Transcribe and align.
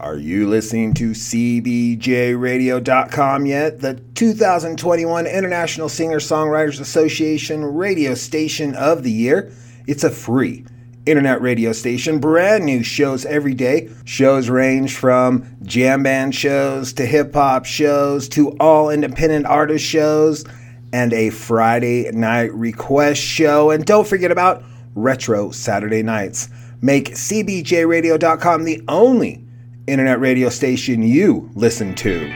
Are 0.00 0.16
you 0.16 0.48
listening 0.48 0.92
to 0.94 1.12
CBJRadio.com 1.12 3.46
yet? 3.46 3.78
The 3.78 3.94
2021 4.16 5.28
International 5.28 5.88
Singer 5.88 6.18
Songwriters 6.18 6.80
Association 6.80 7.64
radio 7.64 8.14
station 8.14 8.74
of 8.74 9.04
the 9.04 9.12
year. 9.12 9.52
It's 9.86 10.02
a 10.02 10.10
free 10.10 10.64
internet 11.06 11.40
radio 11.40 11.70
station, 11.70 12.18
brand 12.18 12.64
new 12.64 12.82
shows 12.82 13.24
every 13.24 13.54
day. 13.54 13.88
Shows 14.04 14.48
range 14.48 14.96
from 14.96 15.46
jam 15.62 16.02
band 16.02 16.34
shows 16.34 16.92
to 16.94 17.06
hip 17.06 17.32
hop 17.32 17.64
shows 17.64 18.28
to 18.30 18.50
all 18.58 18.90
independent 18.90 19.46
artist 19.46 19.84
shows 19.84 20.44
and 20.92 21.12
a 21.12 21.30
Friday 21.30 22.10
night 22.10 22.52
request 22.52 23.22
show. 23.22 23.70
And 23.70 23.86
don't 23.86 24.08
forget 24.08 24.32
about 24.32 24.64
retro 24.96 25.52
Saturday 25.52 26.02
nights. 26.02 26.48
Make 26.82 27.12
CBJRadio.com 27.12 28.64
the 28.64 28.82
only 28.88 29.43
internet 29.86 30.18
radio 30.18 30.48
station 30.48 31.02
you 31.02 31.50
listen 31.54 31.94
to. 31.94 32.32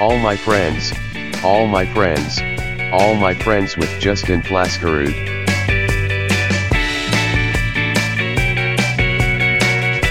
All 0.00 0.18
my 0.18 0.36
friends, 0.36 0.92
all 1.42 1.66
my 1.66 1.86
friends, 1.86 2.40
all 2.92 3.14
my 3.14 3.34
friends 3.34 3.76
with 3.76 3.90
Justin 4.00 4.42
Flaskerud. 4.42 5.12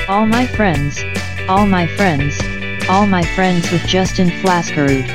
All 0.08 0.26
my 0.26 0.46
friends, 0.46 1.04
all 1.48 1.66
my 1.66 1.88
friends, 1.88 2.40
all 2.90 3.06
my 3.06 3.24
friends 3.24 3.72
with 3.72 3.82
Justin 3.86 4.30
Flaskerud. 4.30 5.06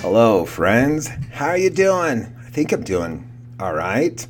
Hello, 0.00 0.46
friends. 0.46 1.08
How 1.30 1.48
are 1.48 1.58
you 1.58 1.70
doing? 1.70 2.34
I 2.46 2.50
think 2.50 2.72
I'm 2.72 2.84
doing 2.84 3.30
all 3.60 3.74
right. 3.74 4.26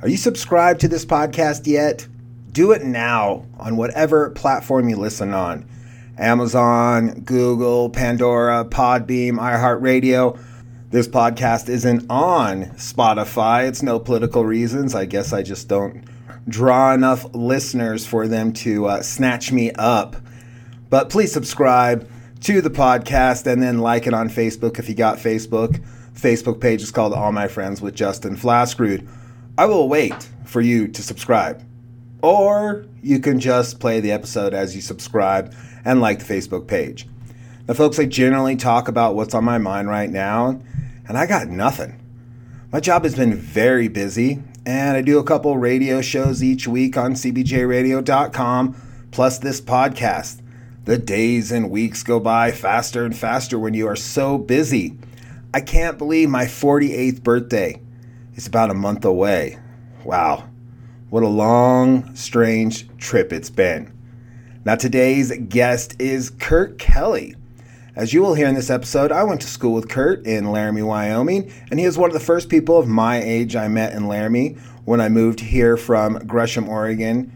Are 0.00 0.08
you 0.08 0.16
subscribed 0.16 0.80
to 0.80 0.88
this 0.88 1.04
podcast 1.04 1.66
yet? 1.66 2.06
Do 2.50 2.72
it 2.72 2.82
now 2.82 3.44
on 3.58 3.76
whatever 3.76 4.30
platform 4.30 4.88
you 4.88 4.96
listen 4.96 5.34
on 5.34 5.68
Amazon, 6.16 7.20
Google, 7.20 7.90
Pandora, 7.90 8.64
Podbean, 8.64 9.32
iHeartRadio. 9.32 10.38
This 10.90 11.08
podcast 11.08 11.68
isn't 11.68 12.06
on 12.10 12.64
Spotify. 12.76 13.68
It's 13.68 13.82
no 13.82 13.98
political 13.98 14.44
reasons. 14.44 14.94
I 14.94 15.04
guess 15.04 15.32
I 15.32 15.42
just 15.42 15.68
don't 15.68 16.04
draw 16.48 16.92
enough 16.92 17.26
listeners 17.34 18.06
for 18.06 18.26
them 18.26 18.52
to 18.52 18.86
uh, 18.86 19.02
snatch 19.02 19.52
me 19.52 19.70
up. 19.72 20.16
But 20.88 21.10
please 21.10 21.32
subscribe 21.32 22.08
to 22.40 22.60
the 22.60 22.70
podcast 22.70 23.46
and 23.46 23.62
then 23.62 23.78
like 23.78 24.06
it 24.06 24.14
on 24.14 24.28
Facebook 24.28 24.78
if 24.78 24.88
you 24.88 24.94
got 24.94 25.18
Facebook. 25.18 25.82
Facebook 26.14 26.60
page 26.60 26.82
is 26.82 26.90
called 26.90 27.12
All 27.12 27.32
My 27.32 27.48
Friends 27.48 27.80
with 27.80 27.94
Justin 27.94 28.36
Flaskerud. 28.36 29.06
I 29.56 29.66
will 29.66 29.88
wait 29.88 30.28
for 30.44 30.60
you 30.60 30.88
to 30.88 31.02
subscribe. 31.02 31.64
Or 32.22 32.86
you 33.02 33.18
can 33.18 33.40
just 33.40 33.80
play 33.80 34.00
the 34.00 34.12
episode 34.12 34.52
as 34.52 34.74
you 34.74 34.82
subscribe 34.82 35.54
and 35.84 36.00
like 36.00 36.18
the 36.18 36.34
Facebook 36.34 36.66
page. 36.66 37.06
Now, 37.68 37.74
folks, 37.74 37.98
I 37.98 38.06
generally 38.06 38.56
talk 38.56 38.88
about 38.88 39.14
what's 39.14 39.34
on 39.34 39.44
my 39.44 39.58
mind 39.58 39.88
right 39.88 40.10
now, 40.10 40.60
and 41.06 41.16
I 41.16 41.26
got 41.26 41.48
nothing. 41.48 41.96
My 42.72 42.80
job 42.80 43.04
has 43.04 43.14
been 43.14 43.34
very 43.34 43.88
busy, 43.88 44.42
and 44.66 44.96
I 44.96 45.02
do 45.02 45.18
a 45.18 45.24
couple 45.24 45.56
radio 45.58 46.00
shows 46.00 46.42
each 46.42 46.68
week 46.68 46.96
on 46.96 47.14
CBJRadio.com, 47.14 49.08
plus 49.10 49.38
this 49.38 49.60
podcast. 49.60 50.42
The 50.84 50.98
days 50.98 51.52
and 51.52 51.70
weeks 51.70 52.02
go 52.02 52.20
by 52.20 52.52
faster 52.52 53.04
and 53.04 53.16
faster 53.16 53.58
when 53.58 53.74
you 53.74 53.86
are 53.86 53.96
so 53.96 54.38
busy. 54.38 54.98
I 55.52 55.60
can't 55.60 55.98
believe 55.98 56.28
my 56.28 56.44
48th 56.44 57.22
birthday 57.22 57.80
is 58.34 58.46
about 58.46 58.70
a 58.70 58.74
month 58.74 59.04
away. 59.04 59.58
Wow, 60.04 60.48
what 61.10 61.22
a 61.22 61.28
long, 61.28 62.14
strange 62.14 62.88
trip 62.98 63.32
it's 63.32 63.50
been. 63.50 63.92
Now, 64.64 64.76
today's 64.76 65.36
guest 65.48 65.96
is 65.98 66.30
Kurt 66.30 66.78
Kelly. 66.78 67.34
As 67.96 68.12
you 68.12 68.22
will 68.22 68.34
hear 68.34 68.46
in 68.46 68.54
this 68.54 68.70
episode, 68.70 69.10
I 69.10 69.24
went 69.24 69.40
to 69.40 69.48
school 69.48 69.72
with 69.72 69.88
Kurt 69.88 70.24
in 70.24 70.52
Laramie, 70.52 70.82
Wyoming, 70.82 71.52
and 71.72 71.80
he 71.80 71.84
is 71.84 71.98
one 71.98 72.08
of 72.08 72.14
the 72.14 72.20
first 72.20 72.48
people 72.48 72.78
of 72.78 72.86
my 72.86 73.20
age 73.20 73.56
I 73.56 73.66
met 73.66 73.94
in 73.94 74.06
Laramie 74.06 74.56
when 74.84 75.00
I 75.00 75.08
moved 75.08 75.40
here 75.40 75.76
from 75.76 76.24
Gresham, 76.24 76.68
Oregon, 76.68 77.32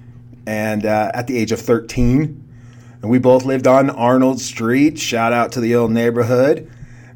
and 0.47 0.87
uh, 0.87 1.11
at 1.13 1.27
the 1.27 1.37
age 1.37 1.51
of 1.51 1.61
13. 1.61 2.41
And 3.03 3.11
we 3.11 3.19
both 3.19 3.45
lived 3.45 3.67
on 3.67 3.91
Arnold 3.91 4.41
Street. 4.41 4.97
Shout 4.97 5.33
out 5.33 5.51
to 5.53 5.61
the 5.61 5.75
old 5.75 5.91
neighborhood. 5.91 6.71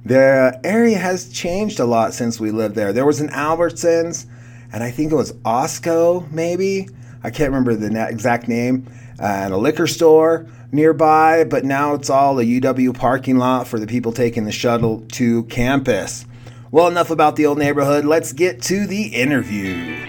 The 0.05 0.61
area 0.65 0.99
has 0.99 1.29
changed 1.29 1.79
a 1.79 1.85
lot 1.85 2.15
since 2.15 2.41
we 2.41 2.51
lived 2.51 2.75
there. 2.75 2.93
There 2.93 3.07
was 3.07 3.21
an 3.21 3.29
Albertsons, 3.29 4.27
and 4.73 4.83
I 4.83 4.91
think 4.91 5.13
it 5.13 5.17
was 5.17 5.33
Osco, 5.45 6.29
maybe. 6.33 6.89
I 7.23 7.31
can't 7.31 7.53
remember 7.53 7.77
the 7.77 8.09
exact 8.09 8.49
name. 8.49 8.89
Uh, 9.21 9.27
and 9.27 9.55
a 9.55 9.57
liquor 9.57 9.87
store 9.87 10.49
nearby, 10.73 11.45
but 11.45 11.65
now 11.65 11.95
it's 11.95 12.11
all 12.11 12.39
a 12.39 12.45
UW 12.45 12.95
parking 12.95 13.39
lot 13.39 13.67
for 13.67 13.79
the 13.79 13.87
people 13.87 14.13
taking 14.13 14.45
the 14.45 14.53
shuttle 14.53 15.05
to 15.13 15.45
campus. 15.45 16.27
Well, 16.71 16.87
enough 16.89 17.11
about 17.11 17.37
the 17.37 17.47
old 17.47 17.59
neighborhood. 17.59 18.05
Let's 18.05 18.33
get 18.33 18.61
to 18.63 18.87
the 18.87 19.07
interview. 19.07 20.07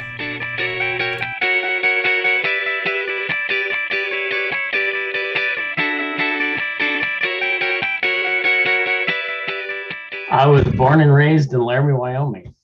I 10.31 10.46
was 10.46 10.64
born 10.76 11.02
and 11.02 11.14
raised 11.14 11.53
in 11.53 11.59
Laramie, 11.59 11.94
Wyoming. 11.94 12.56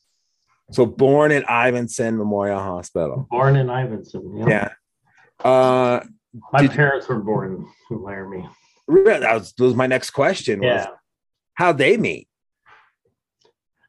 So 0.71 0.85
born 0.85 1.31
at 1.31 1.45
Ivinson 1.45 2.17
Memorial 2.17 2.59
Hospital. 2.59 3.27
Born 3.29 3.55
in 3.55 3.67
Ivinson. 3.67 4.47
Yeah. 4.47 4.69
Uh, 5.43 6.01
My 6.51 6.61
Did- 6.61 6.71
parents 6.71 7.07
were 7.07 7.19
born 7.19 7.65
in 7.89 7.97
Laramie. 8.03 8.47
really, 8.87 9.19
that 9.19 9.33
was, 9.33 9.53
that 9.53 9.63
was 9.63 9.75
my 9.75 9.87
next 9.87 10.11
question. 10.11 10.59
Was 10.59 10.67
Yeah. 10.67 10.87
how 11.55 11.71
they 11.71 11.97
meet? 11.97 12.27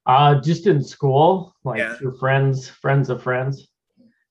Uh, 0.07 0.41
just 0.41 0.67
in 0.67 0.83
school, 0.83 1.55
like 1.65 1.79
Yeah. 1.79 1.97
through 1.97 2.17
friends, 2.19 2.69
friends 2.69 3.11
of 3.11 3.23
friends. 3.23 3.69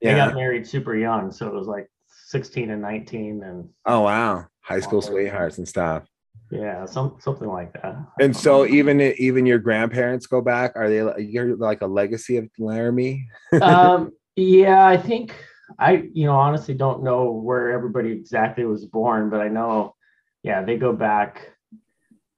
They 0.01 0.13
got 0.13 0.35
married 0.35 0.67
super 0.67 0.95
young, 0.95 1.31
so 1.31 1.47
it 1.47 1.53
was 1.53 1.67
like 1.67 1.89
16 2.27 2.69
and 2.69 2.81
19, 2.81 3.43
and 3.43 3.69
Oh 3.85 4.01
wow, 4.01 4.45
high 4.61 4.79
school 4.79 5.01
sweethearts 5.01 5.57
and 5.57 5.67
stuff. 5.67 6.03
yeah, 6.51 6.85
some 6.85 7.15
something 7.19 7.47
like 7.47 7.73
that. 7.73 7.95
And 8.21 8.35
so 8.37 8.65
even 8.67 9.01
even 9.01 9.45
your 9.47 9.57
grandparents 9.57 10.27
go 10.27 10.41
back. 10.41 10.73
Are 10.75 10.89
they 10.89 11.01
like- 11.01 11.15
you're 11.19 11.55
like 11.57 11.81
a 11.81 11.87
legacy 11.87 12.37
of 12.37 12.47
Laramie? 12.59 13.27
um, 13.61 14.11
yeah, 14.35 14.85
I 14.85 14.95
think 14.97 15.33
I, 15.79 16.09
you 16.13 16.25
know, 16.25 16.35
honestly 16.35 16.73
don't 16.73 17.03
know 17.03 17.31
where 17.31 17.71
everybody 17.71 18.11
exactly 18.11 18.65
was 18.65 18.85
born, 18.85 19.29
but 19.29 19.41
I 19.41 19.47
know, 19.47 19.95
yeah, 20.43 20.61
they 20.63 20.77
go 20.77 20.93
back. 20.93 21.51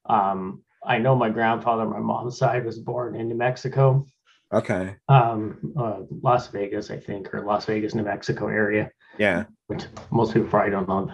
Um, 0.06 0.64
I 0.86 0.98
know 1.00 1.16
my 1.16 1.30
grandfather, 1.30 1.86
my 1.86 2.00
mom's 2.00 2.38
side, 2.38 2.66
was 2.66 2.80
born 2.80 3.16
in 3.16 3.28
New 3.28 3.36
Mexico, 3.36 4.06
Okay. 4.54 4.96
um, 5.10 5.74
uh, 5.78 6.00
Las 6.24 6.48
Vegas, 6.48 6.90
I 6.90 6.98
think, 6.98 7.34
or 7.34 7.42
Las 7.42 7.66
Vegas, 7.66 7.94
New 7.94 8.04
Mexico 8.04 8.48
area, 8.48 8.90
Yeah. 9.18 9.44
which 9.68 9.84
most 10.12 10.34
people 10.34 10.48
probably 10.50 10.72
don't 10.72 10.88
know. 10.88 11.12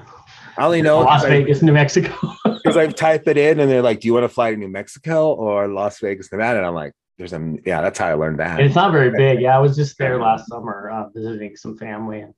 I 0.57 0.66
only 0.66 0.84
know 0.84 1.00
Las 1.01 1.25
Vegas, 1.25 1.62
New 1.62 1.74
Mexico. 1.74 2.13
Because 2.63 2.78
I 2.78 2.88
type 2.88 3.28
it 3.28 3.35
in 3.35 3.59
and 3.59 3.69
they're 3.69 3.81
like, 3.81 4.00
"Do 4.00 4.07
you 4.07 4.13
want 4.13 4.24
to 4.24 4.30
fly 4.30 4.51
to 4.51 4.56
New 4.56 4.69
Mexico 4.69 5.34
or 5.34 5.68
Las 5.68 6.00
Vegas, 6.00 6.31
Nevada?" 6.31 6.59
And 6.59 6.66
I'm 6.66 6.74
like, 6.74 6.94
"There's 7.18 7.34
a 7.34 7.56
yeah." 7.66 7.81
That's 7.81 8.00
how 8.00 8.07
I 8.07 8.13
learned 8.13 8.40
that. 8.40 8.59
it's 8.59 8.75
not 8.75 8.91
very 8.91 9.12
big. 9.12 9.41
Yeah, 9.41 9.56
I 9.56 9.59
was 9.59 9.75
just 9.75 9.97
there 9.97 10.19
last 10.19 10.47
summer 10.47 10.90
uh, 10.90 11.09
visiting 11.09 11.56
some 11.56 11.78
family, 11.78 12.22
and 12.22 12.34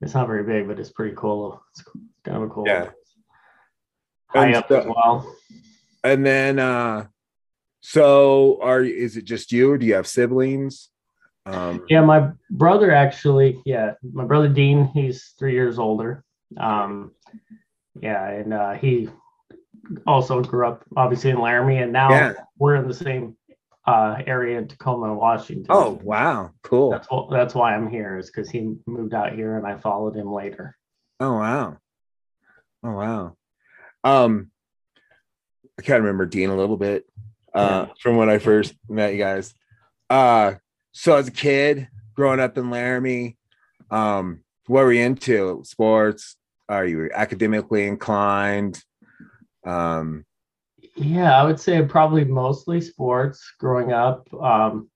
it's 0.00 0.14
not 0.14 0.26
very 0.26 0.44
big, 0.44 0.66
but 0.68 0.78
it's 0.78 0.90
pretty 0.92 1.14
cool. 1.16 1.62
It's 1.72 1.82
kind 2.24 2.36
of 2.38 2.42
a 2.44 2.48
cool. 2.48 2.64
Yeah. 2.66 2.82
place. 2.84 2.94
High 4.28 4.46
And 4.48 4.56
up 4.56 4.68
so- 4.68 4.80
as 4.80 4.86
well. 4.86 5.36
And 6.04 6.24
then, 6.24 6.58
uh 6.58 7.06
so 7.80 8.58
are 8.60 8.82
is 8.82 9.16
it 9.16 9.24
just 9.24 9.50
you, 9.52 9.70
or 9.70 9.78
do 9.78 9.86
you 9.86 9.94
have 9.94 10.06
siblings? 10.06 10.90
Um, 11.46 11.84
Yeah, 11.88 12.02
my 12.02 12.32
brother 12.50 12.90
actually, 12.92 13.62
yeah, 13.64 13.94
my 14.12 14.24
brother 14.24 14.48
Dean, 14.48 14.84
he's 14.94 15.34
three 15.38 15.52
years 15.54 15.78
older. 15.78 16.22
Um, 16.58 17.12
yeah, 18.00 18.28
and 18.28 18.52
uh, 18.52 18.72
he 18.74 19.08
also 20.06 20.42
grew 20.42 20.66
up 20.66 20.84
obviously 20.96 21.30
in 21.30 21.40
Laramie, 21.40 21.78
and 21.78 21.92
now 21.92 22.10
Yeah. 22.10 22.34
we're 22.58 22.74
in 22.76 22.86
the 22.88 22.94
same 22.94 23.36
uh, 23.88 24.22
area 24.26 24.58
in 24.58 24.68
Tacoma, 24.68 25.14
Washington. 25.14 25.66
Oh 25.70 25.98
wow, 26.02 26.50
cool. 26.62 26.90
that's 26.90 27.08
that's 27.30 27.54
why 27.54 27.74
I'm 27.74 27.88
here 27.88 28.18
is 28.18 28.26
because 28.26 28.50
he 28.50 28.74
moved 28.86 29.14
out 29.14 29.32
here, 29.32 29.56
and 29.56 29.66
I 29.66 29.78
followed 29.78 30.14
him 30.14 30.30
later. 30.30 30.76
Oh 31.20 31.34
wow. 31.34 31.78
Oh 32.84 32.92
wow. 32.92 33.36
Um 34.04 34.50
I 35.78 35.82
can't 35.82 36.02
remember 36.02 36.26
Dean 36.26 36.50
a 36.50 36.56
little 36.56 36.76
bit 36.76 37.06
uh 37.54 37.86
from 38.00 38.16
when 38.16 38.28
I 38.28 38.38
first 38.38 38.74
met 38.88 39.12
you 39.12 39.18
guys. 39.18 39.54
Uh 40.10 40.54
so 40.92 41.16
as 41.16 41.28
a 41.28 41.32
kid 41.32 41.88
growing 42.14 42.40
up 42.40 42.58
in 42.58 42.70
Laramie, 42.70 43.36
um 43.90 44.44
what 44.66 44.84
were 44.84 44.92
you 44.92 45.02
into? 45.02 45.62
Sports? 45.64 46.36
Are 46.68 46.84
you 46.84 47.10
academically 47.12 47.86
inclined? 47.86 48.82
Um, 49.64 50.26
yeah, 51.00 51.40
I 51.40 51.44
would 51.44 51.60
say 51.60 51.82
probably 51.82 52.24
mostly 52.24 52.80
sports 52.80 53.52
growing 53.58 53.92
up. 53.92 54.32
Um, 54.34 54.90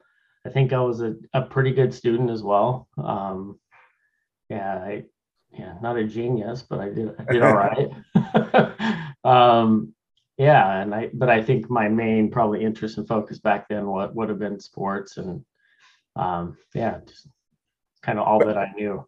I 0.44 0.50
think 0.50 0.72
I 0.72 0.80
was 0.80 1.00
a, 1.00 1.14
a 1.32 1.42
pretty 1.42 1.72
good 1.72 1.94
student 1.94 2.30
as 2.30 2.42
well. 2.42 2.88
Um, 2.98 3.60
yeah, 4.48 4.74
I, 4.76 5.04
yeah, 5.52 5.74
not 5.80 5.96
a 5.96 6.04
genius, 6.04 6.62
but 6.62 6.80
I 6.80 6.88
did 6.88 7.14
I 7.18 7.32
did 7.32 7.42
all 7.42 7.54
right. 9.24 9.24
um, 9.24 9.94
yeah, 10.36 10.80
and 10.80 10.94
I 10.94 11.10
but 11.12 11.30
I 11.30 11.42
think 11.42 11.70
my 11.70 11.88
main 11.88 12.30
probably 12.30 12.64
interest 12.64 12.98
and 12.98 13.06
focus 13.06 13.38
back 13.38 13.68
then 13.68 13.86
what 13.86 14.14
would 14.14 14.28
have 14.28 14.38
been 14.38 14.58
sports 14.58 15.16
and 15.16 15.44
um, 16.16 16.56
yeah, 16.74 16.98
just 17.06 17.28
kind 18.02 18.18
of 18.18 18.26
all 18.26 18.40
that 18.40 18.58
I 18.58 18.72
knew. 18.76 19.06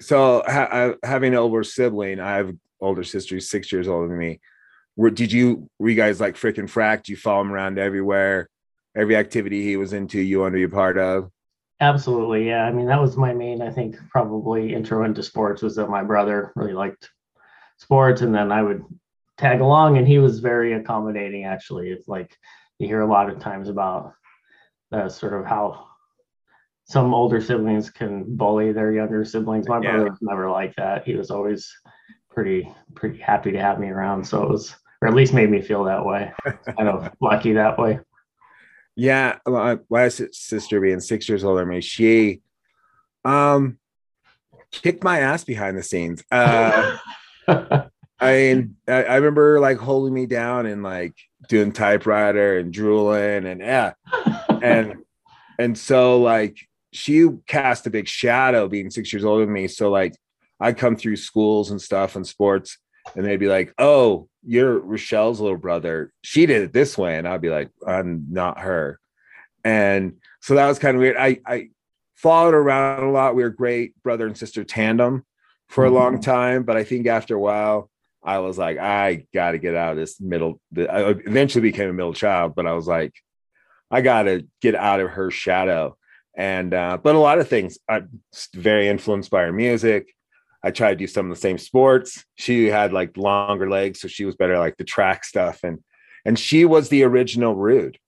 So 0.00 0.42
ha- 0.46 0.94
having 1.02 1.32
an 1.32 1.38
older 1.38 1.64
sibling, 1.64 2.20
I 2.20 2.36
have 2.36 2.54
older 2.80 3.02
sister 3.02 3.40
six 3.40 3.72
years 3.72 3.88
older 3.88 4.08
than 4.08 4.18
me. 4.18 4.40
Were 4.96 5.10
did 5.10 5.30
you 5.32 5.68
were 5.78 5.90
you 5.90 5.94
guys 5.94 6.20
like 6.20 6.36
freaking 6.36 6.70
fracked? 6.70 7.08
You 7.08 7.16
follow 7.16 7.42
him 7.42 7.52
around 7.52 7.78
everywhere, 7.78 8.48
every 8.96 9.16
activity 9.16 9.62
he 9.62 9.76
was 9.76 9.92
into, 9.92 10.20
you 10.20 10.40
want 10.40 10.52
to 10.52 10.56
be 10.56 10.62
a 10.64 10.68
part 10.68 10.98
of. 10.98 11.30
Absolutely, 11.80 12.48
yeah. 12.48 12.64
I 12.64 12.72
mean, 12.72 12.86
that 12.86 13.00
was 13.00 13.18
my 13.18 13.34
main, 13.34 13.60
I 13.60 13.70
think, 13.70 13.96
probably 14.10 14.72
intro 14.72 15.04
into 15.04 15.22
sports 15.22 15.60
was 15.60 15.76
that 15.76 15.90
my 15.90 16.02
brother 16.02 16.52
really 16.56 16.72
liked 16.72 17.10
sports, 17.76 18.22
and 18.22 18.34
then 18.34 18.50
I 18.50 18.62
would 18.62 18.82
tag 19.36 19.60
along, 19.60 19.98
and 19.98 20.08
he 20.08 20.18
was 20.18 20.40
very 20.40 20.72
accommodating. 20.72 21.44
Actually, 21.44 21.90
it's 21.90 22.08
like 22.08 22.34
you 22.78 22.86
hear 22.86 23.02
a 23.02 23.06
lot 23.06 23.28
of 23.28 23.38
times 23.38 23.68
about 23.68 24.14
the 24.90 25.10
sort 25.10 25.34
of 25.34 25.44
how 25.44 25.88
some 26.84 27.12
older 27.12 27.40
siblings 27.40 27.90
can 27.90 28.36
bully 28.36 28.72
their 28.72 28.92
younger 28.92 29.24
siblings. 29.24 29.68
My 29.68 29.80
yeah. 29.82 29.92
brother 29.92 30.10
was 30.10 30.18
never 30.22 30.50
like 30.50 30.74
that. 30.76 31.04
He 31.04 31.14
was 31.14 31.30
always 31.30 31.70
pretty 32.30 32.72
pretty 32.94 33.18
happy 33.18 33.52
to 33.52 33.60
have 33.60 33.78
me 33.78 33.88
around. 33.88 34.24
So 34.26 34.42
it 34.42 34.48
was, 34.48 34.74
or 35.06 35.08
at 35.10 35.14
least 35.14 35.32
made 35.32 35.48
me 35.48 35.62
feel 35.62 35.84
that 35.84 36.04
way. 36.04 36.32
kind 36.44 36.88
of 36.88 37.12
lucky 37.20 37.52
that 37.52 37.78
way. 37.78 38.00
Yeah, 38.96 39.38
my 39.46 40.08
sister 40.08 40.80
being 40.80 41.00
six 41.00 41.28
years 41.28 41.44
older 41.44 41.60
than 41.60 41.68
me, 41.68 41.80
she 41.80 42.40
um 43.24 43.78
kicked 44.72 45.04
my 45.04 45.20
ass 45.20 45.44
behind 45.44 45.78
the 45.78 45.82
scenes. 45.82 46.24
Uh, 46.30 46.96
I 47.48 47.88
mean, 48.20 48.76
I, 48.88 49.04
I 49.04 49.16
remember 49.16 49.60
like 49.60 49.78
holding 49.78 50.12
me 50.12 50.26
down 50.26 50.66
and 50.66 50.82
like 50.82 51.14
doing 51.48 51.70
typewriter 51.70 52.58
and 52.58 52.72
drooling 52.72 53.46
and 53.46 53.60
yeah, 53.60 53.92
and 54.60 54.96
and 55.58 55.78
so 55.78 56.20
like 56.20 56.58
she 56.92 57.28
cast 57.46 57.86
a 57.86 57.90
big 57.90 58.08
shadow 58.08 58.66
being 58.66 58.90
six 58.90 59.12
years 59.12 59.24
older 59.24 59.44
than 59.44 59.54
me. 59.54 59.68
So 59.68 59.90
like 59.90 60.16
I 60.58 60.72
come 60.72 60.96
through 60.96 61.16
schools 61.16 61.70
and 61.70 61.80
stuff 61.80 62.16
and 62.16 62.26
sports, 62.26 62.78
and 63.14 63.24
they'd 63.24 63.36
be 63.36 63.48
like, 63.48 63.72
"Oh, 63.78 64.28
you're 64.46 64.78
Rochelle's 64.78 65.40
little 65.40 65.58
brother. 65.58 66.12
She 66.22 66.46
did 66.46 66.62
it 66.62 66.72
this 66.72 66.96
way," 66.96 67.18
and 67.18 67.26
I'd 67.26 67.40
be 67.40 67.50
like, 67.50 67.70
"I'm 67.86 68.26
not 68.30 68.60
her." 68.60 69.00
And 69.64 70.18
so 70.40 70.54
that 70.54 70.66
was 70.66 70.78
kind 70.78 70.96
of 70.96 71.00
weird. 71.00 71.16
I 71.16 71.40
I 71.46 71.68
followed 72.14 72.54
around 72.54 73.02
a 73.02 73.10
lot. 73.10 73.34
We 73.34 73.42
were 73.42 73.50
great 73.50 74.00
brother 74.02 74.26
and 74.26 74.36
sister 74.36 74.64
tandem 74.64 75.24
for 75.68 75.84
a 75.84 75.90
long 75.90 76.14
mm-hmm. 76.14 76.30
time, 76.30 76.62
but 76.62 76.76
I 76.76 76.84
think 76.84 77.06
after 77.06 77.34
a 77.34 77.40
while, 77.40 77.90
I 78.22 78.38
was 78.38 78.56
like, 78.56 78.78
I 78.78 79.26
got 79.34 79.52
to 79.52 79.58
get 79.58 79.74
out 79.74 79.92
of 79.92 79.98
this 79.98 80.20
middle. 80.20 80.60
I 80.76 81.10
eventually 81.26 81.62
became 81.62 81.90
a 81.90 81.92
middle 81.92 82.14
child, 82.14 82.54
but 82.54 82.66
I 82.66 82.72
was 82.72 82.86
like, 82.86 83.12
I 83.90 84.00
got 84.00 84.22
to 84.22 84.46
get 84.60 84.74
out 84.74 85.00
of 85.00 85.10
her 85.10 85.30
shadow 85.30 85.96
and 86.36 86.74
uh, 86.74 86.98
but 87.02 87.14
a 87.14 87.18
lot 87.18 87.38
of 87.38 87.48
things 87.48 87.78
i'm 87.88 88.20
very 88.54 88.88
influenced 88.88 89.30
by 89.30 89.42
her 89.42 89.52
music 89.52 90.14
i 90.66 90.70
tried 90.72 90.90
to 90.90 90.96
do 90.96 91.06
some 91.06 91.30
of 91.30 91.36
the 91.36 91.40
same 91.40 91.58
sports. 91.58 92.24
She 92.34 92.66
had 92.66 92.92
like 92.92 93.16
longer 93.16 93.70
legs 93.70 94.00
so 94.00 94.08
she 94.08 94.24
was 94.24 94.34
better 94.34 94.58
like 94.58 94.76
the 94.76 94.84
track 94.84 95.24
stuff 95.24 95.60
and 95.62 95.78
and 96.24 96.36
she 96.36 96.64
was 96.64 96.88
the 96.88 97.04
original 97.04 97.54
rude. 97.54 97.98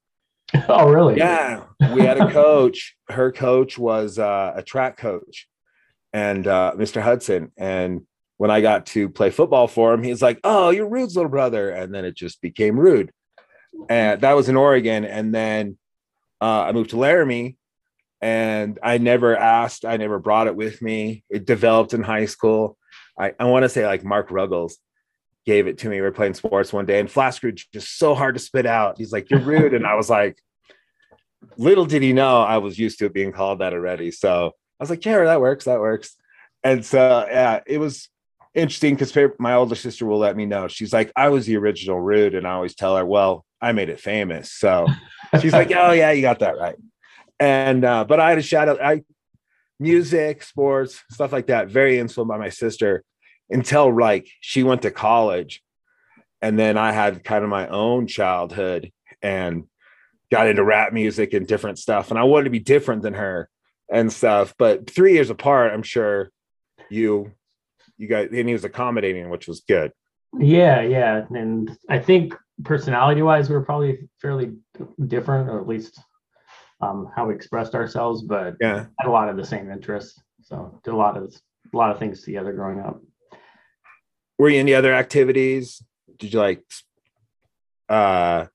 Oh 0.69 0.91
really? 0.91 1.17
Yeah. 1.17 1.65
We 1.95 2.01
had 2.01 2.19
a 2.19 2.31
coach. 2.43 2.97
Her 3.09 3.31
coach 3.31 3.79
was 3.79 4.19
uh, 4.19 4.53
a 4.57 4.63
track 4.63 4.97
coach 4.97 5.47
and 6.13 6.47
uh, 6.47 6.73
mr 6.77 7.03
hudson 7.03 7.53
and 7.59 8.07
when 8.39 8.51
i 8.51 8.61
got 8.63 8.87
to 8.87 9.11
play 9.11 9.31
football 9.31 9.69
for 9.69 9.93
him 9.93 10.03
he's 10.03 10.23
like 10.23 10.41
oh 10.43 10.71
you're 10.71 10.89
rude's 10.89 11.15
little 11.17 11.31
brother 11.31 11.69
and 11.71 11.95
then 11.95 12.05
it 12.05 12.17
just 12.17 12.41
became 12.41 12.81
rude. 12.81 13.13
And 13.89 14.21
that 14.23 14.33
was 14.33 14.49
in 14.49 14.57
oregon 14.57 15.05
and 15.05 15.35
then 15.35 15.79
uh, 16.41 16.63
i 16.63 16.73
moved 16.73 16.91
to 16.91 16.97
laramie 16.97 17.57
and 18.21 18.79
I 18.83 18.99
never 18.99 19.37
asked, 19.37 19.85
I 19.85 19.97
never 19.97 20.19
brought 20.19 20.49
it 20.49 20.57
with 20.57 20.83
me. 20.83 21.25
It 21.31 21.47
developed 21.47 21.95
in 21.95 22.03
high 22.03 22.27
school. 22.27 22.77
I, 23.19 23.33
I 23.39 23.45
want 23.45 23.65
to 23.65 23.69
say 23.69 23.87
like 23.87 24.05
Mark 24.05 24.31
Ruggles 24.31 24.79
gave 25.47 25.67
it 25.67 25.79
to 25.79 25.89
me. 25.89 25.97
We 25.97 26.03
were 26.03 26.13
playing 26.13 26.35
sports 26.35 26.73
one 26.73 26.87
day, 26.87 27.01
and 27.01 27.09
Flasker 27.09 27.59
just 27.73 27.99
so 27.99 28.15
hard 28.15 28.35
to 28.35 28.41
spit 28.41 28.67
out. 28.67 28.99
He's 28.99 29.13
like, 29.13 29.31
"You're 29.31 29.41
rude," 29.41 29.75
and 29.75 29.87
I 29.87 29.95
was 29.95 30.11
like, 30.11 30.39
little 31.57 31.87
did 31.87 32.03
he 32.03 32.13
know 32.13 32.43
I 32.43 32.59
was 32.59 32.79
used 32.79 32.99
to 32.99 33.07
it 33.07 33.15
being 33.15 33.33
called 33.33 33.61
that 33.61 33.73
already. 33.73 34.11
So 34.11 34.49
I 34.49 34.83
was 34.83 34.91
like, 34.91 35.05
"Yeah, 35.05 35.25
that 35.25 35.41
works. 35.41 35.65
That 35.65 35.81
works." 35.81 36.17
And 36.63 36.85
so 36.85 37.27
yeah, 37.31 37.61
it 37.67 37.79
was 37.79 38.09
interesting 38.55 38.95
because 38.95 39.17
my 39.39 39.55
older 39.55 39.75
sister 39.75 40.07
will 40.07 40.19
let 40.19 40.37
me 40.37 40.47
know. 40.47 40.69
She's 40.69 40.93
like, 40.93 41.13
"I 41.17 41.29
was 41.29 41.47
the 41.47 41.57
original 41.57 42.01
rude," 42.01 42.35
and 42.35 42.47
I 42.47 42.53
always 42.53 42.75
tell 42.75 42.97
her, 42.97 43.07
"Well, 43.07 43.45
I 43.61 43.73
made 43.73 43.89
it 43.89 44.01
famous." 44.01 44.53
So 44.53 44.87
she's 45.41 45.53
like, 45.53 45.73
"Oh 45.75 45.93
yeah, 45.93 46.11
you 46.11 46.23
got 46.23 46.41
that 46.41 46.59
right." 46.59 46.77
And 47.41 47.85
uh, 47.85 48.05
but 48.05 48.21
I 48.21 48.31
had 48.31 48.39
a 48.39 48.43
shout 48.43 48.69
out. 48.69 48.83
I 48.83 49.03
music, 49.79 50.43
sports, 50.43 51.03
stuff 51.11 51.33
like 51.33 51.47
that. 51.47 51.69
Very 51.69 51.99
influenced 51.99 52.29
by 52.29 52.39
my 52.39 52.49
sister 52.49 53.05
until 53.51 53.97
like 53.97 54.29
she 54.41 54.63
went 54.63 54.83
to 54.83 54.91
college, 54.91 55.63
and 56.43 56.59
then 56.59 56.77
I 56.77 56.93
had 56.93 57.25
kind 57.25 57.45
of 57.45 57.51
my 57.51 57.69
own 57.69 58.07
childhood 58.07 58.93
and 59.23 59.65
got 60.31 60.49
into 60.49 60.65
rap 60.65 60.93
music 60.93 61.33
and 61.33 61.47
different 61.47 61.79
stuff. 61.79 62.11
And 62.11 62.19
I 62.19 62.25
wanted 62.25 62.45
to 62.45 62.51
be 62.51 62.59
different 62.59 63.03
than 63.03 63.15
her 63.15 63.49
and 63.91 64.13
stuff. 64.13 64.55
But 64.59 64.91
three 64.91 65.15
years 65.15 65.31
apart, 65.31 65.73
I'm 65.73 65.83
sure 65.83 66.31
you 66.91 67.33
you 67.97 68.07
guys 68.09 68.29
and 68.33 68.49
he 68.49 68.53
was 68.53 68.65
accommodating, 68.65 69.31
which 69.31 69.49
was 69.49 69.61
good. 69.61 69.93
Yeah, 70.39 70.83
yeah, 70.83 71.25
and 71.31 71.77
I 71.89 71.99
think 71.99 72.35
personality 72.63 73.23
wise, 73.23 73.49
we 73.49 73.55
were 73.55 73.65
probably 73.65 74.09
fairly 74.21 74.53
different, 75.07 75.49
or 75.49 75.61
at 75.61 75.67
least 75.67 75.99
um, 76.81 77.11
how 77.15 77.27
we 77.27 77.35
expressed 77.35 77.75
ourselves, 77.75 78.23
but 78.23 78.57
yeah, 78.61 78.87
had 78.99 79.09
a 79.09 79.11
lot 79.11 79.29
of 79.29 79.37
the 79.37 79.45
same 79.45 79.71
interests. 79.71 80.21
So 80.43 80.81
did 80.85 80.95
a 80.95 80.97
lot 80.97 81.17
of 81.17 81.35
a 81.73 81.77
lot 81.77 81.91
of 81.91 81.99
things 81.99 82.23
together 82.23 82.53
growing 82.53 82.81
up. 82.81 83.03
Were 84.39 84.49
you 84.49 84.61
any 84.61 84.75
other 84.75 84.95
activities? 84.95 85.83
Did 86.19 86.33
you 86.33 86.39
like 86.39 86.65
uh, 87.89 88.47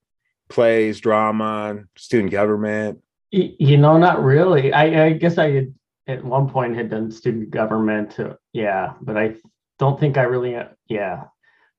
plays, 0.49 0.99
drama, 0.99 1.83
student 1.97 2.31
government? 2.31 3.01
You 3.31 3.77
know, 3.77 3.97
not 3.97 4.23
really. 4.23 4.71
I, 4.71 5.05
I 5.05 5.13
guess 5.13 5.37
I 5.37 5.51
had 5.51 5.73
at 6.07 6.23
one 6.23 6.49
point 6.49 6.75
had 6.75 6.89
done 6.89 7.11
student 7.11 7.49
government. 7.49 8.19
Uh, 8.19 8.35
yeah, 8.53 8.93
but 9.01 9.17
I 9.17 9.35
don't 9.79 9.99
think 9.99 10.17
I 10.17 10.23
really, 10.23 10.55
uh, 10.55 10.65
yeah, 10.87 11.23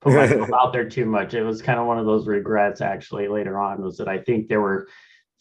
put 0.00 0.14
myself 0.14 0.50
out 0.52 0.72
there 0.72 0.88
too 0.88 1.06
much. 1.06 1.34
It 1.34 1.42
was 1.42 1.62
kind 1.62 1.78
of 1.78 1.86
one 1.86 1.98
of 1.98 2.06
those 2.06 2.26
regrets 2.26 2.80
actually 2.80 3.28
later 3.28 3.58
on 3.58 3.82
was 3.82 3.96
that 3.98 4.08
I 4.08 4.18
think 4.18 4.48
there 4.48 4.60
were 4.60 4.88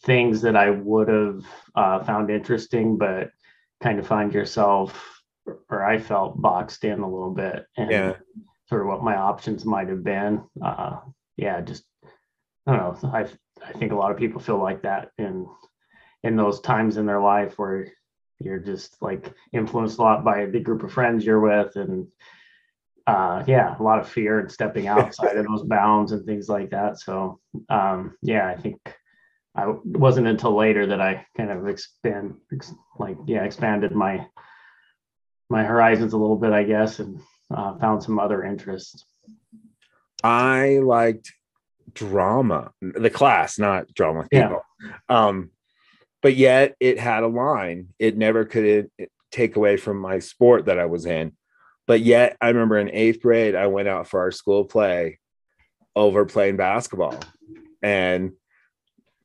things 0.03 0.41
that 0.41 0.55
I 0.55 0.69
would 0.69 1.07
have 1.07 1.45
uh, 1.75 2.03
found 2.03 2.29
interesting, 2.29 2.97
but 2.97 3.31
kind 3.81 3.99
of 3.99 4.07
find 4.07 4.33
yourself, 4.33 5.21
or 5.69 5.83
I 5.83 5.97
felt 5.97 6.41
boxed 6.41 6.83
in 6.83 6.99
a 6.99 7.09
little 7.09 7.33
bit, 7.33 7.65
and 7.77 7.91
yeah. 7.91 8.13
sort 8.67 8.81
of 8.81 8.87
what 8.87 9.03
my 9.03 9.15
options 9.15 9.65
might 9.65 9.89
have 9.89 10.03
been. 10.03 10.43
Uh, 10.61 10.97
yeah, 11.37 11.61
just 11.61 11.83
I 12.67 12.75
don't 12.75 13.03
know. 13.03 13.09
I 13.09 13.27
I 13.67 13.71
think 13.73 13.91
a 13.91 13.95
lot 13.95 14.11
of 14.11 14.17
people 14.17 14.41
feel 14.41 14.61
like 14.61 14.81
that 14.83 15.11
in 15.17 15.47
in 16.23 16.35
those 16.35 16.61
times 16.61 16.97
in 16.97 17.05
their 17.05 17.21
life 17.21 17.57
where 17.57 17.87
you're 18.39 18.59
just 18.59 19.01
like 19.01 19.33
influenced 19.51 19.99
a 19.99 20.01
lot 20.01 20.23
by 20.23 20.45
the 20.45 20.59
group 20.59 20.83
of 20.83 20.91
friends 20.91 21.25
you're 21.25 21.39
with 21.39 21.75
and 21.75 22.07
uh 23.07 23.43
yeah 23.47 23.75
a 23.77 23.83
lot 23.83 23.99
of 23.99 24.07
fear 24.07 24.39
and 24.39 24.51
stepping 24.51 24.87
outside 24.93 25.37
of 25.37 25.45
those 25.45 25.63
bounds 25.63 26.11
and 26.11 26.25
things 26.25 26.49
like 26.49 26.69
that 26.69 26.99
so 26.99 27.39
um 27.69 28.15
yeah 28.21 28.47
i 28.47 28.55
think 28.55 28.79
I 29.55 29.67
wasn't 29.83 30.27
until 30.27 30.55
later 30.55 30.87
that 30.87 30.99
I 30.99 31.25
kind 31.37 31.51
of 31.51 31.67
expand, 31.67 32.35
like 32.97 33.17
yeah, 33.27 33.43
expanded 33.43 33.93
my 33.93 34.25
my 35.49 35.63
horizons 35.63 36.13
a 36.13 36.17
little 36.17 36.37
bit, 36.37 36.51
I 36.51 36.63
guess, 36.63 36.99
and 36.99 37.19
uh, 37.53 37.77
found 37.77 38.01
some 38.01 38.19
other 38.19 38.43
interests. 38.43 39.05
I 40.23 40.79
liked 40.79 41.33
drama, 41.93 42.71
the 42.81 43.09
class, 43.09 43.59
not 43.59 43.93
drama 43.93 44.27
people. 44.31 44.63
Yeah. 44.81 44.91
Um, 45.09 45.51
but 46.21 46.35
yet 46.35 46.75
it 46.79 46.97
had 46.97 47.23
a 47.23 47.27
line. 47.27 47.89
It 47.99 48.17
never 48.17 48.45
could 48.45 48.89
take 49.31 49.55
away 49.55 49.77
from 49.77 49.97
my 49.97 50.19
sport 50.19 50.65
that 50.65 50.79
I 50.79 50.85
was 50.85 51.05
in. 51.05 51.33
But 51.85 51.99
yet, 51.99 52.37
I 52.39 52.47
remember 52.47 52.79
in 52.79 52.89
eighth 52.89 53.21
grade, 53.21 53.55
I 53.55 53.67
went 53.67 53.89
out 53.89 54.07
for 54.07 54.21
our 54.21 54.31
school 54.31 54.63
play 54.63 55.19
over 55.95 56.25
playing 56.25 56.55
basketball, 56.55 57.19
and 57.81 58.31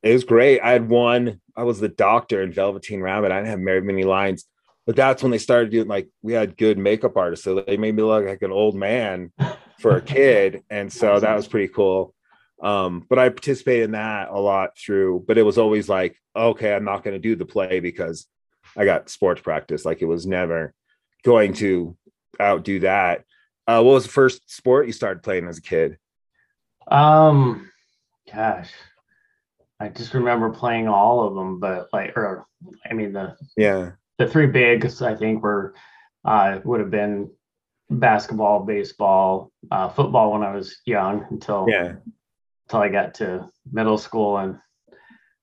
it 0.03 0.13
was 0.13 0.23
great. 0.23 0.61
I 0.61 0.71
had 0.71 0.89
one. 0.89 1.41
I 1.55 1.63
was 1.63 1.79
the 1.79 1.89
doctor 1.89 2.41
in 2.41 2.53
Velveteen 2.53 3.01
Rabbit. 3.01 3.31
I 3.31 3.37
didn't 3.37 3.49
have 3.49 3.59
very 3.59 3.81
many 3.81 4.03
lines, 4.03 4.45
but 4.85 4.95
that's 4.95 5.21
when 5.21 5.31
they 5.31 5.37
started 5.37 5.71
doing 5.71 5.87
like 5.87 6.09
we 6.21 6.33
had 6.33 6.57
good 6.57 6.77
makeup 6.77 7.17
artists, 7.17 7.43
so 7.43 7.61
they 7.61 7.77
made 7.77 7.95
me 7.95 8.03
look 8.03 8.25
like 8.25 8.41
an 8.41 8.51
old 8.51 8.75
man. 8.75 9.31
for 9.79 9.95
a 9.95 10.01
kid, 10.01 10.63
and 10.69 10.91
so 10.91 11.19
that 11.19 11.35
was 11.35 11.47
pretty 11.47 11.71
cool. 11.73 12.13
Um, 12.61 13.05
but 13.09 13.17
I 13.17 13.29
participated 13.29 13.85
in 13.85 13.91
that 13.91 14.29
a 14.29 14.39
lot 14.39 14.77
through, 14.77 15.23
but 15.27 15.37
it 15.37 15.43
was 15.43 15.57
always 15.57 15.87
like, 15.87 16.17
okay, 16.35 16.73
I'm 16.73 16.83
not 16.83 17.03
going 17.03 17.13
to 17.13 17.19
do 17.19 17.35
the 17.35 17.45
play 17.45 17.79
because 17.79 18.27
I 18.75 18.85
got 18.85 19.09
sports 19.09 19.41
practice. 19.41 19.85
Like 19.85 20.01
it 20.01 20.05
was 20.05 20.25
never 20.25 20.73
going 21.23 21.53
to 21.53 21.97
outdo 22.39 22.81
that. 22.81 23.23
Uh, 23.65 23.81
what 23.81 23.93
was 23.93 24.03
the 24.03 24.11
first 24.11 24.49
sport 24.51 24.87
you 24.87 24.93
started 24.93 25.23
playing 25.23 25.47
as 25.47 25.59
a 25.59 25.61
kid? 25.61 25.97
Um, 26.87 27.71
gosh, 28.31 28.71
I 29.79 29.89
just 29.89 30.13
remember 30.13 30.49
playing 30.49 30.87
all 30.87 31.25
of 31.25 31.35
them, 31.35 31.59
but 31.59 31.87
like, 31.93 32.15
or 32.17 32.45
I 32.89 32.93
mean, 32.93 33.13
the 33.13 33.35
Yeah, 33.55 33.91
the 34.17 34.27
three 34.27 34.47
bigs 34.47 35.01
I 35.01 35.15
think 35.15 35.41
were 35.41 35.73
uh, 36.25 36.59
would 36.63 36.81
have 36.81 36.91
been 36.91 37.29
basketball, 37.89 38.65
baseball, 38.65 39.51
uh, 39.71 39.89
football 39.89 40.33
when 40.33 40.43
I 40.43 40.53
was 40.53 40.81
young 40.85 41.25
until 41.29 41.65
yeah, 41.69 41.93
until 42.67 42.79
I 42.81 42.89
got 42.89 43.13
to 43.15 43.49
middle 43.71 43.97
school 43.97 44.37
and 44.37 44.57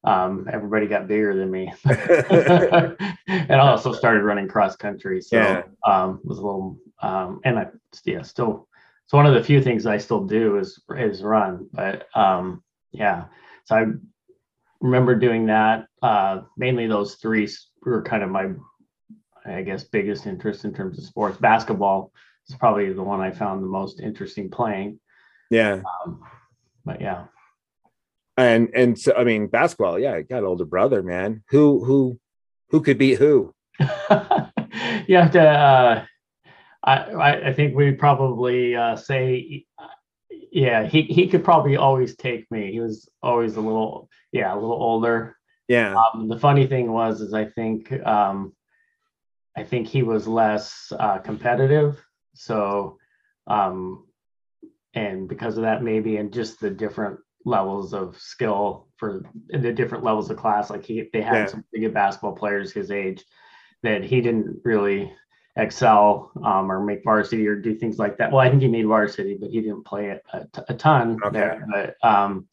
um, 0.04 0.48
everybody 0.52 0.86
got 0.86 1.08
bigger 1.08 1.34
than 1.34 1.50
me. 1.50 1.72
and 1.84 3.52
I 3.52 3.58
also 3.58 3.92
started 3.92 4.22
running 4.22 4.48
cross 4.48 4.76
country, 4.76 5.20
so 5.20 5.36
Yeah. 5.36 5.62
um, 5.86 6.20
was 6.24 6.38
a 6.38 6.42
little 6.42 6.78
um, 7.02 7.40
and 7.44 7.58
I 7.58 7.68
yeah 8.04 8.22
still 8.22 8.68
it's 9.04 9.12
one 9.12 9.26
of 9.26 9.34
the 9.34 9.42
few 9.42 9.62
things 9.62 9.86
I 9.86 9.98
still 9.98 10.24
do 10.24 10.58
is 10.58 10.82
is 10.96 11.22
run, 11.22 11.68
but 11.72 12.06
um, 12.14 12.62
yeah, 12.92 13.24
so 13.64 13.76
I 13.76 13.84
remember 14.80 15.14
doing 15.14 15.46
that. 15.46 15.86
Uh, 16.02 16.42
mainly 16.56 16.86
those 16.86 17.16
three 17.16 17.48
were 17.82 18.02
kind 18.02 18.22
of 18.22 18.30
my 18.30 18.50
I 19.44 19.62
guess 19.62 19.84
biggest 19.84 20.26
interest 20.26 20.64
in 20.64 20.74
terms 20.74 20.98
of 20.98 21.04
sports. 21.04 21.38
Basketball 21.38 22.12
is 22.48 22.56
probably 22.56 22.92
the 22.92 23.02
one 23.02 23.20
I 23.20 23.30
found 23.30 23.62
the 23.62 23.68
most 23.68 24.00
interesting 24.00 24.50
playing. 24.50 24.98
yeah. 25.50 25.82
Um, 26.04 26.22
but 26.84 27.00
yeah. 27.00 27.24
And 28.36 28.68
and 28.74 28.98
so 28.98 29.14
I 29.16 29.24
mean, 29.24 29.46
basketball. 29.46 29.98
Yeah, 29.98 30.14
I 30.14 30.22
got 30.22 30.40
an 30.40 30.44
older 30.44 30.66
brother, 30.66 31.02
man. 31.02 31.42
Who 31.50 31.84
who 31.84 32.20
who 32.70 32.82
could 32.82 32.98
beat 32.98 33.18
who? 33.18 33.54
you 35.06 35.16
have 35.16 35.30
to 35.32 35.42
uh 35.42 36.04
I, 36.84 36.96
I 36.96 37.48
I 37.48 37.52
think 37.52 37.74
we 37.74 37.92
probably 37.92 38.76
uh 38.76 38.96
say 38.96 39.64
yeah 40.56 40.86
he 40.86 41.02
he 41.02 41.28
could 41.28 41.44
probably 41.44 41.76
always 41.76 42.16
take 42.16 42.50
me. 42.50 42.72
He 42.72 42.80
was 42.80 43.08
always 43.22 43.56
a 43.56 43.60
little 43.60 44.08
yeah 44.32 44.52
a 44.54 44.56
little 44.56 44.82
older. 44.90 45.36
Yeah, 45.68 45.94
um 45.94 46.28
the 46.28 46.38
funny 46.38 46.66
thing 46.66 46.90
was 46.90 47.20
is 47.20 47.34
i 47.34 47.44
think 47.44 47.92
um 48.06 48.52
i 49.56 49.62
think 49.64 49.86
he 49.86 50.02
was 50.02 50.26
less 50.26 50.92
uh 50.98 51.18
competitive. 51.18 52.02
So 52.34 52.98
um 53.46 54.06
and 54.94 55.28
because 55.28 55.58
of 55.58 55.64
that 55.64 55.82
maybe 55.82 56.16
and 56.16 56.32
just 56.32 56.58
the 56.58 56.70
different 56.70 57.18
levels 57.44 57.92
of 57.92 58.18
skill 58.18 58.88
for 58.96 59.22
the 59.50 59.72
different 59.72 60.04
levels 60.04 60.30
of 60.30 60.36
class 60.38 60.70
like 60.70 60.84
he 60.84 61.08
they 61.12 61.20
had 61.20 61.34
Yeah. 61.34 61.46
some 61.46 61.64
pretty 61.68 61.84
good 61.86 61.94
basketball 61.94 62.34
players 62.34 62.72
his 62.72 62.90
age 62.90 63.22
that 63.82 64.02
he 64.02 64.20
didn't 64.20 64.60
really 64.64 65.12
excel 65.56 66.30
um, 66.44 66.70
or 66.70 66.80
make 66.80 67.02
varsity 67.04 67.46
or 67.48 67.56
do 67.56 67.74
things 67.74 67.98
like 67.98 68.18
that. 68.18 68.30
Well, 68.30 68.40
I 68.40 68.50
think 68.50 68.62
he 68.62 68.68
made 68.68 68.86
varsity, 68.86 69.36
but 69.40 69.50
he 69.50 69.60
didn't 69.60 69.84
play 69.84 70.10
it 70.10 70.22
a, 70.32 70.40
t- 70.44 70.62
a 70.68 70.74
ton 70.74 71.18
Okay. 71.24 71.38
there. 71.38 71.66
But 71.70 72.08
um, 72.08 72.46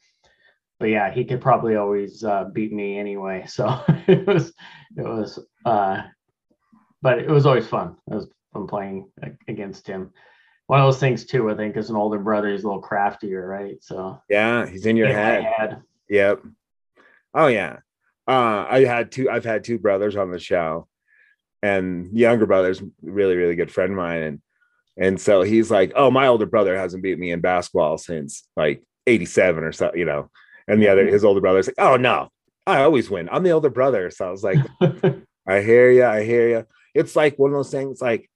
but 0.80 0.88
yeah, 0.90 1.12
he 1.12 1.24
could 1.26 1.42
probably 1.42 1.76
always 1.76 2.24
uh, 2.24 2.46
beat 2.54 2.74
me 2.74 2.98
anyway. 2.98 3.46
So 3.48 3.80
it 4.08 4.26
was 4.26 4.54
it 4.98 5.04
was 5.04 5.40
uh, 5.66 6.04
but 7.02 7.20
it 7.20 7.30
was 7.30 7.46
always 7.46 7.68
fun. 7.68 7.98
It 8.10 8.16
was 8.16 8.30
fun 8.54 8.68
playing 8.68 9.10
against 9.48 9.86
him. 9.88 10.12
One 10.68 10.80
of 10.80 10.88
those 10.88 11.00
things 11.00 11.26
too, 11.26 11.52
I 11.52 11.56
think, 11.56 11.76
as 11.76 11.90
an 11.90 11.98
older 11.98 12.20
brother, 12.20 12.50
he's 12.50 12.64
a 12.64 12.68
little 12.68 12.82
craftier, 12.82 13.46
right? 13.46 13.76
So 13.82 14.22
yeah. 14.30 14.66
He's 14.66 14.86
in 14.86 14.96
your 14.96 15.08
head. 15.10 15.44
head. 15.44 15.82
Yep. 16.10 16.42
Oh 17.34 17.48
yeah. 17.48 17.80
Uh, 18.26 18.66
I 18.70 18.86
had 18.86 19.12
two. 19.12 19.30
I've 19.30 19.44
had 19.44 19.66
two 19.66 19.78
brothers 19.78 20.16
on 20.16 20.32
the 20.32 20.40
show, 20.40 20.88
and 21.64 22.16
younger 22.16 22.46
brother's 22.46 22.84
really 23.02 23.36
really 23.36 23.56
good 23.56 23.72
friend 23.72 23.94
of 23.94 23.98
mine, 23.98 24.22
and 24.22 24.42
and 24.98 25.20
so 25.20 25.42
he's 25.42 25.72
like, 25.72 25.94
oh, 25.96 26.12
my 26.12 26.28
older 26.28 26.46
brother 26.46 26.78
hasn't 26.78 27.02
beat 27.02 27.18
me 27.18 27.32
in 27.32 27.40
basketball 27.40 27.98
since 27.98 28.48
like 28.56 28.84
'87 29.08 29.64
or 29.64 29.72
so, 29.72 29.92
you 29.96 30.06
know. 30.06 30.30
And 30.68 30.82
the 30.82 30.90
other, 30.90 31.04
mm-hmm. 31.04 31.14
his 31.14 31.26
older 31.26 31.42
brother's 31.42 31.68
like, 31.68 31.80
oh 31.80 31.98
no, 31.98 32.30
I 32.68 32.84
always 32.84 33.10
win. 33.10 33.30
I'm 33.32 33.44
the 33.44 33.52
older 33.52 33.70
brother, 33.70 34.12
so 34.12 34.28
I 34.28 34.32
was 34.32 34.44
like, 34.44 34.60
I 35.48 35.62
hear 35.62 35.90
you. 35.90 36.06
I 36.06 36.24
hear 36.24 36.50
you. 36.50 36.66
It's 36.94 37.16
like 37.16 37.40
one 37.40 37.52
of 37.52 37.58
those 37.58 37.72
things. 37.72 38.02
Like 38.02 38.30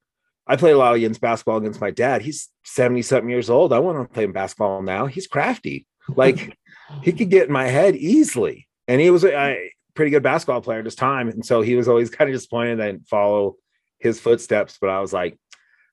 I 0.47 0.55
played 0.55 0.73
a 0.73 0.77
lot 0.77 0.95
against 0.95 1.21
basketball 1.21 1.57
against 1.57 1.81
my 1.81 1.91
dad. 1.91 2.21
He's 2.21 2.49
70 2.63 3.01
something 3.03 3.29
years 3.29 3.49
old. 3.49 3.71
I 3.71 3.79
want 3.79 4.01
to 4.01 4.13
play 4.13 4.23
him 4.23 4.31
basketball 4.31 4.81
now. 4.81 5.05
He's 5.05 5.27
crafty. 5.27 5.85
Like 6.15 6.57
he 7.03 7.11
could 7.11 7.29
get 7.29 7.47
in 7.47 7.53
my 7.53 7.67
head 7.67 7.95
easily. 7.95 8.67
And 8.87 9.01
he 9.01 9.09
was 9.09 9.25
a 9.25 9.71
pretty 9.97 10.11
good 10.11 10.23
basketball 10.23 10.61
player 10.61 10.79
at 10.79 10.85
his 10.85 10.95
time. 10.95 11.27
And 11.27 11.45
so 11.45 11.61
he 11.61 11.75
was 11.75 11.87
always 11.89 12.09
kind 12.15 12.29
of 12.29 12.35
disappointed 12.35 12.79
I 12.79 12.91
didn't 12.91 13.07
follow 13.07 13.57
his 13.99 14.19
footsteps. 14.21 14.77
But 14.79 14.89
I 14.91 15.01
was 15.01 15.11
like, 15.11 15.37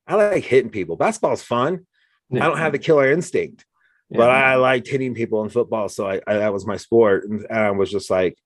I 0.07 0.15
like 0.15 0.45
hitting 0.45 0.71
people. 0.71 0.97
Basketball's 0.97 1.43
fun. 1.43 1.87
I 2.33 2.39
don't 2.39 2.59
have 2.59 2.73
the 2.73 2.79
killer 2.79 3.11
instinct, 3.13 3.65
but 4.11 4.29
I 4.31 4.57
liked 4.57 4.89
hitting 4.89 5.15
people 5.15 5.43
in 5.45 5.51
football. 5.51 5.89
So 5.89 6.09
I, 6.09 6.21
I 6.27 6.35
that 6.39 6.53
was 6.53 6.67
my 6.67 6.77
sport. 6.77 7.25
And 7.29 7.47
I 7.51 7.71
was 7.71 7.91
just 7.91 8.11
like, 8.11 8.37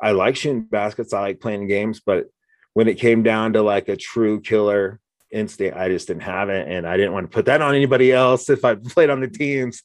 I 0.00 0.12
like 0.12 0.36
shooting 0.36 0.62
baskets. 0.62 1.12
I 1.12 1.20
like 1.20 1.40
playing 1.40 1.66
games, 1.66 2.00
but 2.04 2.26
when 2.74 2.86
it 2.88 2.98
came 2.98 3.22
down 3.22 3.54
to 3.54 3.62
like 3.62 3.88
a 3.88 3.96
true 3.96 4.40
killer 4.40 5.00
instinct, 5.32 5.76
I 5.76 5.88
just 5.88 6.06
didn't 6.08 6.22
have 6.22 6.48
it. 6.50 6.68
And 6.68 6.86
I 6.86 6.96
didn't 6.96 7.12
want 7.12 7.30
to 7.30 7.34
put 7.34 7.46
that 7.46 7.62
on 7.62 7.74
anybody 7.74 8.12
else 8.12 8.50
if 8.50 8.64
I 8.64 8.74
played 8.94 9.10
on 9.10 9.20
the 9.20 9.28
teams 9.28 9.82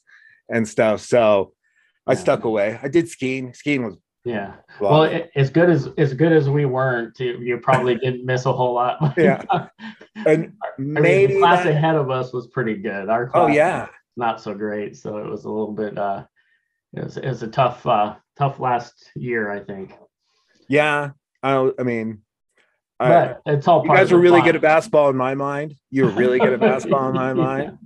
and 0.50 0.67
stuff. 0.67 1.01
So 1.01 1.53
I 2.05 2.13
Yeah. 2.13 2.20
stuck 2.20 2.44
away. 2.44 2.79
I 2.82 2.88
did 2.88 3.08
skiing. 3.10 3.53
Skiing 3.53 3.86
was 3.86 3.98
yeah. 4.25 4.55
a 4.79 4.84
Well, 4.84 5.03
it, 5.03 5.32
as 5.36 5.50
good 5.50 5.70
as 5.70 5.88
as 5.98 6.13
good 6.13 6.34
as 6.34 6.50
we 6.50 6.65
weren't, 6.65 7.20
you, 7.20 7.38
you 7.38 7.58
probably 7.60 7.96
didn't 8.03 8.25
miss 8.25 8.46
a 8.46 8.51
whole 8.51 8.74
lot. 8.74 9.13
Yeah. 9.17 9.44
and 10.15 10.53
I 10.77 10.82
mean, 10.82 11.29
the 11.29 11.39
class 11.39 11.63
that- 11.63 11.74
ahead 11.74 11.96
of 11.96 12.10
us 12.10 12.34
was 12.34 12.48
pretty 12.48 12.75
good. 12.75 13.10
Our 13.10 13.27
class 13.27 13.44
oh 13.44 13.48
yeah. 13.48 13.88
not 14.17 14.41
so 14.41 14.53
great, 14.53 14.98
so 14.98 15.17
it 15.20 15.29
was 15.29 15.46
a 15.46 15.50
little 15.50 15.72
bit. 15.72 15.98
uh 15.98 16.25
It 16.94 17.03
was, 17.03 17.17
it 17.17 17.27
was 17.27 17.44
a 17.44 17.48
tough, 17.48 17.86
uh 17.86 18.15
tough 18.36 18.60
last 18.60 19.12
year, 19.15 19.51
I 19.51 19.60
think. 19.60 19.94
Yeah. 20.67 21.12
I, 21.44 21.72
I 21.77 21.84
mean, 21.84 22.24
I, 23.00 23.36
it's 23.46 23.67
all. 23.67 23.84
you 23.84 23.88
part 23.88 24.00
guys 24.00 24.12
were 24.12 24.20
really 24.20 24.39
fun. 24.39 24.48
good 24.48 24.55
at 24.55 24.62
basketball 24.62 25.10
in 25.10 25.15
my 25.17 25.36
mind. 25.36 25.75
You 25.91 26.05
were 26.05 26.12
really 26.12 26.39
good 26.39 26.53
at 26.53 26.60
basketball 26.72 27.10
in 27.10 27.13
my 27.13 27.34
mind. 27.34 27.77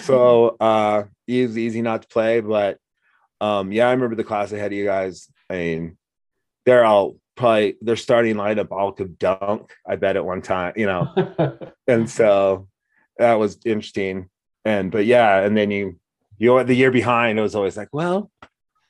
So 0.00 0.56
uh 0.58 1.04
it 1.28 1.46
was 1.46 1.58
easy 1.58 1.82
not 1.82 2.02
to 2.02 2.08
play, 2.08 2.40
but 2.40 2.78
um 3.40 3.70
yeah, 3.72 3.88
I 3.88 3.92
remember 3.92 4.16
the 4.16 4.24
class 4.24 4.50
ahead 4.52 4.72
of 4.72 4.78
you 4.78 4.84
guys. 4.84 5.28
I 5.54 5.58
mean, 5.58 5.98
they're 6.66 6.84
all 6.84 7.16
probably 7.36 7.76
their 7.80 7.96
starting 7.96 8.36
lineup 8.36 8.70
all 8.70 8.92
could 8.92 9.18
dunk, 9.18 9.72
I 9.86 9.96
bet 9.96 10.16
at 10.16 10.24
one 10.24 10.42
time, 10.42 10.74
you 10.76 10.86
know. 10.86 11.58
and 11.86 12.08
so 12.08 12.68
that 13.18 13.34
was 13.34 13.58
interesting. 13.64 14.28
And 14.64 14.90
but 14.90 15.06
yeah, 15.06 15.40
and 15.40 15.56
then 15.56 15.70
you 15.70 15.98
you 16.38 16.48
know 16.48 16.62
the 16.62 16.74
year 16.74 16.90
behind, 16.90 17.38
it 17.38 17.42
was 17.42 17.54
always 17.54 17.76
like, 17.76 17.88
well, 17.92 18.30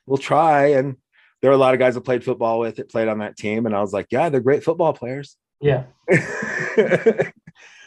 we'll 0.05 0.17
try. 0.17 0.67
And 0.67 0.97
there 1.41 1.51
were 1.51 1.55
a 1.55 1.59
lot 1.59 1.73
of 1.73 1.79
guys 1.79 1.95
that 1.95 2.01
played 2.01 2.23
football 2.23 2.59
with 2.59 2.79
it, 2.79 2.89
played 2.89 3.07
on 3.07 3.19
that 3.19 3.37
team, 3.37 3.65
and 3.65 3.75
I 3.75 3.81
was 3.81 3.93
like, 3.93 4.07
yeah, 4.09 4.29
they're 4.29 4.41
great 4.41 4.63
football 4.63 4.93
players. 4.93 5.37
yeah, 5.61 5.83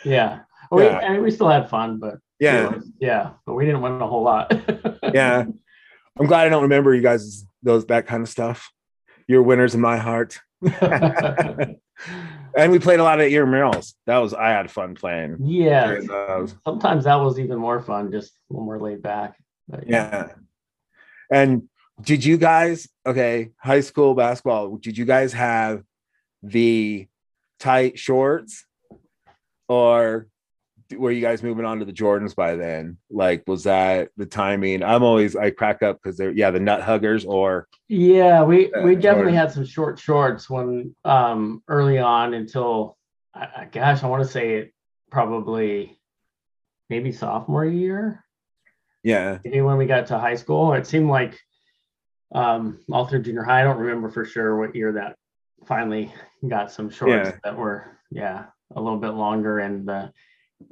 yeah. 0.05 0.41
We, 0.71 0.85
Yeah. 0.85 0.99
I 0.99 1.13
mean, 1.13 1.23
we 1.23 1.31
still 1.31 1.49
had 1.49 1.71
fun, 1.71 1.99
but 1.99 2.19
yeah, 2.39 2.75
yeah, 3.01 3.31
but 3.47 3.55
we 3.55 3.65
didn't 3.65 3.81
win 3.81 4.01
a 4.01 4.07
whole 4.07 4.23
lot. 4.23 4.53
yeah. 5.15 5.47
I'm 6.19 6.27
glad 6.27 6.47
I 6.47 6.49
don't 6.49 6.63
remember 6.63 6.95
you 6.95 7.03
guys 7.03 7.45
those 7.63 7.87
that 7.87 8.07
kind 8.07 8.23
of 8.23 8.29
stuff. 8.29 8.71
You're 9.27 9.43
winners 9.43 9.75
in 9.75 9.81
my 9.81 9.99
heart. 9.99 10.41
and 10.63 11.77
we 12.73 12.79
played 12.79 13.01
a 13.01 13.05
lot 13.05 13.21
of 13.21 13.27
intramurals. 13.27 13.95
That 14.07 14.19
was 14.19 14.35
I 14.35 14.49
had 14.49 14.71
fun 14.71 14.95
playing. 14.95 15.37
yeah. 15.41 16.01
Sometimes 16.65 17.05
that 17.05 17.17
was 17.17 17.39
even 17.39 17.59
more 17.59 17.81
fun, 17.81 18.11
just 18.11 18.33
when 18.49 18.67
we're 18.67 18.79
laid 18.81 19.03
back. 19.03 19.37
But 19.69 19.89
Yeah. 19.89 20.33
And 21.31 21.69
did 22.01 22.25
you 22.25 22.37
guys, 22.37 22.89
okay, 23.05 23.51
high 23.59 23.81
school 23.81 24.15
basketball, 24.15 24.77
did 24.77 24.97
you 24.97 25.05
guys 25.05 25.33
have 25.33 25.83
the 26.43 27.07
tight 27.59 27.99
shorts 27.99 28.65
or 29.69 30.29
were 30.97 31.11
you 31.11 31.21
guys 31.21 31.43
moving 31.43 31.65
on 31.65 31.79
to 31.81 31.85
the 31.85 31.93
Jordans 31.93 32.35
by 32.35 32.57
then? 32.57 32.97
Like, 33.11 33.45
was 33.47 33.65
that 33.65 34.09
the 34.17 34.27
timing? 34.27 34.83
I'm 34.83 35.03
always, 35.03 35.37
I 35.37 35.51
crack 35.51 35.83
up 35.83 36.01
because 36.03 36.17
they're, 36.17 36.31
yeah, 36.31 36.51
the 36.51 36.61
nut 36.61 36.83
huggers 36.83 37.25
or, 37.25 37.69
Yeah, 37.89 38.43
we 38.43 38.73
Uh, 38.73 38.83
we 38.83 38.95
definitely 38.95 39.33
Jordan. 39.33 39.35
had 39.35 39.53
some 39.53 39.65
short 39.67 39.99
shorts 39.99 40.49
when 40.49 40.95
um 41.05 41.63
early 41.69 41.99
on 41.99 42.35
until 42.35 42.97
I, 43.35 43.69
gosh, 43.71 44.03
I 44.03 44.09
want 44.09 44.23
to 44.25 44.29
say 44.31 44.55
it 44.57 44.73
probably 45.11 45.99
maybe 46.91 47.13
sophomore 47.13 47.65
year. 47.67 48.25
yeah, 49.03 49.39
Maybe 49.45 49.61
when 49.61 49.77
we 49.77 49.87
got 49.87 50.07
to 50.07 50.19
high 50.19 50.35
school, 50.37 50.73
it 50.73 50.87
seemed 50.87 51.09
like 51.11 51.39
um 52.35 52.81
all 52.93 53.07
through 53.07 53.23
junior 53.23 53.43
high. 53.43 53.61
I 53.61 53.65
don't 53.65 53.79
remember 53.79 54.09
for 54.11 54.25
sure 54.25 54.59
what 54.59 54.75
year 54.75 54.93
that 54.93 55.17
finally 55.67 56.13
got 56.47 56.71
some 56.73 56.89
shorts 56.91 57.29
Yeah. 57.31 57.37
that 57.45 57.57
were 57.57 57.99
yeah 58.11 58.47
a 58.75 58.81
little 58.81 58.99
bit 58.99 59.11
longer 59.15 59.59
and 59.61 59.87
the 59.89 60.13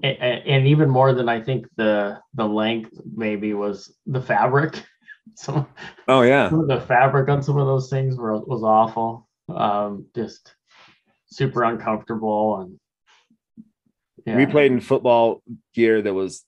and, 0.03 0.19
and 0.19 0.67
even 0.67 0.89
more 0.89 1.13
than 1.13 1.29
I 1.29 1.41
think 1.41 1.67
the 1.77 2.21
the 2.35 2.47
length 2.47 2.99
maybe 3.15 3.55
was 3.55 3.95
the 4.07 4.21
fabric. 4.21 4.83
Some 5.35 5.67
Oh 6.09 6.23
yeah. 6.23 6.49
the 6.49 6.81
fabric 6.87 7.29
on 7.29 7.43
some 7.43 7.57
of 7.59 7.67
those 7.67 7.91
things 7.91 8.17
were 8.17 8.39
was 8.39 8.63
awful. 8.63 9.29
Um, 9.49 10.07
just 10.15 10.55
super 11.27 11.65
uncomfortable 11.65 12.61
and 12.61 12.79
yeah. 14.25 14.37
We 14.37 14.47
played 14.47 14.73
in 14.73 14.81
football 14.81 15.43
gear 15.73 16.03
that 16.03 16.13
was 16.13 16.45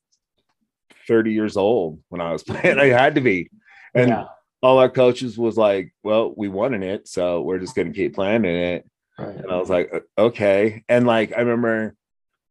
30 1.07 1.33
years 1.33 1.57
old 1.57 2.01
when 2.09 2.21
I 2.21 2.33
was 2.33 2.43
playing. 2.45 2.79
I 2.79 2.87
had 2.87 3.15
to 3.15 3.21
be. 3.21 3.51
And 3.95 4.09
yeah, 4.09 4.25
all 4.63 4.79
our 4.79 4.91
coaches 4.91 5.39
was 5.39 5.57
like, 5.57 5.95
well, 6.03 6.35
we 6.37 6.49
won 6.49 6.75
in 6.75 6.83
it, 6.83 7.07
so 7.07 7.43
we're 7.43 7.59
just 7.59 7.77
gonna 7.77 7.93
keep 7.93 8.15
playing 8.15 8.45
in 8.45 8.55
it. 8.55 8.85
right. 9.19 9.37
And 9.37 9.51
I 9.51 9.57
was 9.57 9.71
like, 9.71 9.93
okay. 10.17 10.83
And 10.89 11.07
like 11.07 11.33
I 11.33 11.41
remember 11.41 11.95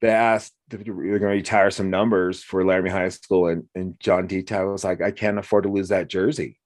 they 0.02 0.10
asked 0.10 0.54
if 0.72 0.86
we 0.88 1.10
were 1.10 1.20
gonna 1.20 1.32
retire 1.32 1.72
some 1.72 1.90
numbers 1.90 2.44
for 2.44 2.64
Laramie 2.64 2.90
High 2.90 3.10
School, 3.10 3.48
and, 3.48 3.64
and 3.76 4.00
John 4.00 4.28
Detail 4.28 4.72
was 4.72 4.84
like, 4.84 5.02
I 5.02 5.12
can't 5.12 5.40
afford 5.40 5.64
to 5.64 5.70
lose 5.70 5.90
that 5.90 6.08
jersey. 6.08 6.60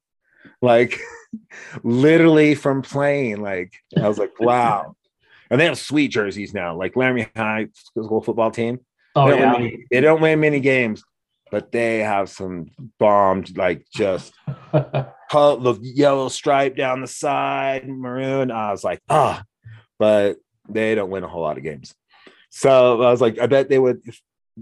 Like 0.61 0.99
literally 1.83 2.55
from 2.55 2.81
playing. 2.81 3.41
Like 3.41 3.73
I 3.97 4.07
was 4.07 4.17
like, 4.17 4.39
wow. 4.39 4.95
And 5.49 5.59
they 5.59 5.65
have 5.65 5.77
sweet 5.77 6.09
jerseys 6.09 6.53
now, 6.53 6.75
like 6.75 6.95
Laramie 6.95 7.27
High 7.35 7.67
School 7.73 8.21
football 8.21 8.51
team. 8.51 8.79
Oh 9.15 9.29
they, 9.29 9.31
don't 9.31 9.39
yeah. 9.39 9.53
win 9.53 9.63
many, 9.63 9.85
they 9.91 10.01
don't 10.01 10.21
win 10.21 10.39
many 10.39 10.59
games, 10.61 11.03
but 11.51 11.71
they 11.71 11.99
have 11.99 12.29
some 12.29 12.67
bombed, 12.97 13.57
like 13.57 13.85
just 13.93 14.33
the 14.71 15.79
yellow 15.81 16.29
stripe 16.29 16.77
down 16.77 17.01
the 17.01 17.07
side, 17.07 17.87
maroon. 17.87 18.51
I 18.51 18.71
was 18.71 18.83
like, 18.83 19.01
ah, 19.09 19.43
but 19.99 20.37
they 20.69 20.95
don't 20.95 21.09
win 21.09 21.23
a 21.23 21.27
whole 21.27 21.41
lot 21.41 21.57
of 21.57 21.63
games. 21.63 21.93
So 22.51 23.01
I 23.01 23.09
was 23.09 23.21
like, 23.21 23.39
I 23.39 23.47
bet 23.47 23.69
they 23.69 23.79
would 23.79 24.01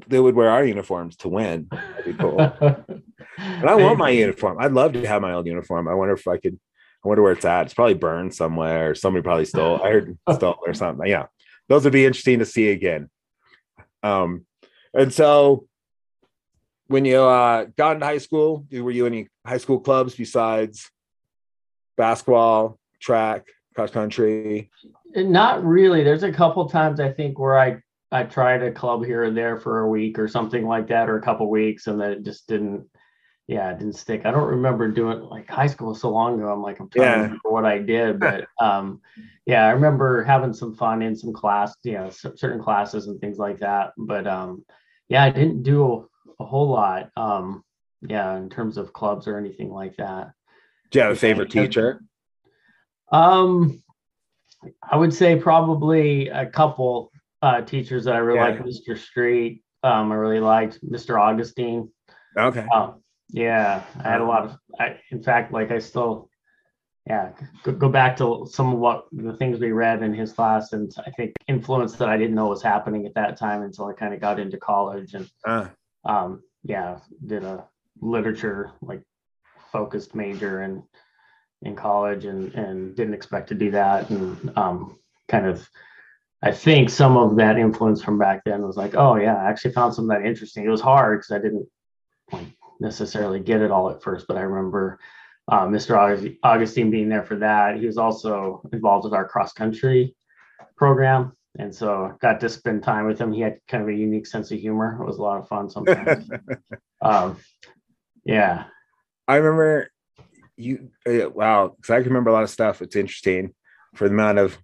they 0.07 0.19
would 0.19 0.35
wear 0.35 0.49
our 0.49 0.63
uniforms 0.63 1.17
to 1.17 1.29
win. 1.29 1.67
That'd 1.71 2.05
be 2.05 2.13
cool. 2.13 2.39
And 3.41 3.69
I 3.69 3.75
want 3.75 3.97
my 3.97 4.09
uniform. 4.09 4.57
I'd 4.59 4.73
love 4.73 4.91
to 4.93 5.07
have 5.07 5.21
my 5.21 5.33
old 5.33 5.47
uniform. 5.47 5.87
I 5.87 5.93
wonder 5.93 6.13
if 6.13 6.27
I 6.27 6.37
could. 6.37 6.59
I 7.03 7.07
wonder 7.07 7.23
where 7.23 7.31
it's 7.31 7.45
at. 7.45 7.67
It's 7.67 7.73
probably 7.73 7.93
burned 7.93 8.35
somewhere. 8.35 8.91
Or 8.91 8.95
somebody 8.95 9.23
probably 9.23 9.45
stole. 9.45 9.81
I 9.81 9.91
heard 9.91 10.17
stole 10.35 10.57
it 10.65 10.69
or 10.69 10.73
something. 10.73 11.07
Yeah, 11.07 11.27
those 11.69 11.85
would 11.85 11.93
be 11.93 12.05
interesting 12.05 12.39
to 12.39 12.45
see 12.45 12.69
again. 12.69 13.09
Um, 14.03 14.45
and 14.93 15.13
so 15.13 15.67
when 16.87 17.05
you 17.05 17.21
uh, 17.21 17.67
got 17.77 17.93
into 17.93 18.05
high 18.05 18.17
school, 18.17 18.65
were 18.71 18.91
you 18.91 19.05
any 19.05 19.29
high 19.45 19.57
school 19.57 19.79
clubs 19.79 20.15
besides 20.15 20.89
basketball, 21.95 22.77
track, 22.99 23.45
cross 23.79 23.91
country? 23.91 24.69
Not 25.15 25.63
really. 25.63 26.03
There's 26.03 26.23
a 26.23 26.31
couple 26.31 26.67
times 26.69 26.99
I 26.99 27.11
think 27.11 27.39
where 27.39 27.57
I 27.57 27.81
I 28.11 28.23
tried 28.23 28.63
a 28.63 28.71
club 28.71 29.05
here 29.05 29.23
and 29.23 29.37
there 29.37 29.57
for 29.57 29.79
a 29.81 29.89
week 29.89 30.17
or 30.19 30.27
something 30.27 30.65
like 30.67 30.87
that, 30.87 31.09
or 31.09 31.17
a 31.17 31.21
couple 31.21 31.49
weeks, 31.49 31.87
and 31.87 31.99
then 31.99 32.11
it 32.11 32.23
just 32.23 32.47
didn't. 32.47 32.87
Yeah, 33.47 33.71
it 33.71 33.79
didn't 33.79 33.95
stick. 33.95 34.25
I 34.25 34.31
don't 34.31 34.47
remember 34.49 34.87
doing 34.91 35.21
like 35.21 35.49
high 35.49 35.65
school 35.67 35.95
so 35.95 36.11
long 36.11 36.39
ago. 36.39 36.51
I'm 36.51 36.61
like 36.61 36.79
I'm 36.79 36.89
trying 36.89 37.07
Yeah. 37.07 37.15
to 37.15 37.21
remember 37.23 37.49
what 37.49 37.65
I 37.65 37.79
did, 37.79 38.19
but 38.27 38.47
um, 38.61 39.01
yeah, 39.45 39.65
I 39.65 39.71
remember 39.71 40.23
having 40.23 40.53
some 40.53 40.75
fun 40.75 41.01
in 41.01 41.15
some 41.15 41.33
class, 41.33 41.75
you 41.83 41.93
know, 41.93 42.09
cer- 42.11 42.35
certain 42.37 42.61
classes 42.61 43.07
and 43.07 43.19
things 43.19 43.39
like 43.39 43.59
that. 43.59 43.93
But 43.97 44.27
um, 44.27 44.65
yeah, 45.07 45.23
I 45.23 45.31
didn't 45.31 45.63
do 45.63 45.83
a, 46.39 46.43
a 46.43 46.45
whole 46.45 46.69
lot. 46.69 47.09
Um, 47.17 47.63
yeah, 48.07 48.37
in 48.37 48.49
terms 48.49 48.77
of 48.77 48.93
clubs 48.93 49.27
or 49.27 49.37
anything 49.37 49.71
like 49.71 49.95
that. 49.97 50.31
Do 50.91 50.99
you 50.99 51.03
have 51.05 51.13
a 51.13 51.15
favorite 51.15 51.49
teacher? 51.51 52.01
Um, 53.11 53.81
I 54.83 54.97
would 54.97 55.13
say 55.13 55.35
probably 55.37 56.27
a 56.29 56.45
couple 56.45 57.11
uh, 57.41 57.61
teachers 57.61 58.05
that 58.05 58.15
I 58.15 58.19
really 58.19 58.39
Yeah. 58.39 58.49
like. 58.49 58.59
Mr. 58.63 58.97
Street. 58.97 59.63
Um, 59.83 60.11
I 60.11 60.15
really 60.15 60.41
liked 60.41 60.83
Mr. 60.85 61.19
Augustine. 61.19 61.89
Okay. 62.37 62.65
Um, 62.73 63.01
yeah, 63.29 63.83
I 64.03 64.09
had 64.09 64.21
a 64.21 64.25
lot 64.25 64.43
of. 64.45 64.57
I, 64.79 64.99
in 65.11 65.23
fact, 65.23 65.53
like 65.53 65.71
I 65.71 65.79
still, 65.79 66.29
yeah, 67.07 67.31
go, 67.63 67.71
go 67.71 67.89
back 67.89 68.17
to 68.17 68.45
some 68.51 68.73
of 68.73 68.79
what 68.79 69.05
the 69.13 69.33
things 69.33 69.59
we 69.59 69.71
read 69.71 70.03
in 70.03 70.13
his 70.13 70.33
class, 70.33 70.73
and 70.73 70.91
I 71.05 71.11
think 71.11 71.33
influence 71.47 71.93
that 71.95 72.09
I 72.09 72.17
didn't 72.17 72.35
know 72.35 72.47
was 72.47 72.61
happening 72.61 73.05
at 73.05 73.13
that 73.15 73.37
time 73.37 73.61
until 73.61 73.85
I 73.85 73.93
kind 73.93 74.13
of 74.13 74.19
got 74.19 74.39
into 74.39 74.57
college, 74.57 75.13
and 75.13 75.29
Uh, 75.47 75.67
um, 76.05 76.41
yeah, 76.63 76.99
did 77.25 77.43
a 77.45 77.65
literature 78.01 78.71
like 78.81 79.01
focused 79.71 80.13
major 80.15 80.63
in 80.63 80.83
in 81.63 81.75
college 81.75 82.25
and 82.25 82.53
and 82.53 82.95
didn't 82.95 83.13
expect 83.13 83.49
to 83.49 83.55
do 83.55 83.71
that 83.71 84.09
and 84.09 84.57
um, 84.57 84.97
kind 85.27 85.45
of 85.45 85.69
I 86.41 86.51
think 86.51 86.89
some 86.89 87.17
of 87.17 87.35
that 87.35 87.57
influence 87.57 88.01
from 88.01 88.17
back 88.17 88.43
then 88.45 88.61
was 88.61 88.77
like, 88.77 88.95
oh 88.95 89.15
yeah, 89.15 89.35
I 89.35 89.49
actually 89.49 89.73
found 89.73 89.93
some 89.93 90.09
of 90.09 90.17
that 90.17 90.25
interesting. 90.25 90.63
It 90.63 90.69
was 90.69 90.79
hard 90.79 91.19
because 91.19 91.31
I 91.31 91.39
didn't 91.39 91.67
like, 92.31 92.47
necessarily 92.79 93.41
get 93.41 93.61
it 93.61 93.71
all 93.71 93.89
at 93.89 94.01
first, 94.01 94.25
but 94.25 94.37
I 94.37 94.41
remember 94.41 94.99
uh, 95.49 95.65
Mr. 95.65 96.37
Augustine 96.43 96.91
being 96.91 97.09
there 97.09 97.23
for 97.23 97.35
that. 97.37 97.77
He 97.77 97.85
was 97.85 97.97
also 97.97 98.61
involved 98.71 99.03
with 99.03 99.13
our 99.13 99.27
cross 99.27 99.51
country 99.51 100.15
program. 100.77 101.33
And 101.57 101.75
so 101.75 102.15
got 102.21 102.39
to 102.39 102.47
spend 102.47 102.83
time 102.83 103.05
with 103.05 103.19
him. 103.19 103.33
He 103.33 103.41
had 103.41 103.59
kind 103.67 103.83
of 103.83 103.89
a 103.89 103.93
unique 103.93 104.27
sense 104.27 104.51
of 104.51 104.59
humor. 104.59 104.97
It 105.01 105.05
was 105.05 105.17
a 105.17 105.21
lot 105.21 105.39
of 105.39 105.47
fun 105.49 105.69
sometimes. 105.69 106.29
um, 107.01 107.37
yeah. 108.23 108.65
I 109.27 109.35
remember 109.35 109.89
you. 110.59 110.89
uh, 111.07 111.29
Wow, 111.29 111.73
because 111.75 111.89
I 111.89 111.97
can 111.97 112.09
remember 112.09 112.29
a 112.29 112.33
lot 112.33 112.43
of 112.43 112.49
stuff. 112.49 112.81
It's 112.81 112.95
interesting 112.95 113.53
for 113.95 114.07
the 114.07 114.13
amount 114.13 114.39
of 114.39 114.57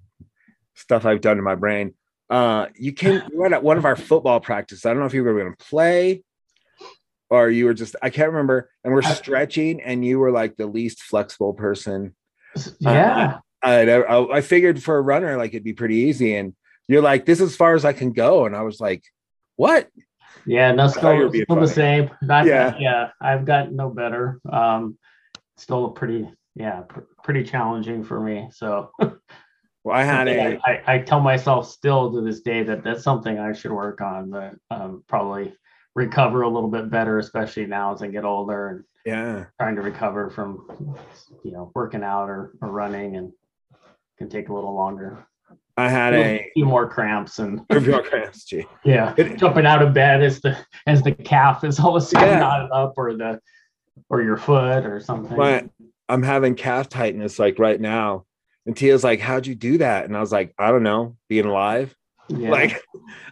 stuff 0.76 1.06
I've 1.06 1.22
done 1.22 1.38
in 1.38 1.44
my 1.44 1.56
brain. 1.56 1.94
Uh, 2.30 2.68
you 2.76 2.92
came 2.92 3.22
you 3.32 3.38
were 3.40 3.54
at 3.54 3.64
one 3.64 3.78
of 3.78 3.86
our 3.86 3.96
football 3.96 4.40
practices. 4.40 4.86
I 4.86 4.90
don't 4.90 5.00
know 5.00 5.06
if 5.06 5.14
you 5.14 5.24
were 5.24 5.40
going 5.40 5.54
to 5.56 5.66
play 5.66 6.24
or 7.30 7.50
you 7.50 7.66
were 7.66 7.74
just. 7.74 7.96
I 8.02 8.10
can't 8.10 8.32
remember. 8.32 8.70
And 8.84 8.94
we're 8.94 9.02
stretching, 9.04 9.82
and 9.82 10.04
you 10.06 10.20
were 10.20 10.32
like 10.32 10.58
the 10.58 10.68
least 10.68 11.04
flexible 11.04 11.54
person. 11.54 12.16
Yeah. 12.80 13.40
I, 13.62 13.82
I 13.90 14.38
I 14.38 14.42
figured 14.42 14.82
for 14.84 14.98
a 14.98 15.02
runner, 15.02 15.38
like 15.38 15.52
it'd 15.52 15.64
be 15.64 15.74
pretty 15.74 15.96
easy. 15.96 16.36
And 16.36 16.56
you're 16.88 17.02
like, 17.02 17.26
this 17.26 17.40
is 17.42 17.52
as 17.52 17.56
far 17.56 17.74
as 17.74 17.84
I 17.86 17.94
can 17.94 18.12
go. 18.14 18.46
And 18.46 18.56
I 18.56 18.62
was 18.62 18.80
like, 18.80 19.04
what? 19.56 19.90
Yeah, 20.46 20.72
no, 20.72 20.88
still, 20.88 21.32
still 21.32 21.56
the 21.56 21.68
same. 21.68 22.12
Not, 22.22 22.46
Yeah. 22.46 22.76
yeah, 22.80 23.10
I've 23.20 23.46
gotten 23.46 23.76
no 23.76 23.90
better. 23.90 24.40
Um, 24.48 24.98
still 25.58 25.90
pretty, 25.90 26.30
yeah, 26.56 26.82
pr- 26.82 27.02
pretty 27.24 27.44
challenging 27.44 28.04
for 28.04 28.20
me. 28.20 28.48
So 28.52 28.92
Well, 29.00 29.96
I 29.96 30.04
had 30.04 30.28
a 30.28 30.58
I, 30.66 30.82
I 30.96 30.98
tell 31.00 31.20
myself 31.20 31.70
still 31.70 32.12
to 32.12 32.22
this 32.22 32.42
day 32.42 32.64
that 32.64 32.84
that's 32.84 33.04
something 33.04 33.38
I 33.38 33.54
should 33.54 33.72
work 33.72 34.02
on, 34.02 34.32
but 34.32 34.56
um, 34.72 35.04
probably 35.08 35.54
recover 35.94 36.42
a 36.42 36.50
little 36.50 36.70
bit 36.70 36.90
better, 36.90 37.20
especially 37.20 37.68
now 37.68 37.94
as 37.94 38.02
I 38.02 38.08
get 38.08 38.26
older 38.26 38.68
and 38.70 38.84
yeah. 39.06 39.46
trying 39.62 39.76
to 39.76 39.82
recover 39.84 40.30
from, 40.32 40.68
you 41.44 41.52
know, 41.52 41.72
working 41.76 42.04
out 42.04 42.30
or, 42.30 42.54
or 42.62 42.70
running 42.70 43.16
and 43.18 43.32
can 44.18 44.28
take 44.28 44.50
a 44.50 44.54
little 44.54 44.74
longer. 44.74 45.26
I 45.78 45.90
had 45.90 46.14
a 46.14 46.40
a 46.40 46.52
few 46.56 46.66
more 46.66 46.90
cramps 46.90 47.38
and 47.40 47.62
Gee. 48.48 48.66
yeah, 48.86 49.14
It- 49.18 49.38
jumping 49.38 49.66
out 49.68 49.82
of 49.84 49.94
bed 49.94 50.24
as 50.24 50.42
the 50.42 50.58
as 50.88 51.04
the 51.04 51.12
calf 51.12 51.64
is 51.64 51.80
all 51.80 51.96
of 51.96 52.02
a 52.02 52.06
sudden 52.06 52.28
Yeah. 52.30 52.40
knotted 52.40 52.72
up 52.72 52.94
or 52.98 53.14
the 53.16 53.40
or 54.10 54.22
your 54.22 54.38
foot 54.38 54.86
or 54.86 55.00
something. 55.00 55.36
But 55.38 55.70
I'm 56.10 56.24
having 56.24 56.56
calf 56.56 56.90
tightness 56.90 57.40
like 57.40 57.60
right 57.60 57.80
now. 57.80 58.26
And 58.66 58.76
Tia's 58.76 59.04
like, 59.04 59.20
How'd 59.20 59.48
you 59.48 59.56
do 59.56 59.78
that? 59.80 60.06
And 60.06 60.16
I 60.16 60.20
was 60.20 60.32
like, 60.32 60.54
I 60.58 60.72
don't 60.72 60.84
know, 60.84 61.18
being 61.30 61.46
alive. 61.46 61.96
yeah. 62.30 62.50
Like, 62.52 62.82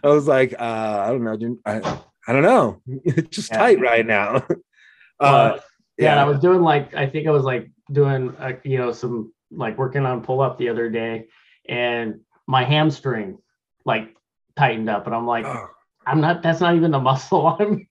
I 0.02 0.08
was 0.08 0.26
like, 0.28 0.54
uh, 0.58 1.02
I 1.04 1.08
don't 1.08 1.24
know. 1.24 1.36
dude. 1.36 1.58
I, 1.66 1.98
I 2.26 2.32
don't 2.32 2.42
know. 2.42 2.80
It's 2.86 3.28
just 3.36 3.50
Yeah. 3.52 3.58
tight 3.58 3.80
right 3.80 4.06
now. 4.06 4.36
uh, 5.20 5.24
Uh, 5.24 5.60
yeah, 5.98 6.12
and 6.12 6.20
I 6.20 6.24
was 6.24 6.40
doing 6.40 6.60
like 6.60 6.94
I 6.94 7.06
think 7.06 7.26
I 7.28 7.30
was 7.30 7.44
like 7.44 7.70
doing 7.92 8.34
uh, 8.38 8.52
you 8.64 8.78
know 8.78 8.90
some 8.90 9.32
like 9.52 9.78
working 9.78 10.04
on 10.06 10.22
pull 10.22 10.40
up 10.40 10.58
the 10.58 10.68
other 10.68 10.88
day, 10.90 11.26
and 11.68 12.20
my 12.48 12.64
hamstring 12.64 13.38
like 13.84 14.12
tightened 14.56 14.90
up, 14.90 15.06
and 15.06 15.14
I'm 15.14 15.26
like, 15.26 15.44
Oh, 15.46 15.66
I'm 16.06 16.20
not. 16.20 16.42
That's 16.42 16.60
not 16.60 16.74
even 16.74 16.90
the 16.90 16.98
muscle. 17.10 17.46
I'm 17.60 17.86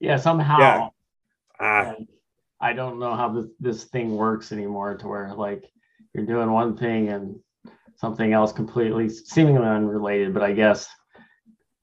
yeah 0.00 0.16
somehow. 0.16 0.90
Ah, 1.62 1.94
I 2.60 2.72
don't 2.72 2.98
know 2.98 3.14
how 3.14 3.28
this 3.32 3.46
this 3.60 3.84
thing 3.84 4.16
works 4.16 4.52
anymore 4.52 4.96
to 4.96 5.08
where 5.08 5.32
like 5.34 5.64
you're 6.14 6.26
doing 6.26 6.50
one 6.50 6.76
thing 6.76 7.08
and 7.08 7.36
something 7.96 8.32
else 8.32 8.52
completely 8.52 9.08
seemingly 9.08 9.66
unrelated, 9.66 10.34
but 10.34 10.42
I 10.42 10.52
guess 10.52 10.88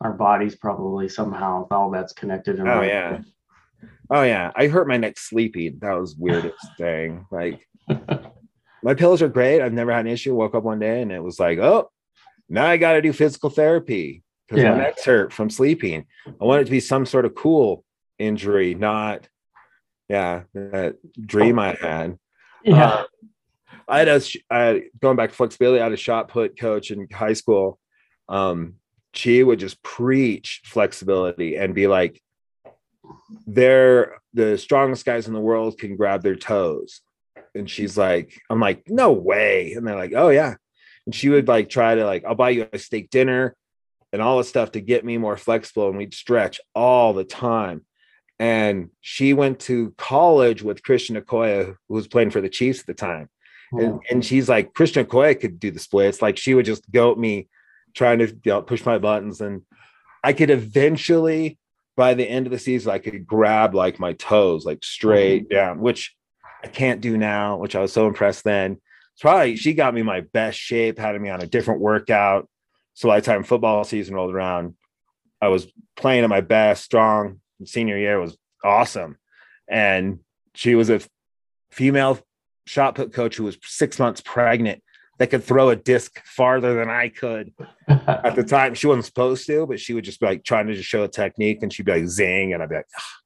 our 0.01 0.13
bodies 0.13 0.55
probably 0.55 1.09
somehow 1.09 1.67
all 1.71 1.89
that's 1.91 2.13
connected. 2.13 2.59
oh 2.59 2.81
yeah. 2.81 3.19
Oh 4.09 4.23
yeah. 4.23 4.51
I 4.55 4.67
hurt 4.67 4.87
my 4.87 4.97
neck 4.97 5.17
sleeping. 5.17 5.77
That 5.81 5.93
was 5.93 6.15
weirdest 6.15 6.55
thing. 6.77 7.25
Like 7.31 7.65
my 8.83 8.93
pills 8.93 9.21
are 9.21 9.29
great. 9.29 9.61
I've 9.61 9.73
never 9.73 9.91
had 9.91 10.05
an 10.05 10.11
issue. 10.11 10.35
Woke 10.35 10.55
up 10.55 10.63
one 10.63 10.79
day 10.79 11.01
and 11.01 11.11
it 11.11 11.23
was 11.23 11.39
like, 11.39 11.59
oh, 11.59 11.89
now 12.49 12.65
I 12.65 12.77
got 12.77 12.93
to 12.93 13.01
do 13.01 13.13
physical 13.13 13.49
therapy 13.49 14.23
because 14.47 14.63
Yeah. 14.63 14.71
my 14.71 14.77
neck's 14.79 15.05
hurt 15.05 15.31
from 15.33 15.49
sleeping. 15.49 16.05
I 16.27 16.43
want 16.43 16.61
it 16.61 16.65
to 16.65 16.71
be 16.71 16.79
some 16.79 17.05
sort 17.05 17.25
of 17.25 17.35
cool 17.35 17.83
injury, 18.17 18.73
not 18.75 19.27
yeah, 20.09 20.43
that 20.53 20.97
dream 21.19 21.59
I 21.59 21.77
had. 21.79 22.17
yeah. 22.63 22.85
Uh, 22.85 23.03
I 23.87 23.99
had 23.99 24.07
a 24.07 24.21
I 24.49 24.69
I, 24.69 24.81
going 25.01 25.17
back 25.17 25.31
to 25.31 25.35
flexibility. 25.35 25.79
I 25.79 25.85
had 25.85 25.93
a 25.93 25.97
shot 25.97 26.27
put 26.27 26.59
coach 26.59 26.91
in 26.91 27.07
high 27.11 27.33
school, 27.33 27.79
um, 28.27 28.75
she 29.13 29.43
would 29.43 29.59
just 29.59 29.81
preach 29.81 30.61
flexibility 30.65 31.55
and 31.55 31.73
be 31.73 31.87
like, 31.87 32.21
they're 33.47 34.17
the 34.33 34.57
strongest 34.57 35.05
guys 35.05 35.27
in 35.27 35.33
the 35.33 35.39
world 35.39 35.79
can 35.79 35.95
grab 35.95 36.21
their 36.21 36.35
toes. 36.35 37.01
And 37.55 37.69
she's 37.69 37.97
like, 37.97 38.39
I'm 38.49 38.59
like, 38.59 38.83
no 38.87 39.11
way. 39.11 39.73
And 39.73 39.87
they're 39.87 39.95
like, 39.95 40.13
oh 40.15 40.29
yeah. 40.29 40.55
And 41.05 41.15
she 41.15 41.29
would 41.29 41.47
like 41.47 41.69
try 41.69 41.95
to 41.95 42.05
like, 42.05 42.23
I'll 42.23 42.35
buy 42.35 42.51
you 42.51 42.67
a 42.71 42.77
steak 42.77 43.09
dinner 43.09 43.55
and 44.13 44.21
all 44.21 44.37
this 44.37 44.49
stuff 44.49 44.73
to 44.73 44.81
get 44.81 45.03
me 45.03 45.17
more 45.17 45.37
flexible. 45.37 45.89
And 45.89 45.97
we'd 45.97 46.13
stretch 46.13 46.61
all 46.75 47.13
the 47.13 47.23
time. 47.23 47.83
And 48.39 48.89
she 49.01 49.33
went 49.33 49.59
to 49.61 49.93
college 49.97 50.63
with 50.63 50.81
Christian 50.81 51.17
Okoye, 51.17 51.75
who 51.87 51.93
was 51.93 52.07
playing 52.07 52.31
for 52.31 52.39
the 52.39 52.49
Chiefs 52.49 52.79
at 52.79 52.87
the 52.87 52.93
time. 52.93 53.29
And, 53.71 53.99
and 54.09 54.25
she's 54.25 54.49
like, 54.49 54.73
Christian 54.73 55.05
Okoye 55.05 55.39
could 55.39 55.59
do 55.59 55.71
the 55.71 55.79
splits. 55.79 56.21
Like 56.21 56.37
she 56.37 56.53
would 56.53 56.65
just 56.65 56.89
goat 56.91 57.17
me 57.17 57.49
trying 57.93 58.19
to 58.19 58.27
you 58.27 58.39
know, 58.45 58.61
push 58.61 58.85
my 58.85 58.97
buttons. 58.97 59.41
And 59.41 59.63
I 60.23 60.33
could 60.33 60.49
eventually, 60.49 61.57
by 61.95 62.13
the 62.13 62.27
end 62.27 62.47
of 62.47 62.51
the 62.51 62.59
season, 62.59 62.91
I 62.91 62.99
could 62.99 63.27
grab 63.27 63.75
like 63.75 63.99
my 63.99 64.13
toes 64.13 64.65
like 64.65 64.83
straight 64.83 65.49
mm-hmm. 65.49 65.55
down, 65.55 65.79
which 65.81 66.15
I 66.63 66.67
can't 66.67 67.01
do 67.01 67.17
now, 67.17 67.57
which 67.57 67.75
I 67.75 67.81
was 67.81 67.93
so 67.93 68.07
impressed 68.07 68.43
then. 68.43 68.79
It's 69.13 69.21
probably 69.21 69.55
she 69.55 69.73
got 69.73 69.93
me 69.93 70.01
my 70.01 70.21
best 70.21 70.57
shape, 70.57 70.97
had 70.97 71.19
me 71.21 71.29
on 71.29 71.41
a 71.41 71.47
different 71.47 71.81
workout. 71.81 72.49
So 72.93 73.07
by 73.07 73.19
the 73.19 73.25
time 73.25 73.43
football 73.43 73.83
season 73.83 74.15
rolled 74.15 74.33
around, 74.33 74.75
I 75.41 75.49
was 75.49 75.67
playing 75.95 76.23
at 76.23 76.29
my 76.29 76.41
best, 76.41 76.83
strong. 76.83 77.39
Senior 77.65 77.97
year 77.97 78.19
was 78.19 78.37
awesome. 78.63 79.17
And 79.67 80.19
she 80.55 80.75
was 80.75 80.89
a 80.89 81.01
female 81.71 82.19
shot 82.65 82.95
put 82.95 83.13
coach 83.13 83.37
who 83.37 83.43
was 83.43 83.57
six 83.63 83.99
months 83.99 84.21
pregnant 84.21 84.81
that 85.17 85.27
could 85.27 85.43
throw 85.43 85.69
a 85.69 85.75
disc 85.75 86.21
farther 86.25 86.75
than 86.75 86.89
I 86.89 87.09
could 87.09 87.53
at 87.87 88.35
the 88.35 88.43
time. 88.47 88.73
She 88.73 88.87
wasn't 88.87 89.05
supposed 89.05 89.45
to, 89.47 89.67
but 89.67 89.79
she 89.79 89.93
would 89.93 90.05
just 90.05 90.19
be 90.19 90.25
like 90.25 90.43
trying 90.43 90.67
to 90.67 90.73
just 90.73 90.87
show 90.87 91.03
a 91.03 91.07
technique 91.07 91.59
and 91.61 91.71
she'd 91.71 91.85
be 91.85 91.91
like 91.91 92.07
zing, 92.07 92.53
and 92.53 92.63
I'd 92.63 92.69
be 92.69 92.75
like, 92.75 92.87
"Ah, 92.97 93.19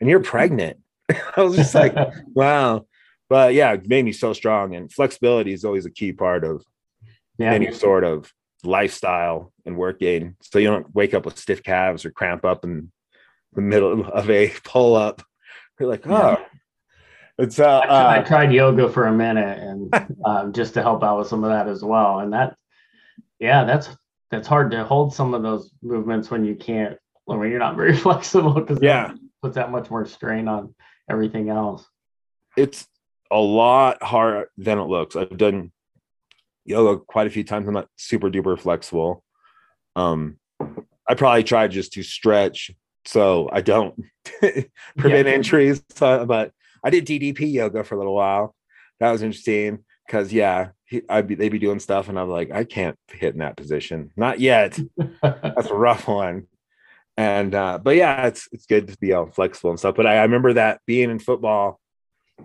and 0.00 0.08
you're 0.08 0.20
pregnant. 0.20 0.78
I 1.36 1.42
was 1.42 1.56
just 1.56 1.74
like, 1.74 1.94
wow. 2.34 2.86
But 3.28 3.54
yeah, 3.54 3.72
it 3.72 3.88
made 3.88 4.04
me 4.04 4.12
so 4.12 4.32
strong. 4.32 4.74
And 4.74 4.92
flexibility 4.92 5.52
is 5.52 5.64
always 5.64 5.86
a 5.86 5.90
key 5.90 6.12
part 6.12 6.44
of 6.44 6.64
yeah. 7.38 7.52
any 7.52 7.72
sort 7.72 8.04
of 8.04 8.32
lifestyle 8.64 9.52
and 9.66 9.76
working. 9.76 10.36
So 10.40 10.58
you 10.58 10.68
don't 10.68 10.94
wake 10.94 11.14
up 11.14 11.24
with 11.24 11.38
stiff 11.38 11.62
calves 11.62 12.04
or 12.04 12.10
cramp 12.10 12.44
up 12.44 12.64
in 12.64 12.90
the 13.58 13.62
middle 13.62 14.06
of 14.08 14.30
a 14.30 14.52
pull 14.62 14.94
up. 14.94 15.20
You're 15.80 15.88
like, 15.88 16.06
oh, 16.06 16.36
it's 17.38 17.58
uh, 17.58 17.80
I 17.80 18.18
uh 18.18 18.24
tried 18.24 18.52
yoga 18.52 18.88
for 18.88 19.06
a 19.06 19.12
minute 19.12 19.58
and 19.58 19.92
um, 20.24 20.52
just 20.52 20.74
to 20.74 20.82
help 20.82 21.02
out 21.02 21.18
with 21.18 21.26
some 21.28 21.42
of 21.44 21.50
that 21.50 21.66
as 21.68 21.82
well. 21.82 22.20
And 22.20 22.32
that, 22.32 22.56
yeah, 23.40 23.64
that's 23.64 23.88
that's 24.30 24.46
hard 24.46 24.70
to 24.72 24.84
hold 24.84 25.12
some 25.12 25.34
of 25.34 25.42
those 25.42 25.70
movements 25.82 26.30
when 26.30 26.44
you 26.44 26.54
can't 26.54 26.98
when 27.24 27.40
you're 27.50 27.58
not 27.58 27.74
very 27.76 27.96
flexible 28.06 28.52
because 28.54 28.78
Yeah. 28.80 29.12
puts 29.42 29.56
that 29.56 29.70
much 29.72 29.90
more 29.90 30.06
strain 30.06 30.46
on 30.48 30.74
everything 31.10 31.48
else. 31.50 31.84
it's 32.56 32.86
a 33.30 33.38
lot 33.38 34.02
harder 34.02 34.50
than 34.56 34.78
it 34.78 34.84
looks. 34.84 35.14
I've 35.16 35.36
done 35.36 35.70
yoga 36.64 37.00
quite 37.06 37.26
a 37.26 37.30
few 37.30 37.44
times. 37.44 37.66
I'm 37.68 37.74
not 37.74 37.88
super 37.96 38.30
duper 38.30 38.58
flexible. 38.58 39.22
Um, 39.96 40.38
I 41.08 41.14
probably 41.14 41.44
tried 41.44 41.70
just 41.72 41.92
to 41.94 42.02
stretch 42.02 42.70
so 43.08 43.48
I 43.50 43.62
don't 43.62 43.94
prevent 44.98 45.26
Yeah. 45.28 45.34
injuries. 45.34 45.82
So, 45.90 46.26
but 46.26 46.52
I 46.84 46.90
did 46.90 47.06
DDP 47.06 47.50
yoga 47.50 47.82
for 47.82 47.94
a 47.94 47.98
little 47.98 48.14
while. 48.14 48.54
That 49.00 49.12
was 49.12 49.22
interesting 49.22 49.78
because 50.06 50.30
yeah, 50.30 50.68
he, 50.84 51.00
I'd 51.08 51.26
be 51.26 51.34
they'd 51.34 51.48
be 51.48 51.58
doing 51.58 51.78
stuff 51.80 52.10
and 52.10 52.18
I'm 52.18 52.28
like, 52.28 52.50
I 52.52 52.64
can't 52.64 52.96
hit 53.10 53.32
in 53.32 53.40
that 53.40 53.56
position, 53.56 54.10
not 54.14 54.40
yet. 54.40 54.78
That's 55.22 55.70
a 55.70 55.74
rough 55.74 56.06
one. 56.06 56.48
And 57.16 57.54
uh, 57.54 57.78
but 57.82 57.96
yeah, 57.96 58.26
it's 58.26 58.46
it's 58.52 58.66
good 58.66 58.88
to 58.88 58.98
be 58.98 59.14
all 59.14 59.30
flexible 59.30 59.70
and 59.70 59.78
stuff. 59.78 59.94
But 59.94 60.06
I, 60.06 60.18
I 60.18 60.22
remember 60.22 60.52
that 60.52 60.80
being 60.86 61.10
in 61.10 61.18
football, 61.18 61.80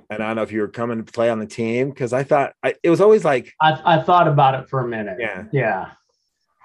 and 0.10 0.24
I 0.24 0.28
don't 0.28 0.38
know 0.38 0.44
if 0.44 0.52
you 0.54 0.62
were 0.62 0.70
coming 0.70 1.04
to 1.04 1.12
play 1.12 1.30
on 1.30 1.40
the 1.40 1.46
team 1.46 1.90
because 1.90 2.14
I 2.14 2.24
thought 2.24 2.54
I, 2.64 2.76
it 2.82 2.90
was 2.90 3.02
always 3.02 3.26
like, 3.26 3.52
I, 3.62 3.98
I 3.98 4.02
thought 4.02 4.30
about 4.30 4.56
it 4.56 4.70
for 4.70 4.80
a 4.80 4.88
minute. 4.88 5.18
Yeah. 5.20 5.44
Yeah. 5.52 5.92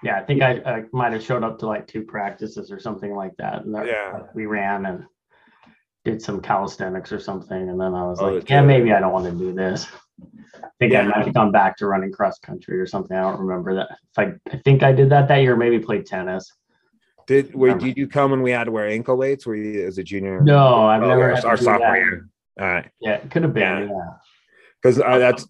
Yeah. 0.02 0.18
I 0.18 0.22
think 0.24 0.42
I, 0.42 0.52
I 0.64 0.84
might 0.92 1.12
have 1.12 1.22
showed 1.22 1.42
up 1.44 1.58
to 1.60 1.66
like 1.66 1.86
two 1.86 2.02
practices 2.04 2.70
or 2.70 2.78
something 2.78 3.14
like 3.14 3.36
that. 3.38 3.64
And 3.64 3.74
that- 3.74 3.86
Yeah. 3.86 4.20
we 4.34 4.46
ran 4.46 4.86
and 4.86 5.04
did 6.04 6.22
some 6.22 6.40
calisthenics 6.40 7.12
or 7.12 7.18
something. 7.18 7.68
And 7.68 7.80
then 7.80 7.94
I 7.94 8.04
was 8.06 8.20
Oh, 8.20 8.30
like, 8.34 8.48
yeah, 8.48 8.62
maybe 8.62 8.92
I 8.92 9.00
don't 9.00 9.12
want 9.12 9.26
to 9.26 9.32
do 9.32 9.52
this. 9.52 9.86
I 10.62 10.68
think 10.80 10.94
I 10.94 11.02
might 11.02 11.24
have 11.24 11.34
gone 11.34 11.52
back 11.52 11.76
to 11.78 11.86
running 11.86 12.12
cross 12.12 12.38
country 12.38 12.78
or 12.80 12.86
something. 12.86 13.16
I 13.16 13.22
don't 13.22 13.40
remember 13.40 13.74
that. 13.76 13.88
If 13.90 14.18
I, 14.18 14.32
I 14.52 14.58
think 14.64 14.82
I 14.82 14.92
did 14.92 15.10
that 15.10 15.28
that 15.28 15.38
year, 15.42 15.56
maybe 15.56 15.78
played 15.78 16.06
tennis. 16.06 16.52
did 17.26 17.54
wait, 17.54 17.78
did 17.78 17.96
you 17.96 18.08
come 18.08 18.30
when 18.30 18.42
we 18.42 18.50
had 18.50 18.64
to 18.64 18.70
wear 18.72 18.88
ankle 18.88 19.16
weights? 19.16 19.44
Were 19.46 19.54
you 19.54 19.86
as 19.86 19.98
a 19.98 20.02
junior? 20.02 20.40
No, 20.40 20.86
I've 20.86 21.02
Oh, 21.02 21.08
never 21.08 21.34
our- 21.34 21.46
our 21.46 21.56
sophomore 21.56 21.96
year. 21.96 22.28
All 22.58 22.66
right, 22.66 22.90
Yeah, 23.00 23.14
it 23.16 23.30
could 23.30 23.42
have 23.42 23.52
been. 23.54 23.88
Yeah. 23.88 23.94
Yeah. 23.94 24.10
because 24.82 24.98
uh, 25.00 25.18
that's 25.18 25.46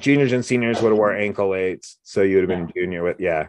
juniors 0.00 0.32
and 0.32 0.44
seniors 0.44 0.80
would 0.82 0.88
have 0.90 0.98
wore 0.98 1.12
ankle 1.14 1.48
weights, 1.50 1.98
so 2.02 2.22
you 2.22 2.36
would 2.40 2.48
have 2.48 2.58
been 2.58 2.72
junior 2.74 3.02
with 3.04 3.20
yeah. 3.20 3.48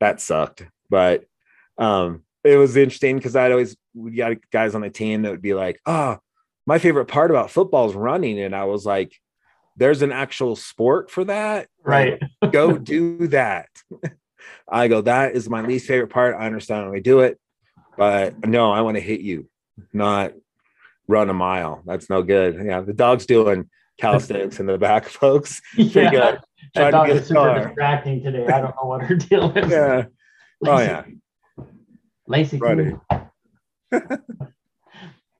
That 0.00 0.20
sucked, 0.20 0.66
but 0.90 1.24
um, 1.78 2.22
it 2.44 2.56
was 2.56 2.76
interesting 2.76 3.16
because 3.16 3.36
I'd 3.36 3.52
always 3.52 3.76
we 3.94 4.12
got 4.12 4.36
guys 4.50 4.74
on 4.74 4.82
the 4.82 4.90
team 4.90 5.22
that 5.22 5.30
would 5.30 5.42
be 5.42 5.54
like, 5.54 5.80
"Oh, 5.86 6.18
my 6.66 6.78
favorite 6.78 7.06
part 7.06 7.30
about 7.30 7.50
football 7.50 7.88
is 7.88 7.94
running," 7.94 8.38
and 8.38 8.54
I 8.54 8.64
was 8.64 8.86
like, 8.86 9.14
"There's 9.76 10.02
an 10.02 10.12
actual 10.12 10.56
sport 10.56 11.10
for 11.10 11.24
that, 11.24 11.68
Right. 11.82 12.20
Go 12.50 12.78
do 12.78 13.28
that." 13.28 13.68
I 14.68 14.88
go, 14.88 15.00
"That 15.00 15.34
is 15.34 15.48
my 15.48 15.62
least 15.62 15.86
favorite 15.86 16.10
part. 16.10 16.36
I 16.38 16.46
understand 16.46 16.84
when 16.84 16.92
we 16.92 17.00
do 17.00 17.20
it, 17.20 17.38
but 17.96 18.46
no, 18.46 18.72
I 18.72 18.82
want 18.82 18.96
to 18.96 19.02
hit 19.02 19.20
you, 19.20 19.48
not 19.92 20.32
run 21.08 21.30
a 21.30 21.34
mile. 21.34 21.82
That's 21.86 22.10
no 22.10 22.22
good." 22.22 22.62
Yeah, 22.64 22.80
the 22.80 22.92
dog's 22.92 23.26
doing 23.26 23.70
calisthenics 23.98 24.60
in 24.60 24.66
the 24.66 24.78
back, 24.78 25.06
folks. 25.06 25.60
Pretty 25.74 26.00
yeah. 26.00 26.10
good. 26.10 26.38
That 26.74 26.90
dog 26.90 27.06
get 27.08 27.16
is 27.16 27.26
super 27.28 27.40
car. 27.40 27.66
distracting 27.66 28.22
today. 28.22 28.46
I 28.46 28.60
don't 28.60 28.74
know 28.76 28.84
what 28.88 29.02
her 29.02 29.14
deal 29.14 29.50
is. 29.56 29.70
Yeah. 29.70 30.04
Oh 30.66 30.78
yeah. 30.78 31.04
Lacey. 32.26 32.58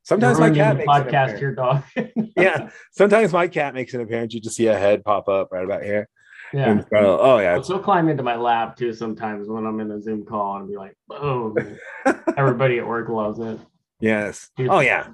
Sometimes 0.03 0.39
my 0.39 0.51
cat 0.51 0.77
makes 0.77 0.89
podcast 0.89 1.41
your 1.41 1.55
dog. 1.55 1.83
Yeah. 2.37 2.69
Sometimes 2.93 3.33
my 3.33 3.49
cat 3.49 3.75
makes 3.75 3.95
an 3.95 4.03
appearance. 4.03 4.35
You 4.35 4.41
just 4.41 4.57
see 4.57 4.67
a 4.67 4.79
head 4.79 5.03
pop 5.05 5.29
up 5.29 5.49
right 5.51 5.65
about 5.65 5.83
here. 5.83 6.07
yeah. 6.53 6.83
So, 6.93 7.15
uh, 7.15 7.19
oh 7.21 7.39
yeah. 7.39 7.61
She'll 7.63 7.79
climb 7.81 8.09
into 8.09 8.23
my 8.23 8.37
lap 8.37 8.77
too 8.77 8.93
sometimes 8.93 9.49
when 9.49 9.67
I'm 9.67 9.81
in 9.81 9.91
a 9.91 10.01
Zoom 10.01 10.25
call 10.25 10.59
and 10.59 10.69
be 10.69 10.77
like, 10.77 10.95
"Boom!" 11.09 11.57
Everybody 12.37 12.79
at 12.79 12.87
work 12.87 13.09
loves 13.09 13.41
it. 13.41 13.59
Yes. 14.01 14.51
Oh 14.61 14.81
yeah. 14.81 15.09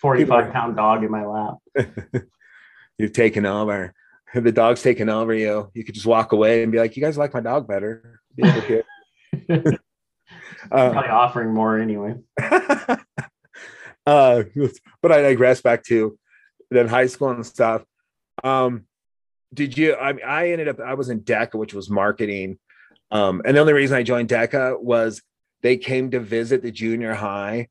Forty-five 0.00 0.52
pound 0.52 0.76
dog 0.76 1.04
in 1.04 1.10
my 1.10 1.26
lap. 1.26 1.56
You've 2.96 3.12
taken 3.12 3.44
over. 3.44 3.92
If 4.32 4.44
the 4.44 4.52
dog's 4.52 4.82
taking 4.82 5.08
over 5.08 5.34
you, 5.34 5.70
you 5.74 5.84
could 5.84 5.94
just 5.94 6.06
walk 6.06 6.32
away 6.32 6.62
and 6.62 6.70
be 6.70 6.78
like, 6.78 6.96
"You 6.96 7.02
guys 7.02 7.18
like 7.18 7.34
my 7.34 7.40
dog 7.40 7.66
better." 7.66 8.20
Be 8.34 8.44
over 8.44 8.60
here. 8.60 8.84
Uh, 10.70 10.90
Probably 10.90 11.10
offering 11.10 11.54
more 11.54 11.78
anyway. 11.78 12.14
uh, 12.40 12.96
but 14.06 15.10
I 15.10 15.22
digress 15.22 15.62
back 15.62 15.82
to 15.84 16.18
then 16.70 16.86
high 16.86 17.06
school 17.06 17.30
and 17.30 17.46
stuff. 17.46 17.82
Um, 18.44 18.84
did 19.52 19.76
you? 19.76 19.96
I 19.96 20.12
mean, 20.12 20.24
I 20.24 20.50
ended 20.50 20.68
up 20.68 20.80
I 20.80 20.94
was 20.94 21.08
in 21.08 21.22
DECA, 21.22 21.54
which 21.54 21.74
was 21.74 21.90
marketing, 21.90 22.58
um, 23.10 23.42
and 23.44 23.56
the 23.56 23.60
only 23.60 23.72
reason 23.72 23.96
I 23.96 24.02
joined 24.02 24.28
DECA 24.28 24.80
was 24.80 25.22
they 25.62 25.76
came 25.76 26.10
to 26.12 26.20
visit 26.20 26.62
the 26.62 26.70
junior 26.70 27.14
high 27.14 27.68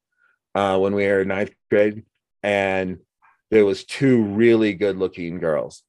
uh, 0.56 0.78
when 0.78 0.94
we 0.94 1.06
were 1.06 1.22
in 1.22 1.30
ninth 1.30 1.54
grade, 1.70 2.04
and 2.44 3.00
there 3.50 3.66
was 3.66 3.86
two 3.86 4.24
really 4.24 4.74
good 4.74 4.98
looking 4.98 5.40
girls, 5.40 5.84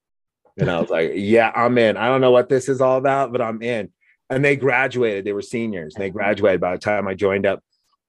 and 0.61 0.71
I 0.71 0.81
was 0.81 0.91
like, 0.91 1.13
"Yeah, 1.15 1.53
I'm 1.55 1.79
in. 1.79 1.97
I 1.97 2.09
don't 2.09 2.21
know 2.21 2.31
what 2.31 2.49
this 2.49 2.69
is 2.69 2.81
all 2.81 2.99
about, 2.99 3.33
but 3.33 3.41
I'm 3.41 3.63
in." 3.63 3.91
And 4.29 4.45
they 4.45 4.57
graduated. 4.57 5.25
They 5.25 5.33
were 5.33 5.43
seniors. 5.43 5.95
And 5.95 6.05
they 6.05 6.11
graduated 6.11 6.61
by 6.61 6.73
the 6.73 6.79
time 6.79 7.09
I 7.09 7.15
joined 7.15 7.47
up. 7.47 7.63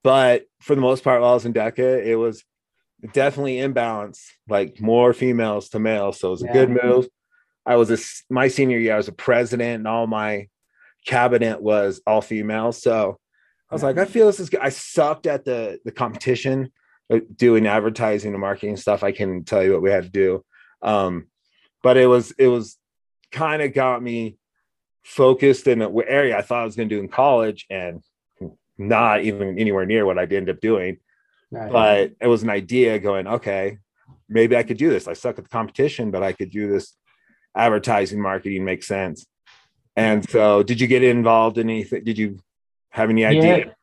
But 0.04 0.44
for 0.60 0.74
the 0.74 0.80
most 0.80 1.02
part, 1.04 1.20
while 1.20 1.30
I 1.30 1.34
was 1.34 1.46
in 1.46 1.52
DECA, 1.52 2.04
it 2.04 2.16
was 2.16 2.44
definitely 3.12 3.58
imbalance, 3.58 4.30
like 4.48 4.80
more 4.80 5.12
females 5.12 5.68
to 5.70 5.78
males. 5.78 6.20
So 6.20 6.28
it 6.28 6.32
was 6.32 6.42
a 6.42 6.48
good 6.48 6.70
move. 6.70 7.08
I 7.64 7.76
was 7.76 7.90
a 7.90 7.98
my 8.32 8.48
senior 8.48 8.78
year, 8.78 8.94
I 8.94 8.96
was 8.96 9.08
a 9.08 9.12
president, 9.12 9.80
and 9.80 9.88
all 9.88 10.06
my 10.06 10.48
cabinet 11.06 11.60
was 11.60 12.00
all 12.06 12.20
females. 12.20 12.82
So 12.82 13.18
I 13.70 13.74
was 13.74 13.82
like, 13.82 13.98
I 13.98 14.04
feel 14.04 14.26
this 14.26 14.40
is 14.40 14.50
good. 14.50 14.60
I 14.60 14.68
sucked 14.68 15.26
at 15.26 15.44
the 15.44 15.78
the 15.84 15.92
competition, 15.92 16.72
uh, 17.12 17.20
doing 17.36 17.66
advertising 17.66 18.32
and 18.32 18.40
marketing 18.40 18.76
stuff. 18.76 19.02
I 19.02 19.12
can 19.12 19.44
tell 19.44 19.62
you 19.62 19.72
what 19.72 19.82
we 19.82 19.90
had 19.90 20.04
to 20.04 20.10
do. 20.10 20.44
Um, 20.82 21.28
but 21.82 21.96
it 21.96 22.06
was 22.06 22.32
it 22.38 22.48
was 22.48 22.76
kind 23.30 23.62
of 23.62 23.72
got 23.74 24.02
me 24.02 24.36
focused 25.04 25.66
in 25.66 25.82
an 25.82 25.96
area 26.06 26.36
I 26.36 26.42
thought 26.42 26.62
I 26.62 26.64
was 26.64 26.76
going 26.76 26.88
to 26.88 26.94
do 26.94 27.00
in 27.00 27.08
college, 27.08 27.66
and 27.70 28.02
not 28.78 29.22
even 29.22 29.58
anywhere 29.58 29.86
near 29.86 30.06
what 30.06 30.18
I 30.18 30.22
ended 30.22 30.50
up 30.50 30.60
doing 30.60 30.98
but 31.50 32.12
it 32.18 32.26
was 32.26 32.42
an 32.42 32.48
idea 32.48 32.98
going 32.98 33.26
okay 33.26 33.76
maybe 34.26 34.56
i 34.56 34.62
could 34.62 34.78
do 34.78 34.88
this 34.88 35.06
i 35.06 35.12
suck 35.12 35.36
at 35.36 35.44
the 35.44 35.50
competition 35.50 36.10
but 36.10 36.22
i 36.22 36.32
could 36.32 36.50
do 36.50 36.66
this 36.66 36.96
advertising 37.54 38.18
marketing 38.18 38.64
makes 38.64 38.86
sense 38.86 39.26
and 39.94 40.28
so 40.30 40.62
did 40.62 40.80
you 40.80 40.86
get 40.86 41.02
involved 41.02 41.58
in 41.58 41.68
anything 41.68 42.02
did 42.02 42.16
you 42.16 42.38
Have 42.92 43.08
any 43.08 43.24
idea? 43.24 43.74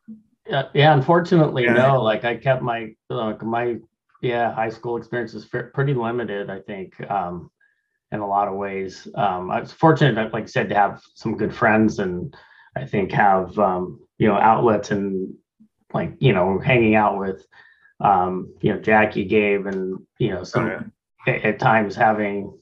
Yeah, 0.47 0.63
yeah 0.73 0.93
unfortunately, 0.93 1.63
Yeah. 1.63 1.73
no. 1.73 2.01
Like 2.03 2.25
I 2.25 2.37
kept 2.37 2.61
my 2.61 2.93
like 3.09 3.41
my 3.43 3.77
yeah 4.21 4.53
high 4.53 4.69
school 4.69 4.97
experience 4.97 5.33
is 5.33 5.45
pretty 5.45 5.93
limited. 5.93 6.49
I 6.49 6.59
think 6.61 6.93
um, 7.09 7.49
in 8.11 8.19
a 8.19 8.27
lot 8.27 8.47
of 8.47 8.55
ways. 8.55 9.07
Um, 9.15 9.51
I 9.51 9.59
was 9.59 9.71
fortunate, 9.71 10.33
like 10.33 10.43
I 10.43 10.47
said, 10.47 10.69
to 10.69 10.75
have 10.75 11.01
some 11.15 11.37
good 11.37 11.53
friends 11.53 11.99
and 11.99 12.35
I 12.75 12.85
think 12.85 13.11
have 13.11 13.57
um, 13.59 13.99
you 14.17 14.27
know 14.27 14.35
outlets 14.35 14.91
and 14.91 15.33
like 15.93 16.13
you 16.19 16.33
know 16.33 16.59
hanging 16.59 16.95
out 16.95 17.19
with 17.19 17.45
um, 17.99 18.53
you 18.61 18.73
know 18.73 18.79
Jackie, 18.79 19.25
Gabe, 19.25 19.67
and 19.67 19.99
you 20.17 20.29
know 20.29 20.43
some 20.43 20.65
Oh, 20.65 20.69
yeah. 21.27 21.33
at, 21.33 21.45
at 21.45 21.59
times 21.59 21.95
having 21.95 22.57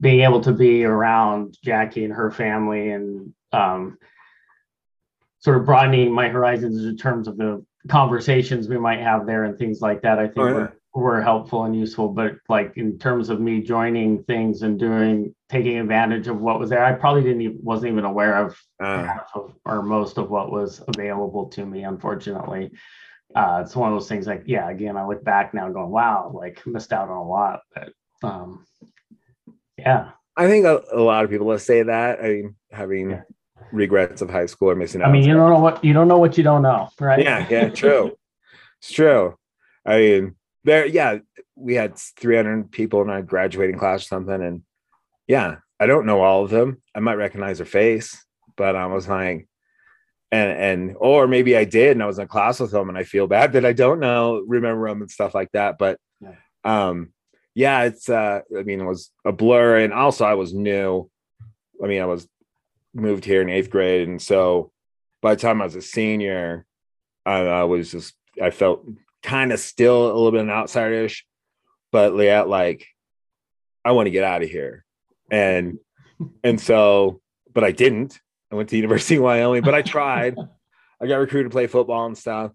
being 0.00 0.20
able 0.20 0.40
to 0.42 0.52
be 0.52 0.84
around 0.84 1.56
Jackie 1.62 2.04
and 2.04 2.12
her 2.12 2.30
family 2.30 2.90
and 2.90 3.32
um, 3.52 3.96
sort 5.38 5.56
of 5.58 5.64
broadening 5.64 6.12
my 6.12 6.28
horizons 6.28 6.84
in 6.84 6.96
terms 6.96 7.28
of 7.28 7.36
the 7.36 7.64
conversations 7.88 8.68
we 8.68 8.78
might 8.78 9.00
have 9.00 9.26
there 9.26 9.44
and 9.44 9.58
things 9.58 9.80
like 9.80 10.02
that. 10.02 10.18
I 10.18 10.26
think 10.26 10.38
Oh, 10.38 10.48
yeah. 10.48 10.54
were, 10.54 10.76
were 10.94 11.20
helpful 11.20 11.64
and 11.64 11.76
useful. 11.76 12.08
But 12.08 12.36
like 12.48 12.76
in 12.76 12.98
terms 12.98 13.28
of 13.28 13.40
me 13.40 13.60
joining 13.60 14.22
things 14.24 14.62
and 14.62 14.78
doing 14.78 15.34
taking 15.48 15.78
advantage 15.78 16.28
of 16.28 16.40
what 16.40 16.58
was 16.60 16.70
there, 16.70 16.84
I 16.84 16.92
probably 16.92 17.22
didn't 17.22 17.42
even 17.42 17.58
wasn't 17.62 17.92
even 17.92 18.04
aware 18.04 18.36
of 18.38 18.56
Uh, 18.80 19.04
half 19.04 19.30
of 19.34 19.54
or 19.64 19.82
most 19.82 20.18
of 20.18 20.30
what 20.30 20.52
was 20.52 20.82
available 20.88 21.46
to 21.50 21.66
me. 21.66 21.82
Unfortunately, 21.82 22.70
uh, 23.34 23.62
it's 23.64 23.74
one 23.74 23.92
of 23.92 23.96
those 23.98 24.08
things. 24.08 24.26
Like 24.26 24.44
yeah, 24.46 24.70
again, 24.70 24.96
I 24.96 25.06
look 25.06 25.24
back 25.24 25.52
now 25.52 25.68
going, 25.70 25.90
wow, 25.90 26.30
like 26.32 26.64
missed 26.66 26.92
out 26.92 27.08
on 27.08 27.16
a 27.16 27.28
lot. 27.28 27.60
But 27.74 27.92
um, 28.22 28.64
yeah, 29.76 30.10
I 30.36 30.46
think 30.46 30.64
a, 30.64 30.82
a 30.92 31.00
lot 31.00 31.24
of 31.24 31.30
people 31.30 31.46
will 31.46 31.58
say 31.58 31.82
that. 31.82 32.20
I 32.20 32.28
mean, 32.28 32.56
having 32.70 33.10
Yeah. 33.10 33.22
regrets 33.72 34.22
of 34.22 34.30
high 34.30 34.46
school 34.46 34.70
or 34.70 34.76
missing 34.76 35.02
out. 35.02 35.08
I 35.08 35.12
mean, 35.12 35.24
you 35.24 35.34
don't 35.34 35.50
know 35.50 35.58
what 35.58 35.84
you 35.84 35.92
don't 35.92 36.06
know 36.06 36.18
what 36.18 36.38
you 36.38 36.44
don't 36.44 36.62
know, 36.62 36.88
right? 37.00 37.18
yeah, 37.18 37.46
yeah, 37.50 37.68
true. 37.70 38.12
it's 38.78 38.92
true. 38.92 39.36
I 39.84 39.98
mean, 39.98 40.36
there, 40.64 40.86
yeah, 40.86 41.18
we 41.54 41.74
had 41.74 41.96
300 41.98 42.70
people 42.70 43.02
in 43.02 43.10
our 43.10 43.22
graduating 43.22 43.78
class 43.78 44.02
or 44.02 44.06
something, 44.06 44.42
and 44.42 44.62
yeah, 45.26 45.56
I 45.78 45.86
don't 45.86 46.06
know 46.06 46.20
all 46.22 46.44
of 46.44 46.50
them. 46.50 46.82
I 46.94 47.00
might 47.00 47.14
recognize 47.14 47.58
their 47.58 47.66
face, 47.66 48.24
but 48.56 48.76
I 48.76 48.86
was 48.86 49.08
like, 49.08 49.48
and 50.32 50.50
and 50.50 50.96
or 50.98 51.26
maybe 51.28 51.56
I 51.56 51.64
did, 51.64 51.92
and 51.92 52.02
I 52.02 52.06
was 52.06 52.18
in 52.18 52.26
class 52.28 52.60
with 52.60 52.70
them, 52.72 52.88
and 52.88 52.98
I 52.98 53.04
feel 53.04 53.26
bad 53.26 53.52
that 53.52 53.64
I 53.64 53.72
don't 53.72 54.00
know, 54.00 54.42
remember 54.46 54.88
them 54.88 55.02
and 55.02 55.10
stuff 55.10 55.34
like 55.34 55.50
that. 55.52 55.78
But, 55.78 55.98
Yeah. 56.20 56.34
um, 56.64 57.12
yeah, 57.54 57.82
it's 57.84 58.08
uh, 58.08 58.40
I 58.58 58.62
mean, 58.62 58.80
it 58.80 58.84
was 58.84 59.10
a 59.24 59.32
blur, 59.32 59.78
and 59.78 59.92
also 59.92 60.24
I 60.24 60.34
was 60.34 60.52
new. 60.52 61.08
I 61.82 61.86
mean, 61.86 62.02
I 62.02 62.06
was 62.06 62.26
moved 62.94 63.24
here 63.24 63.42
in 63.42 63.48
eighth 63.50 63.70
grade, 63.70 64.08
and 64.08 64.20
so 64.20 64.72
by 65.22 65.34
the 65.34 65.40
time 65.40 65.60
I 65.62 65.64
was 65.66 65.76
a 65.76 65.82
senior, 65.82 66.66
I, 67.24 67.38
I 67.46 67.64
was 67.64 67.92
just 67.92 68.14
I 68.42 68.50
felt 68.50 68.84
kind 69.24 69.52
of 69.52 69.58
still 69.58 70.04
a 70.04 70.14
little 70.14 70.30
bit 70.30 70.42
an 70.42 70.48
outsiderish, 70.48 71.22
but 71.90 72.14
yeah, 72.16 72.42
like 72.42 72.86
I 73.84 73.92
want 73.92 74.06
to 74.06 74.10
get 74.12 74.24
out 74.24 74.42
of 74.42 74.50
here, 74.50 74.84
and 75.30 75.78
and 76.44 76.60
so, 76.60 77.20
but 77.52 77.64
I 77.64 77.72
didn't. 77.72 78.20
I 78.52 78.54
went 78.54 78.68
to 78.68 78.76
University 78.84 79.16
of 79.16 79.22
Wyoming, 79.22 79.62
but 79.62 79.74
I 79.74 79.82
tried. 79.82 80.36
I 81.00 81.06
got 81.06 81.16
recruited 81.16 81.50
to 81.50 81.54
play 81.54 81.66
football 81.66 82.06
and 82.06 82.16
stuff, 82.16 82.52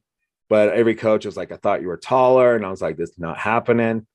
but 0.47 0.69
every 0.69 0.95
coach 0.95 1.25
was 1.25 1.35
like, 1.35 1.51
"I 1.51 1.57
thought 1.57 1.81
you 1.81 1.87
were 1.87 1.97
taller," 1.97 2.55
and 2.55 2.65
I 2.65 2.69
was 2.69 2.81
like, 2.81 2.95
"This 2.95 3.09
is 3.09 3.19
not 3.19 3.37
happening." 3.37 4.07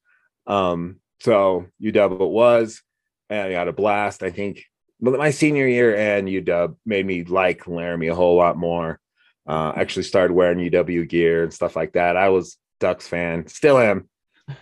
Um, 0.46 1.00
so 1.20 1.66
UW 1.82 2.20
it 2.20 2.30
was, 2.30 2.82
and 3.28 3.48
I 3.48 3.58
had 3.58 3.68
a 3.68 3.72
blast. 3.72 4.22
I 4.22 4.30
think 4.30 4.64
my 5.00 5.30
senior 5.30 5.66
year 5.66 5.96
and 5.96 6.28
UW 6.28 6.76
made 6.86 7.04
me 7.04 7.24
like 7.24 7.66
Laramie 7.66 8.08
a 8.08 8.14
whole 8.14 8.36
lot 8.36 8.56
more. 8.56 9.00
Uh, 9.46 9.72
actually 9.76 10.04
started 10.04 10.32
wearing 10.34 10.58
UW 10.58 11.08
gear 11.08 11.42
and 11.42 11.52
stuff 11.52 11.76
like 11.76 11.92
that. 11.92 12.16
I 12.16 12.30
was 12.30 12.56
Ducks 12.80 13.06
fan, 13.06 13.46
still 13.46 13.78
am 13.78 14.08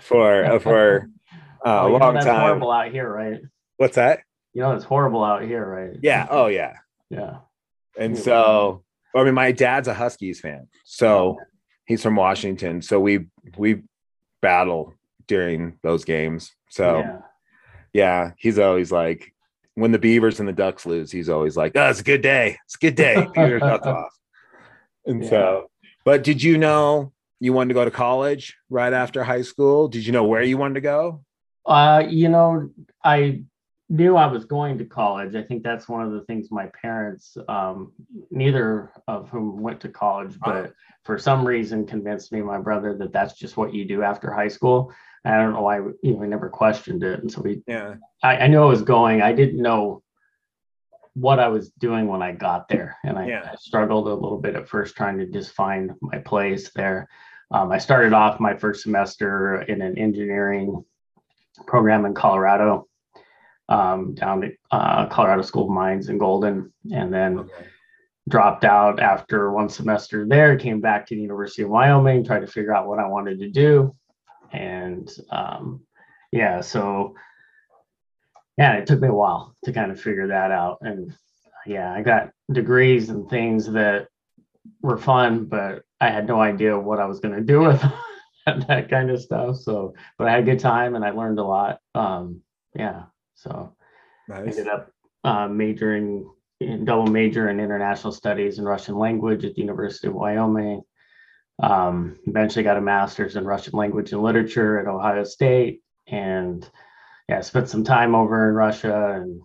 for 0.00 0.44
uh, 0.44 0.58
for 0.60 1.08
uh, 1.64 1.82
Oh, 1.82 1.88
a 1.88 1.90
long 1.96 2.14
time. 2.16 2.40
horrible 2.40 2.70
out 2.72 2.90
here, 2.90 3.08
right? 3.08 3.40
What's 3.76 3.94
that? 3.96 4.20
You 4.52 4.62
know 4.62 4.72
it's 4.72 4.84
horrible 4.84 5.22
out 5.24 5.42
here, 5.42 5.64
right? 5.64 5.98
Yeah. 6.02 6.26
Oh 6.30 6.46
yeah. 6.46 6.74
Yeah. 7.10 7.38
And 7.98 8.18
so, 8.18 8.82
I 9.14 9.22
mean, 9.24 9.34
my 9.34 9.52
dad's 9.52 9.86
a 9.86 9.94
Huskies 9.94 10.40
fan, 10.40 10.66
so 10.84 11.38
he's 11.84 12.02
from 12.02 12.16
Washington. 12.16 12.82
So 12.82 12.98
we 13.00 13.26
we 13.56 13.82
battle 14.40 14.94
during 15.28 15.78
those 15.82 16.04
games. 16.04 16.52
So 16.70 16.98
yeah. 17.00 17.18
yeah, 17.92 18.30
he's 18.38 18.58
always 18.58 18.90
like, 18.90 19.32
when 19.74 19.92
the 19.92 19.98
Beavers 19.98 20.40
and 20.40 20.48
the 20.48 20.52
Ducks 20.52 20.86
lose, 20.86 21.10
he's 21.12 21.28
always 21.28 21.56
like, 21.56 21.72
"Oh, 21.76 21.88
it's 21.90 22.00
a 22.00 22.04
good 22.04 22.22
day. 22.22 22.58
It's 22.64 22.74
a 22.76 22.78
good 22.78 22.94
day." 22.94 23.26
Beavers 23.34 23.62
off. 23.62 24.12
And 25.06 25.22
Yeah. 25.22 25.30
so, 25.30 25.70
but 26.04 26.24
did 26.24 26.42
you 26.42 26.58
know 26.58 27.12
you 27.40 27.52
wanted 27.52 27.68
to 27.68 27.74
go 27.74 27.84
to 27.84 27.90
college 27.90 28.56
right 28.70 28.92
after 28.92 29.24
high 29.24 29.42
school? 29.42 29.88
Did 29.88 30.06
you 30.06 30.12
know 30.12 30.24
where 30.24 30.42
you 30.42 30.58
wanted 30.58 30.74
to 30.74 30.80
go? 30.80 31.24
Uh, 31.66 32.04
you 32.08 32.28
know, 32.28 32.70
I 33.04 33.42
knew 33.88 34.16
I 34.16 34.26
was 34.26 34.44
going 34.46 34.78
to 34.78 34.84
college. 34.84 35.34
I 35.34 35.42
think 35.42 35.62
that's 35.62 35.88
one 35.88 36.02
of 36.04 36.12
the 36.12 36.22
things 36.22 36.50
my 36.50 36.66
parents, 36.80 37.36
um, 37.48 37.92
neither 38.30 38.90
of 39.06 39.28
whom 39.28 39.60
went 39.60 39.80
to 39.82 39.88
college, 39.88 40.38
but 40.40 40.72
for 41.04 41.18
some 41.18 41.46
reason 41.46 41.86
convinced 41.86 42.32
me, 42.32 42.42
my 42.42 42.58
brother, 42.58 42.96
that 42.98 43.12
that's 43.12 43.34
just 43.34 43.56
what 43.56 43.74
you 43.74 43.84
do 43.84 44.02
after 44.02 44.32
high 44.32 44.48
school. 44.48 44.92
I 45.24 45.36
don't 45.36 45.52
know 45.52 45.62
why, 45.62 45.76
you 45.78 46.12
know, 46.12 46.16
we 46.16 46.26
never 46.26 46.48
questioned 46.48 47.02
it. 47.04 47.20
And 47.20 47.30
so 47.30 47.42
we, 47.42 47.62
Yeah, 47.66 47.94
I, 48.22 48.38
I 48.38 48.46
knew 48.48 48.62
I 48.62 48.66
was 48.66 48.82
going. 48.82 49.22
I 49.22 49.32
didn't 49.32 49.62
know 49.62 50.02
what 51.14 51.38
I 51.38 51.48
was 51.48 51.70
doing 51.70 52.08
when 52.08 52.22
I 52.22 52.32
got 52.32 52.68
there, 52.68 52.96
and 53.04 53.18
I, 53.18 53.26
Yeah. 53.26 53.50
I 53.52 53.56
struggled 53.56 54.06
a 54.08 54.14
little 54.14 54.38
bit 54.38 54.54
at 54.56 54.68
first 54.68 54.96
trying 54.96 55.18
to 55.18 55.26
just 55.26 55.52
find 55.52 55.92
my 56.00 56.18
place 56.18 56.70
there. 56.74 57.08
Um, 57.50 57.70
I 57.70 57.78
started 57.78 58.14
off 58.14 58.40
my 58.40 58.56
first 58.56 58.82
semester 58.82 59.60
in 59.62 59.82
an 59.82 59.98
engineering 59.98 60.84
program 61.66 62.06
in 62.06 62.14
Colorado, 62.14 62.88
um, 63.68 64.14
down 64.14 64.44
at 64.44 64.52
uh, 64.70 65.06
Colorado 65.06 65.42
School 65.42 65.64
of 65.64 65.70
Mines 65.70 66.08
in 66.08 66.16
Golden, 66.16 66.72
and 66.92 67.12
then 67.12 67.48
dropped 68.28 68.64
out 68.64 69.00
after 69.00 69.52
one 69.52 69.68
semester 69.68 70.26
there. 70.26 70.56
Came 70.56 70.80
back 70.80 71.06
to 71.06 71.14
the 71.14 71.20
University 71.20 71.62
of 71.62 71.68
Wyoming, 71.68 72.24
tried 72.24 72.40
to 72.40 72.46
figure 72.46 72.74
out 72.74 72.86
what 72.88 72.98
I 72.98 73.06
wanted 73.06 73.38
to 73.40 73.50
do, 73.50 73.94
and 74.52 75.10
um, 75.30 75.82
yeah, 76.30 76.62
so 76.62 77.14
yeah, 78.58 78.74
it 78.74 78.86
took 78.86 79.00
me 79.00 79.08
a 79.08 79.14
while 79.14 79.54
to 79.64 79.72
kind 79.72 79.90
of 79.90 80.00
figure 80.00 80.28
that 80.28 80.50
out. 80.50 80.78
And 80.82 81.14
yeah, 81.66 81.92
I 81.92 82.02
got 82.02 82.30
degrees 82.50 83.08
and 83.08 83.28
things 83.28 83.66
that 83.72 84.08
were 84.80 84.98
fun, 84.98 85.46
but 85.46 85.82
I 86.00 86.08
had 86.08 86.26
no 86.26 86.40
idea 86.40 86.78
what 86.78 86.98
I 86.98 87.06
was 87.06 87.20
going 87.20 87.34
to 87.34 87.42
do 87.42 87.60
with 87.60 87.82
that 88.46 88.90
kind 88.90 89.10
of 89.10 89.20
stuff. 89.20 89.56
So, 89.58 89.94
but 90.18 90.28
I 90.28 90.32
had 90.32 90.40
a 90.40 90.46
good 90.46 90.60
time 90.60 90.94
and 90.94 91.04
I 91.04 91.10
learned 91.10 91.38
a 91.38 91.44
lot. 91.44 91.78
Um, 91.94 92.42
yeah. 92.74 93.04
So 93.34 93.74
I 94.30 94.40
ended 94.40 94.68
up 94.68 94.90
uh, 95.24 95.48
majoring 95.48 96.28
in 96.60 96.84
double 96.84 97.06
major 97.06 97.48
in 97.48 97.60
international 97.60 98.12
studies 98.12 98.58
and 98.58 98.66
Russian 98.66 98.96
language 98.96 99.44
at 99.44 99.54
the 99.54 99.60
University 99.60 100.08
of 100.08 100.14
Wyoming. 100.14 100.82
Um, 101.62 102.18
eventually 102.26 102.62
got 102.62 102.76
a 102.76 102.80
master's 102.80 103.36
in 103.36 103.44
Russian 103.44 103.74
language 103.74 104.12
and 104.12 104.22
literature 104.22 104.78
at 104.78 104.86
Ohio 104.86 105.24
State. 105.24 105.82
And 106.06 106.68
yeah, 107.28 107.40
spent 107.40 107.68
some 107.68 107.84
time 107.84 108.14
over 108.14 108.48
in 108.48 108.54
Russia 108.54 109.12
and 109.14 109.40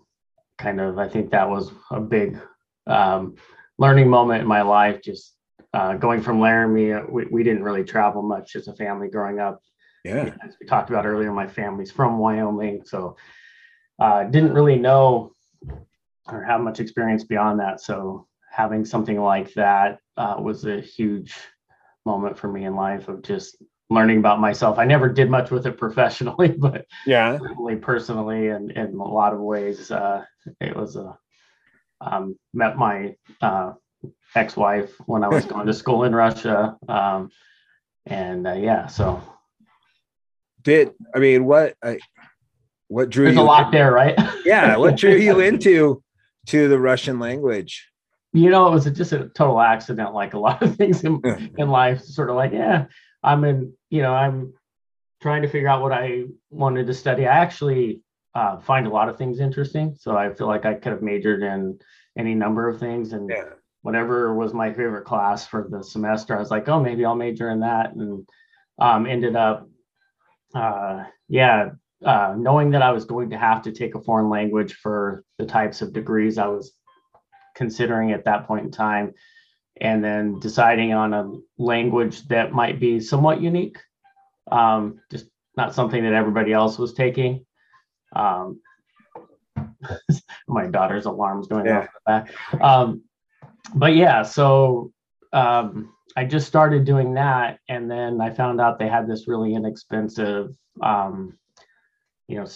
kind 0.58 0.82
of, 0.82 0.98
I 0.98 1.08
think 1.08 1.32
that 1.32 1.50
was 1.50 1.72
a 1.92 2.00
big 2.00 2.40
um, 2.88 3.36
learning 3.78 4.10
moment 4.10 4.42
in 4.42 4.48
my 4.48 4.62
life. 4.62 5.02
Just 5.02 5.36
uh, 5.74 5.96
going 5.96 6.22
from 6.22 6.40
Laramie, 6.40 6.94
uh, 6.94 7.04
we, 7.10 7.26
we 7.26 7.44
didn't 7.44 7.64
really 7.64 7.84
travel 7.84 8.22
much 8.22 8.56
as 8.56 8.68
a 8.68 8.76
family 8.76 9.10
growing 9.10 9.40
up 9.40 9.60
Yeah, 10.04 10.34
as 10.44 10.56
we 10.60 10.66
talked 10.66 10.90
about 10.90 11.06
earlier, 11.06 11.32
my 11.32 11.48
family's 11.48 11.92
from 11.92 12.18
Wyoming, 12.18 12.84
so 12.86 13.16
uh, 14.00 14.24
didn't 14.24 14.54
really 14.54 14.78
know 14.78 15.32
or 16.32 16.44
have 16.44 16.62
much 16.62 16.80
experience 16.80 17.24
beyond 17.24 17.60
that. 17.60 17.82
So 17.82 18.28
having 18.52 18.86
something 18.86 19.20
like 19.20 19.54
that 19.54 20.00
uh, 20.18 20.36
was 20.40 20.66
a 20.66 20.82
huge 20.82 21.36
moment 22.06 22.38
for 22.38 22.52
me 22.52 22.66
in 22.66 22.76
life 22.76 23.08
of 23.08 23.22
just 23.22 23.58
learning 23.90 24.18
about 24.18 24.40
myself. 24.40 24.78
I 24.78 24.86
never 24.86 25.10
did 25.10 25.30
much 25.30 25.52
with 25.52 25.66
it 25.66 25.78
professionally, 25.78 26.50
but 26.58 26.86
yeah, 27.06 27.38
certainly 27.38 27.76
personally 27.76 28.50
and 28.50 28.72
in 28.72 28.96
a 28.96 29.04
lot 29.04 29.34
of 29.34 29.40
ways, 29.40 29.92
uh, 29.92 30.24
it 30.60 30.76
was 30.76 30.96
a 30.96 31.18
um, 32.00 32.38
met 32.54 32.78
my 32.78 33.16
uh, 33.42 33.74
ex-wife 34.36 34.94
when 35.06 35.24
I 35.24 35.30
was 35.30 35.46
going 35.52 35.68
to 35.68 35.74
school 35.74 36.04
in 36.04 36.14
Russia. 36.14 36.78
Um, 36.88 37.30
and 38.06 38.48
uh, 38.48 38.54
yeah, 38.54 38.88
so 38.88 39.22
did 40.62 40.92
I 41.16 41.20
mean 41.20 41.46
what? 41.46 41.76
I, 41.84 42.00
what 42.90 43.10
drew 43.10 43.26
there's 43.26 43.36
you? 43.36 43.42
a 43.42 43.44
lot 43.44 43.72
there, 43.72 43.92
right? 43.92 44.18
Yeah, 44.46 44.78
what 44.78 44.96
drew 44.96 45.18
you 45.18 45.42
into 45.42 46.02
to 46.46 46.70
the 46.70 46.80
Russian 46.80 47.20
language? 47.20 47.86
you 48.34 48.50
know, 48.50 48.68
it 48.68 48.72
was 48.72 48.86
just 48.86 49.14
a 49.14 49.30
total 49.30 49.60
accident, 49.60 50.14
like 50.14 50.34
a 50.34 50.40
lot 50.40 50.62
of 50.62 50.76
things 50.76 51.04
in, 51.04 51.22
in 51.58 51.70
life. 51.70 52.02
Sort 52.04 52.30
of 52.30 52.36
like, 52.36 52.52
yeah, 52.52 52.86
I'm 53.24 53.44
in, 53.44 53.74
you 53.90 54.02
know, 54.02 54.14
I'm 54.14 54.54
trying 55.22 55.42
to 55.42 55.48
figure 55.48 55.68
out 55.68 55.82
what 55.82 55.92
I 55.92 56.26
wanted 56.50 56.88
to 56.88 56.94
study. 56.94 57.26
I 57.28 57.38
actually 57.38 58.02
uh, 58.36 58.60
find 58.60 58.88
a 58.88 58.92
lot 58.92 59.10
of 59.10 59.18
things 59.18 59.40
interesting, 59.40 59.96
so 60.00 60.16
I 60.16 60.34
feel 60.34 60.48
like 60.48 60.66
I 60.66 60.76
could 60.76 60.92
have 60.92 61.02
majored 61.02 61.44
in 61.44 61.80
any 62.18 62.36
number 62.36 62.70
of 62.70 62.80
things 62.80 63.14
and 63.14 63.30
Yeah, 63.30 63.50
whatever 63.82 64.36
was 64.36 64.54
my 64.54 64.72
favorite 64.72 65.06
class 65.06 65.48
for 65.48 65.68
the 65.70 65.84
semester. 65.84 66.36
I 66.36 66.40
was 66.40 66.52
like, 66.52 66.68
oh, 66.70 66.82
maybe 66.82 67.06
I'll 67.06 67.16
major 67.16 67.50
in 67.50 67.62
that, 67.62 67.96
and 67.96 68.28
um, 68.80 69.06
ended 69.06 69.36
up, 69.36 69.68
uh, 70.54 71.06
yeah, 71.28 71.70
uh, 72.06 72.36
knowing 72.38 72.72
that 72.72 72.84
I 72.84 72.92
was 72.92 73.06
going 73.06 73.32
to 73.32 73.38
have 73.38 73.64
to 73.64 73.72
take 73.72 73.96
a 73.96 74.02
foreign 74.02 74.30
language 74.30 74.74
for 74.74 75.24
the 75.40 75.46
types 75.46 75.82
of 75.82 75.94
degrees 75.94 76.38
I 76.38 76.48
was 76.48 76.74
considering 77.56 78.12
at 78.12 78.26
that 78.26 78.46
point 78.46 78.66
in 78.66 78.72
time, 78.72 79.14
and 79.82 80.04
then 80.04 80.40
deciding 80.40 80.94
on 80.94 81.14
a 81.14 81.32
language 81.58 82.28
that 82.28 82.52
might 82.54 82.80
be 82.80 83.00
somewhat 83.00 83.42
unique, 83.42 83.78
um, 84.52 85.00
just 85.12 85.28
not 85.56 85.74
something 85.74 86.04
that 86.04 86.14
everybody 86.14 86.54
else 86.54 86.78
was 86.78 86.94
taking. 86.94 87.46
Um, 88.16 88.60
my 90.48 90.68
daughter's 90.68 91.06
alarm's 91.06 91.48
going 91.48 91.66
Yeah. 91.66 91.80
off 91.80 91.88
the 91.94 92.00
back. 92.06 92.62
Um, 92.62 93.04
but 93.76 93.96
yeah, 93.96 94.24
so 94.24 94.92
um, 95.34 95.94
I 96.16 96.26
just 96.26 96.48
started 96.48 96.86
doing 96.86 97.14
that, 97.16 97.60
and 97.70 97.90
then 97.90 98.22
I 98.22 98.30
found 98.32 98.62
out 98.62 98.80
they 98.80 98.88
had 98.88 99.08
this 99.08 99.28
really 99.28 99.54
inexpensive, 99.54 100.56
um, 100.82 101.38
you 102.28 102.38
know, 102.40 102.48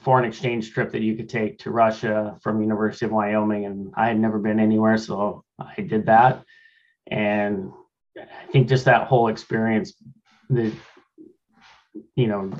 foreign 0.00 0.24
exchange 0.24 0.72
trip 0.72 0.92
that 0.92 1.02
you 1.02 1.14
could 1.16 1.28
take 1.28 1.58
to 1.58 1.70
Russia 1.70 2.38
from 2.42 2.60
University 2.62 3.04
of 3.06 3.12
Wyoming, 3.12 3.66
and 3.66 3.92
I 3.96 4.06
had 4.08 4.18
never 4.18 4.38
been 4.38 4.58
anywhere, 4.60 4.96
so 4.96 5.43
I 5.58 5.82
did 5.82 6.06
that, 6.06 6.44
and 7.06 7.72
I 8.18 8.50
think 8.52 8.68
just 8.68 8.86
that 8.86 9.06
whole 9.06 9.28
experience, 9.28 9.94
the, 10.50 10.72
you 12.16 12.26
know, 12.26 12.52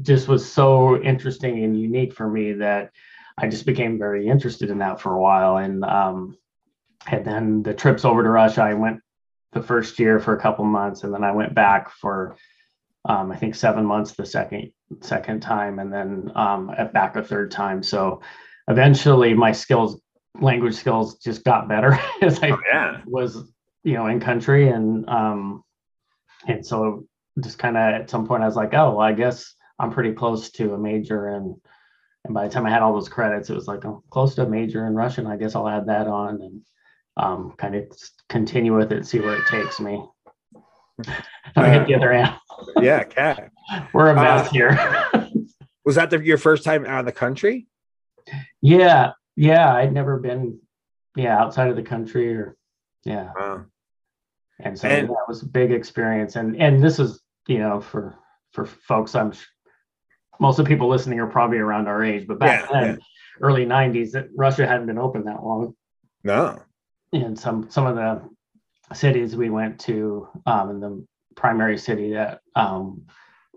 just 0.00 0.28
was 0.28 0.50
so 0.50 1.00
interesting 1.00 1.62
and 1.62 1.78
unique 1.78 2.14
for 2.14 2.28
me 2.28 2.54
that 2.54 2.90
I 3.36 3.48
just 3.48 3.66
became 3.66 3.98
very 3.98 4.28
interested 4.28 4.70
in 4.70 4.78
that 4.78 5.00
for 5.00 5.14
a 5.14 5.20
while. 5.20 5.58
And 5.58 5.84
um, 5.84 6.36
and 7.06 7.24
then 7.24 7.62
the 7.62 7.74
trips 7.74 8.04
over 8.04 8.22
to 8.22 8.28
Russia, 8.28 8.62
I 8.62 8.74
went 8.74 9.00
the 9.52 9.62
first 9.62 9.98
year 9.98 10.20
for 10.20 10.36
a 10.36 10.40
couple 10.40 10.64
months, 10.64 11.04
and 11.04 11.12
then 11.12 11.24
I 11.24 11.32
went 11.32 11.54
back 11.54 11.90
for 11.90 12.36
um, 13.04 13.32
I 13.32 13.36
think 13.36 13.54
seven 13.54 13.84
months 13.84 14.12
the 14.12 14.26
second 14.26 14.72
second 15.00 15.40
time, 15.40 15.78
and 15.78 15.92
then 15.92 16.30
um, 16.34 16.72
back 16.92 17.16
a 17.16 17.22
third 17.22 17.50
time. 17.50 17.82
So 17.82 18.20
eventually, 18.68 19.34
my 19.34 19.52
skills, 19.52 20.00
language 20.40 20.74
skills, 20.74 21.18
just 21.18 21.44
got 21.44 21.68
better 21.68 21.98
as 22.22 22.42
I 22.42 22.50
Oh, 22.50 22.58
yeah. 22.72 23.00
was 23.06 23.50
you 23.82 23.94
know 23.94 24.06
in 24.08 24.20
country 24.20 24.68
and 24.68 25.08
um 25.08 25.64
and 26.46 26.64
so 26.66 27.06
just 27.42 27.58
kind 27.58 27.78
of 27.78 27.82
at 27.94 28.10
some 28.10 28.26
point 28.26 28.42
i 28.42 28.46
was 28.46 28.54
like 28.56 28.74
oh 28.74 28.90
well, 28.90 29.00
i 29.00 29.12
guess 29.12 29.54
i'm 29.78 29.90
pretty 29.90 30.12
close 30.12 30.50
to 30.50 30.74
a 30.74 30.78
major 30.78 31.28
and 31.28 31.56
and 32.26 32.34
by 32.34 32.46
the 32.46 32.52
time 32.52 32.66
i 32.66 32.70
had 32.70 32.82
all 32.82 32.92
those 32.92 33.08
credits 33.08 33.48
it 33.48 33.54
was 33.54 33.66
like 33.66 33.82
i'm 33.84 34.00
close 34.10 34.34
to 34.34 34.42
a 34.42 34.46
major 34.46 34.86
in 34.86 34.94
russian 34.94 35.26
i 35.26 35.34
guess 35.34 35.54
i'll 35.54 35.66
add 35.66 35.86
that 35.86 36.06
on 36.06 36.42
and 36.42 36.60
um 37.16 37.54
kind 37.56 37.74
of 37.74 37.84
continue 38.28 38.76
with 38.76 38.92
it 38.92 39.06
see 39.06 39.18
where 39.18 39.34
it 39.38 39.46
takes 39.46 39.80
me 39.80 40.04
i 41.56 41.78
get 41.78 41.86
the 41.86 41.94
other 41.94 42.12
end 42.12 42.34
Yeah, 42.82 43.04
cat. 43.04 43.50
we're 43.94 44.08
a 44.10 44.14
mess 44.14 44.46
Uh, 44.46 44.50
here 44.50 45.28
Was 45.86 45.94
that 45.94 46.10
the, 46.10 46.22
your 46.22 46.36
first 46.36 46.64
time 46.64 46.84
out 46.84 47.00
of 47.00 47.06
the 47.06 47.12
country? 47.12 47.66
yeah 48.60 49.12
yeah 49.36 49.74
i'd 49.76 49.92
never 49.92 50.18
been 50.18 50.58
yeah 51.16 51.38
outside 51.38 51.68
of 51.68 51.76
the 51.76 51.82
country 51.82 52.34
or 52.34 52.56
yeah 53.04 53.30
Wow. 53.38 53.64
and 54.58 54.78
so 54.78 54.88
And- 54.88 55.08
that 55.08 55.28
was 55.28 55.42
a 55.42 55.46
big 55.46 55.72
experience 55.72 56.36
and 56.36 56.56
and 56.56 56.82
this 56.82 56.98
is 56.98 57.20
you 57.48 57.58
know 57.58 57.80
for 57.80 58.16
for 58.52 58.66
folks 58.66 59.14
i'm 59.14 59.32
most 60.38 60.58
of 60.58 60.64
the 60.64 60.68
people 60.68 60.88
listening 60.88 61.20
are 61.20 61.26
probably 61.26 61.58
around 61.58 61.86
our 61.88 62.02
age 62.04 62.26
but 62.26 62.38
back 62.38 62.68
Yeah, 62.70 62.80
then 62.80 62.98
early 63.40 63.66
90s 63.66 64.12
that 64.12 64.28
russia 64.36 64.66
hadn't 64.66 64.86
been 64.86 64.98
open 64.98 65.24
that 65.24 65.42
long 65.42 65.74
No. 66.24 66.60
and 67.12 67.38
some 67.38 67.70
some 67.70 67.86
of 67.86 67.96
the 67.96 68.22
cities 68.94 69.36
we 69.36 69.50
went 69.50 69.78
to 69.80 70.28
um 70.46 70.70
in 70.70 70.80
the 70.80 71.06
primary 71.36 71.78
city 71.78 72.12
that 72.14 72.40
um 72.56 73.02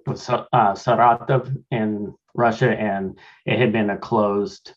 was 0.05 0.29
uh, 0.29 0.45
Saratov 0.51 1.55
in 1.71 2.13
Russia, 2.35 2.69
and 2.71 3.17
it 3.45 3.57
had 3.57 3.71
been 3.71 3.89
a 3.89 3.97
closed 3.97 4.73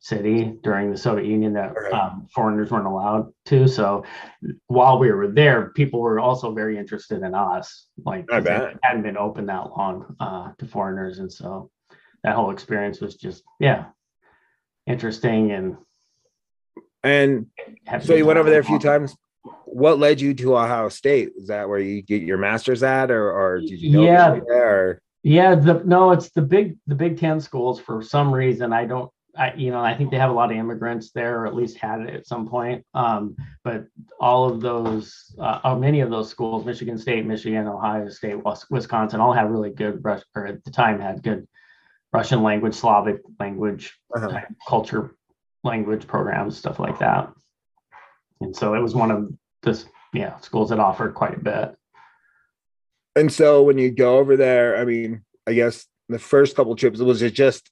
city 0.00 0.54
during 0.62 0.90
the 0.90 0.96
Soviet 0.96 1.26
Union 1.26 1.52
that 1.52 1.76
Okay. 1.76 1.90
um, 1.90 2.26
foreigners 2.34 2.70
weren't 2.70 2.86
allowed 2.86 3.32
to. 3.46 3.68
So 3.68 4.04
while 4.66 4.98
we 4.98 5.12
were 5.12 5.28
there, 5.28 5.70
people 5.70 6.00
were 6.00 6.18
also 6.18 6.52
very 6.54 6.78
interested 6.78 7.22
in 7.22 7.34
us. 7.34 7.86
Like 8.04 8.26
I 8.32 8.38
it 8.38 8.78
hadn't 8.82 9.02
been 9.02 9.18
open 9.18 9.46
that 9.46 9.70
long 9.76 10.16
uh, 10.18 10.52
to 10.58 10.66
foreigners, 10.66 11.18
and 11.18 11.30
so 11.30 11.70
that 12.24 12.34
whole 12.34 12.50
experience 12.50 13.00
was 13.00 13.14
just 13.16 13.44
yeah 13.60 13.86
interesting 14.86 15.52
and. 15.52 15.76
And 17.02 17.46
so 18.02 18.14
you 18.14 18.26
went 18.26 18.38
over 18.38 18.50
there 18.50 18.60
a 18.60 18.64
few 18.64 18.78
time. 18.78 19.06
times. 19.06 19.16
What 19.64 19.98
led 19.98 20.20
you 20.20 20.34
to 20.34 20.56
Ohio 20.58 20.90
State? 20.90 21.30
Is 21.34 21.48
that 21.48 21.66
where 21.66 21.78
you 21.78 22.02
get 22.02 22.20
your 22.22 22.36
master's 22.36 22.82
at, 22.82 23.10
or, 23.10 23.32
or 23.32 23.60
did 23.60 23.80
you 23.80 23.92
know 23.92 24.04
Yeah. 24.04 24.38
there? 24.46 24.80
Or? 24.90 25.02
Yeah, 25.22 25.54
the 25.54 25.82
no, 25.84 26.10
it's 26.10 26.30
the 26.30 26.42
big 26.42 26.76
the 26.86 26.94
Big 26.94 27.18
Ten 27.18 27.40
schools 27.40 27.80
for 27.80 28.02
some 28.02 28.34
reason. 28.34 28.74
I 28.74 28.84
don't 28.84 29.10
I 29.40 29.54
you 29.54 29.70
know, 29.70 29.80
I 29.80 29.96
think 29.96 30.10
they 30.10 30.18
have 30.18 30.30
a 30.30 30.34
lot 30.40 30.50
of 30.52 30.58
immigrants 30.58 31.10
there, 31.12 31.40
or 31.40 31.46
at 31.46 31.54
least 31.54 31.78
had 31.78 32.00
it 32.02 32.14
at 32.14 32.26
some 32.26 32.46
point. 32.46 32.84
Um, 32.94 33.36
but 33.64 33.86
all 34.20 34.48
of 34.50 34.60
those 34.60 35.34
uh, 35.38 35.60
uh, 35.64 35.76
many 35.76 36.00
of 36.00 36.10
those 36.10 36.28
schools, 36.28 36.66
Michigan 36.66 36.98
State, 36.98 37.24
Michigan, 37.24 37.66
Ohio 37.66 38.08
State, 38.08 38.36
Wisconsin, 38.70 39.20
all 39.20 39.32
have 39.32 39.50
really 39.50 39.70
good 39.70 40.02
or 40.34 40.46
at 40.46 40.62
the 40.64 40.70
time 40.70 41.00
had 41.00 41.22
good 41.22 41.48
Russian 42.12 42.42
language, 42.42 42.74
Slavic 42.74 43.20
language, 43.38 43.98
Uh-huh. 44.14 44.40
culture 44.68 45.16
language 45.64 46.06
programs, 46.06 46.58
stuff 46.58 46.78
like 46.78 46.98
that. 46.98 47.32
And 48.40 48.54
so 48.54 48.74
it 48.74 48.80
was 48.80 48.94
one 48.94 49.10
of 49.10 49.32
the 49.62 49.82
yeah, 50.12 50.38
schools 50.40 50.70
that 50.70 50.80
offered 50.80 51.14
quite 51.14 51.36
a 51.36 51.40
bit. 51.40 51.76
And 53.16 53.32
so 53.32 53.62
when 53.62 53.78
you 53.78 53.90
go 53.90 54.18
over 54.18 54.36
there, 54.36 54.76
I 54.76 54.84
mean, 54.84 55.22
I 55.46 55.52
guess 55.54 55.86
the 56.08 56.18
first 56.18 56.56
couple 56.56 56.74
trips 56.76 57.00
was 57.00 57.22
it 57.22 57.34
just 57.34 57.70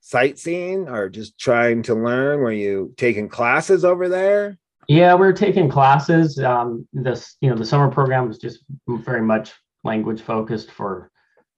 sightseeing 0.00 0.88
or 0.88 1.08
just 1.08 1.38
trying 1.38 1.82
to 1.84 1.94
learn? 1.94 2.40
Were 2.40 2.52
you 2.52 2.92
taking 2.96 3.28
classes 3.28 3.84
over 3.84 4.08
there? 4.08 4.58
Yeah, 4.88 5.14
we 5.14 5.26
were 5.26 5.32
taking 5.32 5.68
classes. 5.68 6.38
Um, 6.38 6.86
this, 6.92 7.36
you 7.40 7.48
know, 7.48 7.56
the 7.56 7.64
summer 7.64 7.90
program 7.90 8.26
was 8.26 8.38
just 8.38 8.64
very 8.88 9.22
much 9.22 9.52
language 9.84 10.22
focused 10.22 10.70
for 10.70 11.10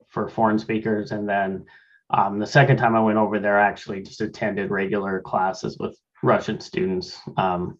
for 0.08 0.28
foreign 0.28 0.58
speakers, 0.58 1.12
and 1.12 1.26
then 1.26 1.64
um, 2.10 2.38
the 2.38 2.46
second 2.46 2.76
time 2.76 2.94
I 2.94 3.00
went 3.00 3.16
over 3.16 3.38
there, 3.38 3.58
I 3.58 3.66
actually 3.66 4.02
just 4.02 4.20
attended 4.20 4.70
regular 4.70 5.20
classes 5.20 5.78
with 5.78 5.98
Russian 6.22 6.60
students. 6.60 7.18
Um, 7.38 7.78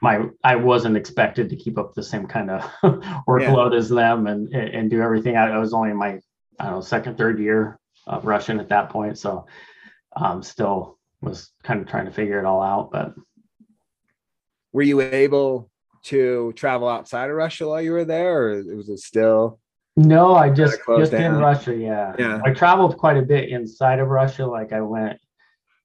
my 0.00 0.26
I 0.42 0.56
wasn't 0.56 0.96
expected 0.96 1.50
to 1.50 1.56
keep 1.56 1.76
up 1.76 1.94
the 1.94 2.02
same 2.02 2.26
kind 2.26 2.50
of 2.50 2.62
workload 3.28 3.76
as 3.76 3.88
them 3.88 4.26
and 4.26 4.48
and 4.54 4.88
do 4.88 5.02
everything. 5.02 5.36
I, 5.36 5.50
I 5.50 5.58
was 5.58 5.74
only 5.74 5.90
in 5.90 5.96
my 5.96 6.18
I 6.58 6.64
don't 6.64 6.74
know 6.74 6.80
second 6.80 7.18
third 7.18 7.38
year 7.38 7.78
of 8.06 8.24
Russian 8.24 8.58
at 8.60 8.68
that 8.70 8.88
point, 8.88 9.18
so 9.18 9.46
um, 10.20 10.42
still 10.42 10.98
was 11.20 11.50
kind 11.62 11.80
of 11.80 11.88
trying 11.88 12.06
to 12.06 12.12
figure 12.12 12.38
it 12.38 12.44
all 12.44 12.62
out, 12.62 12.90
but. 12.90 13.14
Were 14.72 14.82
you 14.82 15.00
able 15.00 15.70
to 16.04 16.52
travel 16.56 16.88
outside 16.88 17.30
of 17.30 17.36
Russia 17.36 17.68
while 17.68 17.82
you 17.82 17.92
were 17.92 18.04
there, 18.04 18.48
or 18.48 18.62
was 18.76 18.88
it 18.88 18.98
still? 18.98 19.58
No, 19.96 20.36
I 20.36 20.48
just 20.48 20.78
just 20.98 21.12
in? 21.12 21.36
Russia. 21.36 21.74
Yeah. 21.74 22.14
Yeah. 22.18 22.40
I 22.44 22.52
traveled 22.52 22.96
quite 22.98 23.16
a 23.16 23.22
bit 23.22 23.48
inside 23.48 23.98
of 23.98 24.08
Russia. 24.08 24.46
Like 24.46 24.72
I 24.72 24.80
went. 24.80 25.18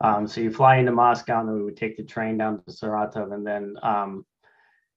Um, 0.02 0.28
so 0.28 0.41
you 0.41 0.52
fly 0.52 0.78
into 0.78 0.91
Moscow, 0.91 1.39
and 1.39 1.50
then 1.50 1.56
we 1.56 1.63
would 1.63 1.78
take 1.78 1.98
the 1.98 2.04
train 2.04 2.38
down 2.38 2.62
to 2.63 2.72
Saratov, 2.72 3.34
and 3.34 3.46
then 3.46 3.76
um, 3.82 4.26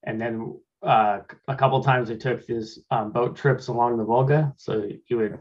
and 0.03 0.21
then 0.21 0.61
uh, 0.83 1.21
a 1.49 1.57
couple 1.57 1.83
times 1.83 2.11
we 2.11 2.17
took 2.17 2.47
these 2.47 2.81
um, 2.91 3.11
boat 3.11 3.37
trips 3.37 3.69
along 3.69 3.97
the 3.97 4.05
Volga. 4.05 4.53
So 4.59 4.87
you 5.09 5.17
would 5.17 5.41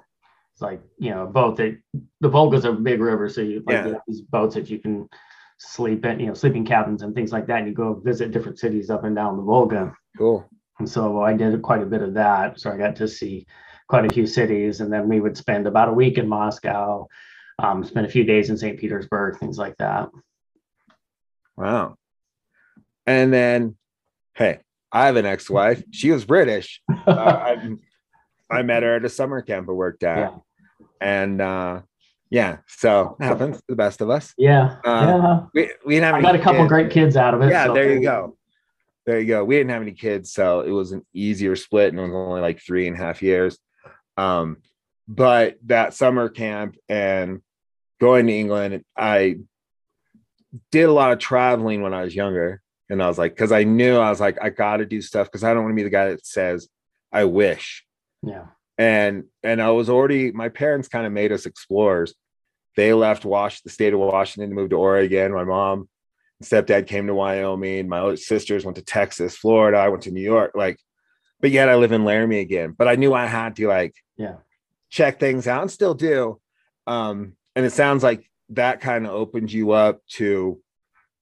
it's 0.56 0.62
like 0.62 0.82
you 0.98 1.10
know 1.10 1.24
a 1.24 1.28
boat 1.28 1.58
that 1.58 1.78
the 2.22 2.30
Volga's 2.30 2.64
a 2.64 2.72
big 2.72 3.02
river, 3.02 3.28
so 3.28 3.42
you 3.42 3.62
like 3.68 3.74
Yeah. 3.74 3.86
you 3.88 3.94
have 3.94 4.02
these 4.08 4.22
boats 4.22 4.56
that 4.56 4.70
you 4.70 4.80
can 4.80 5.10
sleep 5.58 6.06
in, 6.06 6.22
you 6.22 6.28
know, 6.28 6.34
sleeping 6.34 6.66
cabins 6.66 7.02
and 7.02 7.14
things 7.14 7.34
like 7.34 7.46
that. 7.48 7.60
And 7.60 7.68
you 7.68 7.74
go 7.74 7.96
visit 7.96 8.32
different 8.32 8.58
cities 8.58 8.90
up 8.90 9.04
and 9.04 9.14
down 9.16 9.36
the 9.36 9.44
Volga. 9.44 9.94
Cool. 10.18 10.50
And 10.80 10.90
so 10.90 11.22
I 11.22 11.34
did 11.34 11.62
quite 11.62 11.82
a 11.82 11.86
bit 11.86 12.02
of 12.02 12.14
that. 12.14 12.60
So 12.60 12.72
I 12.72 12.78
got 12.78 12.96
to 12.98 13.08
see 13.08 13.48
quite 13.90 14.06
a 14.06 14.14
few 14.14 14.26
cities. 14.28 14.80
And 14.80 14.92
then 14.92 15.10
we 15.10 15.20
would 15.20 15.36
spend 15.38 15.68
about 15.68 15.90
a 15.90 15.94
week 15.94 16.18
in 16.18 16.28
Moscow, 16.28 17.08
um, 17.60 17.84
spend 17.84 18.06
a 18.06 18.10
few 18.10 18.24
days 18.24 18.50
in 18.50 18.58
St. 18.58 18.80
Petersburg, 18.80 19.40
things 19.40 19.58
like 19.58 19.76
that. 19.78 20.10
Wow. 21.58 21.96
And 23.06 23.32
then, 23.34 23.76
hey, 24.36 24.60
I 24.92 25.06
have 25.06 25.16
an 25.16 25.26
ex-wife. 25.26 25.84
She 25.92 26.12
was 26.12 26.24
British. 26.26 26.82
Uh, 27.08 27.12
I, 27.12 27.76
I 28.50 28.62
met 28.62 28.84
her 28.84 28.96
at 28.98 29.06
a 29.06 29.10
summer 29.10 29.42
camp 29.42 29.68
I 29.70 29.74
worked 29.74 30.04
at, 30.04 30.18
Yeah. 30.18 30.38
and 31.02 31.42
uh, 31.42 31.82
yeah, 32.30 32.58
so 32.68 33.16
happens 33.20 33.58
to 33.58 33.64
the 33.70 33.76
best 33.76 34.02
of 34.02 34.10
us. 34.10 34.34
yeah. 34.38 34.78
Uh, 34.84 35.06
yeah. 35.24 35.40
We 35.54 35.72
we 35.86 35.94
didn't 35.96 36.06
have 36.06 36.16
I 36.16 36.22
got 36.22 36.36
a 36.36 36.40
couple 36.40 36.62
kids. 36.62 36.70
great 36.70 36.92
kids 36.92 37.16
out 37.18 37.34
of 37.34 37.42
it. 37.42 37.50
Yeah, 37.50 37.66
so- 37.68 37.74
there 37.74 37.94
you 37.94 38.02
go. 38.02 38.38
There 39.06 39.20
you 39.20 39.28
go. 39.28 39.44
We 39.46 39.56
didn't 39.58 39.70
have 39.70 39.84
any 39.84 39.92
kids, 39.92 40.32
so 40.34 40.62
it 40.62 40.72
was 40.72 40.92
an 40.92 41.06
easier 41.14 41.56
split, 41.56 41.90
and 41.94 42.00
it 42.00 42.04
was 42.04 42.12
only 42.14 42.42
like 42.42 42.60
three 42.60 42.88
and 42.88 42.96
a 42.96 43.00
half 43.00 43.22
years. 43.22 43.60
Um, 44.18 44.58
but 45.08 45.58
that 45.68 45.94
summer 45.94 46.28
camp 46.28 46.76
and 46.90 47.42
going 48.02 48.26
to 48.26 48.34
England, 48.34 48.84
I 48.98 49.38
did 50.72 50.86
a 50.86 50.92
lot 50.92 51.12
of 51.12 51.20
traveling 51.20 51.84
when 51.84 51.94
I 51.94 52.04
was 52.04 52.16
younger. 52.16 52.62
And 52.90 53.02
I 53.02 53.08
was 53.08 53.18
like, 53.20 53.34
because 53.36 53.52
I 53.52 53.64
knew 53.64 53.96
I 53.98 54.10
was 54.10 54.20
like, 54.20 54.38
I 54.42 54.50
got 54.50 54.78
to 54.78 54.86
do 54.88 55.02
stuff 55.02 55.28
because 55.28 55.44
I 55.44 55.54
don't 55.54 55.64
want 55.64 55.74
to 55.74 55.76
be 55.76 55.84
the 55.84 55.90
guy 55.92 56.10
that 56.10 56.26
says, 56.26 56.68
I 57.12 57.26
wish. 57.26 57.86
Yeah. 58.22 58.46
And 58.78 59.26
and 59.44 59.62
I 59.62 59.72
was 59.72 59.90
already 59.90 60.32
my 60.32 60.50
parents 60.50 60.88
kind 60.88 61.06
of 61.06 61.14
made 61.14 61.32
us 61.32 61.46
explorers. 61.46 62.14
They 62.76 62.94
left 62.94 63.24
Wash 63.24 63.62
the 63.62 63.70
state 63.70 63.94
of 63.94 64.00
Washington 64.00 64.50
to 64.50 64.56
move 64.56 64.72
to 64.72 64.76
Oregon. 64.76 65.32
My 65.34 65.46
mom 65.46 65.88
and 66.42 66.48
stepdad 66.50 66.88
came 66.88 67.08
to 67.08 67.16
Wyoming. 67.16 67.88
My 67.88 68.00
other 68.00 68.18
sisters 68.18 68.66
went 68.66 68.76
to 68.76 68.84
Texas, 68.84 69.38
Florida. 69.38 69.78
I 69.78 69.88
went 69.88 70.04
to 70.04 70.12
New 70.12 70.22
York. 70.22 70.52
Like, 70.56 70.78
but 71.40 71.52
yet 71.52 71.70
I 71.70 71.76
live 71.76 71.94
in 71.94 72.04
Laramie 72.04 72.40
again. 72.40 72.76
But 72.78 72.90
I 72.90 72.96
knew 72.96 73.14
I 73.14 73.26
had 73.28 73.56
to 73.58 73.68
like 73.70 73.94
Yeah. 74.18 74.36
check 74.90 75.20
things 75.20 75.48
out 75.48 75.62
and 75.62 75.72
still 75.72 75.94
do. 75.94 76.42
Um, 76.86 77.38
and 77.56 77.66
it 77.66 77.72
sounds 77.72 78.04
like 78.04 78.30
that 78.50 78.82
kind 78.82 79.06
of 79.08 79.14
opens 79.14 79.54
you 79.54 79.72
up 79.72 80.02
to, 80.16 80.60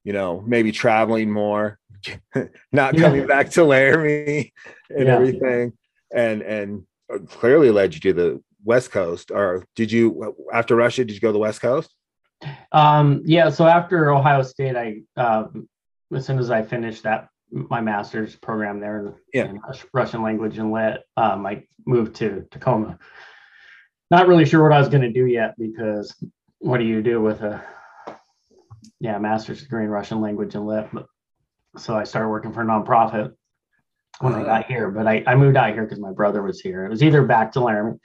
you 0.04 0.14
know, 0.14 0.41
maybe 0.41 0.72
traveling 0.72 1.30
more, 1.32 1.78
not 2.72 2.96
Yeah. 2.96 3.02
coming 3.02 3.28
back 3.28 3.52
to 3.52 3.64
Laramie 3.64 4.54
and 4.89 5.08
Yeah. 5.08 5.16
everything. 5.16 5.74
And 6.16 6.41
and 6.41 6.84
clearly 7.28 7.72
led 7.72 7.93
you 7.93 7.99
to 8.01 8.14
the 8.14 8.43
West 8.64 8.91
Coast. 8.91 9.32
Or 9.32 9.66
did 9.76 9.91
you 9.91 10.36
after 10.53 10.76
Russia, 10.76 11.03
did 11.03 11.14
you 11.14 11.20
go 11.20 11.30
to 11.30 11.34
the 11.34 11.39
West 11.39 11.61
Coast? 11.61 11.93
Um, 12.72 13.22
yeah. 13.26 13.49
So 13.49 13.66
after 13.68 14.11
Ohio 14.11 14.43
State, 14.43 14.76
I 14.76 15.01
um, 15.20 15.68
as 16.14 16.26
soon 16.26 16.39
as 16.39 16.51
I 16.51 16.61
finished 16.61 17.03
that 17.03 17.30
my 17.51 17.82
master's 17.82 18.36
program 18.36 18.80
there 18.80 18.99
in, 18.99 19.14
Yeah. 19.34 19.45
in 19.45 19.59
Russian 19.93 20.24
language 20.24 20.57
and 20.57 20.72
lit, 20.72 21.01
um, 21.18 21.45
I 21.45 21.64
moved 21.86 22.16
to 22.18 22.45
Tacoma. 22.51 22.97
Not 24.11 24.28
really 24.28 24.45
sure 24.45 24.61
what 24.61 24.74
I 24.74 24.80
was 24.80 24.89
going 24.89 25.01
to 25.03 25.11
do 25.11 25.26
yet 25.26 25.55
because 25.57 26.16
what 26.59 26.78
do 26.80 26.86
you 26.86 27.01
do 27.01 27.22
with 27.22 27.41
a 27.41 27.64
yeah 28.99 29.18
master's 29.18 29.61
degree 29.61 29.84
in 29.84 29.89
Russian 29.89 30.22
language 30.22 30.55
and 30.55 30.66
lit? 30.66 30.88
But, 30.93 31.07
so 31.78 31.95
I 31.95 32.03
started 32.03 32.30
working 32.30 32.53
for 32.53 32.61
a 32.61 32.66
nonprofit 32.66 33.34
when 34.20 34.34
I 34.36 34.41
Uh. 34.41 34.45
got 34.45 34.66
here, 34.66 34.89
but 34.91 35.07
I, 35.07 35.24
I 35.26 35.36
moved 35.36 35.57
out 35.57 35.74
here 35.74 35.84
because 35.84 35.99
my 35.99 36.11
brother 36.11 36.41
was 36.43 36.59
here. 36.59 36.86
It 36.86 36.89
was 36.89 37.03
either 37.03 37.24
back 37.24 37.51
to 37.53 37.59
Laramie. 37.61 37.99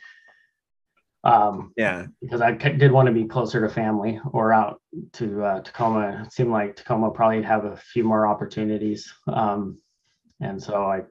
Um, 1.25 1.73
Yeah. 1.77 2.07
because 2.23 2.41
I 2.41 2.53
did 2.53 2.93
want 2.93 3.07
to 3.07 3.13
be 3.13 3.25
closer 3.25 3.61
to 3.61 3.69
family 3.69 4.21
or 4.33 4.53
out 4.53 4.81
to 5.15 5.45
uh, 5.45 5.61
Tacoma. 5.63 6.23
It 6.27 6.33
seemed 6.33 6.51
like 6.51 6.77
Tacoma 6.77 7.11
probably 7.11 7.43
have 7.43 7.65
a 7.65 7.77
few 7.77 8.05
more 8.05 8.27
opportunities. 8.27 9.13
Um, 9.27 9.79
and 10.41 10.63
so 10.63 10.85
I, 10.85 11.03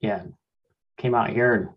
yeah, 0.00 0.22
came 0.96 1.14
out 1.14 1.30
here 1.30 1.54
and 1.54 1.68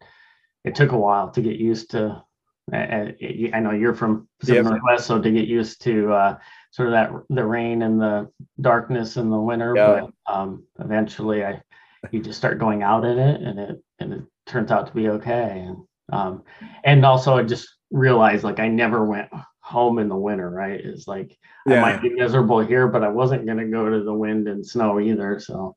it 0.63 0.75
took 0.75 0.91
a 0.91 0.97
while 0.97 1.31
to 1.31 1.41
get 1.41 1.55
used 1.57 1.91
to. 1.91 2.23
I, 2.71 3.15
I 3.51 3.59
know 3.59 3.71
you're 3.71 3.95
from 3.95 4.27
Pacific 4.39 4.63
Yep. 4.63 4.71
Northwest, 4.71 5.07
so 5.07 5.19
to 5.19 5.31
get 5.31 5.47
used 5.47 5.81
to 5.81 6.13
uh, 6.13 6.37
sort 6.69 6.89
of 6.89 6.91
that 6.93 7.11
the 7.31 7.43
rain 7.43 7.81
and 7.81 7.99
the 7.99 8.29
darkness 8.61 9.17
in 9.17 9.31
the 9.31 9.39
winter, 9.39 9.73
Yeah. 9.75 10.01
but 10.27 10.33
um, 10.33 10.63
eventually 10.79 11.43
I 11.43 11.63
you 12.11 12.21
just 12.21 12.37
start 12.37 12.59
going 12.59 12.83
out 12.83 13.05
in 13.05 13.17
it 13.19 13.41
and 13.41 13.59
it 13.59 13.83
and 13.99 14.13
it 14.13 14.23
turns 14.45 14.71
out 14.71 14.87
to 14.87 14.93
be 14.93 15.09
okay. 15.09 15.65
And 15.67 15.77
um, 16.11 16.43
and 16.83 17.05
also 17.05 17.35
I 17.35 17.43
just 17.43 17.69
realized 17.91 18.43
like 18.43 18.59
I 18.59 18.67
never 18.67 19.05
went 19.05 19.29
home 19.61 19.99
in 19.99 20.09
the 20.09 20.15
winter, 20.15 20.49
right? 20.49 20.79
It's 20.79 21.07
like 21.07 21.37
I 21.67 21.79
might 21.79 22.01
be 22.01 22.09
miserable 22.09 22.59
here, 22.59 22.87
but 22.87 23.03
I 23.03 23.09
wasn't 23.09 23.45
gonna 23.45 23.67
go 23.67 23.89
to 23.89 24.03
the 24.03 24.13
wind 24.13 24.47
and 24.47 24.65
snow 24.65 24.99
either. 24.99 25.39
So 25.39 25.75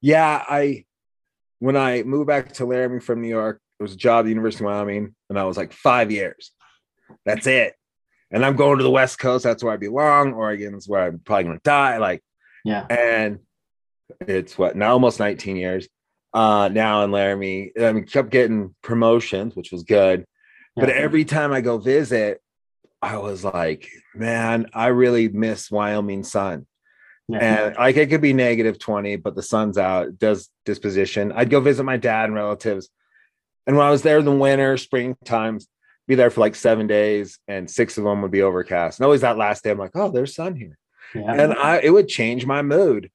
Yeah, 0.00 0.44
I 0.48 0.84
when 1.58 1.76
I 1.76 2.02
moved 2.02 2.26
back 2.26 2.52
to 2.54 2.66
Laramie 2.66 3.00
from 3.00 3.22
New 3.22 3.28
York, 3.28 3.60
it 3.78 3.82
was 3.82 3.94
a 3.94 3.96
job 3.96 4.20
at 4.20 4.22
the 4.24 4.30
University 4.30 4.64
of 4.64 4.70
Wyoming, 4.70 5.14
and 5.28 5.38
I 5.38 5.44
was 5.44 5.56
like 5.56 5.72
five 5.72 6.10
years. 6.10 6.52
That's 7.24 7.46
it. 7.46 7.74
And 8.30 8.44
I'm 8.44 8.56
going 8.56 8.78
to 8.78 8.84
the 8.84 8.90
West 8.90 9.18
Coast. 9.18 9.44
That's 9.44 9.62
where 9.62 9.72
I 9.72 9.76
belong. 9.76 10.32
Oregon's 10.32 10.88
where 10.88 11.04
I'm 11.04 11.18
probably 11.18 11.44
gonna 11.44 11.60
die. 11.64 11.98
Like, 11.98 12.22
yeah, 12.64 12.86
and 12.88 13.40
it's 14.20 14.56
what 14.58 14.76
now 14.76 14.92
almost 14.92 15.18
19 15.18 15.56
years. 15.56 15.88
Uh 16.32 16.68
now 16.72 17.04
in 17.04 17.10
Laramie. 17.10 17.72
I 17.80 17.92
mean, 17.92 18.06
kept 18.06 18.30
getting 18.30 18.74
promotions, 18.82 19.54
which 19.54 19.72
was 19.72 19.82
good. 19.82 20.24
But 20.74 20.88
yeah, 20.88 20.94
every 20.94 21.24
time 21.24 21.52
I 21.52 21.60
go 21.60 21.78
visit, 21.78 22.40
I 23.02 23.18
was 23.18 23.44
like, 23.44 23.90
man, 24.14 24.70
I 24.72 24.86
really 24.86 25.28
miss 25.28 25.70
Wyoming 25.70 26.24
sun 26.24 26.66
yeah, 27.28 27.66
and 27.66 27.76
like 27.76 27.96
it 27.96 28.08
could 28.08 28.20
be 28.20 28.32
negative 28.32 28.78
20 28.78 29.16
but 29.16 29.34
the 29.34 29.42
sun's 29.42 29.78
out 29.78 30.08
it 30.08 30.18
does 30.18 30.50
disposition 30.64 31.32
i'd 31.32 31.50
go 31.50 31.60
visit 31.60 31.84
my 31.84 31.96
dad 31.96 32.26
and 32.26 32.34
relatives 32.34 32.88
and 33.66 33.76
when 33.76 33.86
i 33.86 33.90
was 33.90 34.02
there 34.02 34.18
in 34.18 34.24
the 34.24 34.32
winter 34.32 34.76
spring 34.76 35.16
times 35.24 35.68
be 36.08 36.14
there 36.14 36.30
for 36.30 36.40
like 36.40 36.54
seven 36.54 36.86
days 36.86 37.38
and 37.46 37.70
six 37.70 37.96
of 37.96 38.04
them 38.04 38.22
would 38.22 38.30
be 38.30 38.42
overcast 38.42 38.98
and 38.98 39.04
always 39.04 39.20
that 39.20 39.38
last 39.38 39.62
day 39.62 39.70
i'm 39.70 39.78
like 39.78 39.92
oh 39.94 40.10
there's 40.10 40.34
sun 40.34 40.56
here 40.56 40.76
yeah. 41.14 41.32
and 41.32 41.54
i 41.54 41.78
it 41.78 41.90
would 41.90 42.08
change 42.08 42.44
my 42.44 42.60
mood 42.60 43.10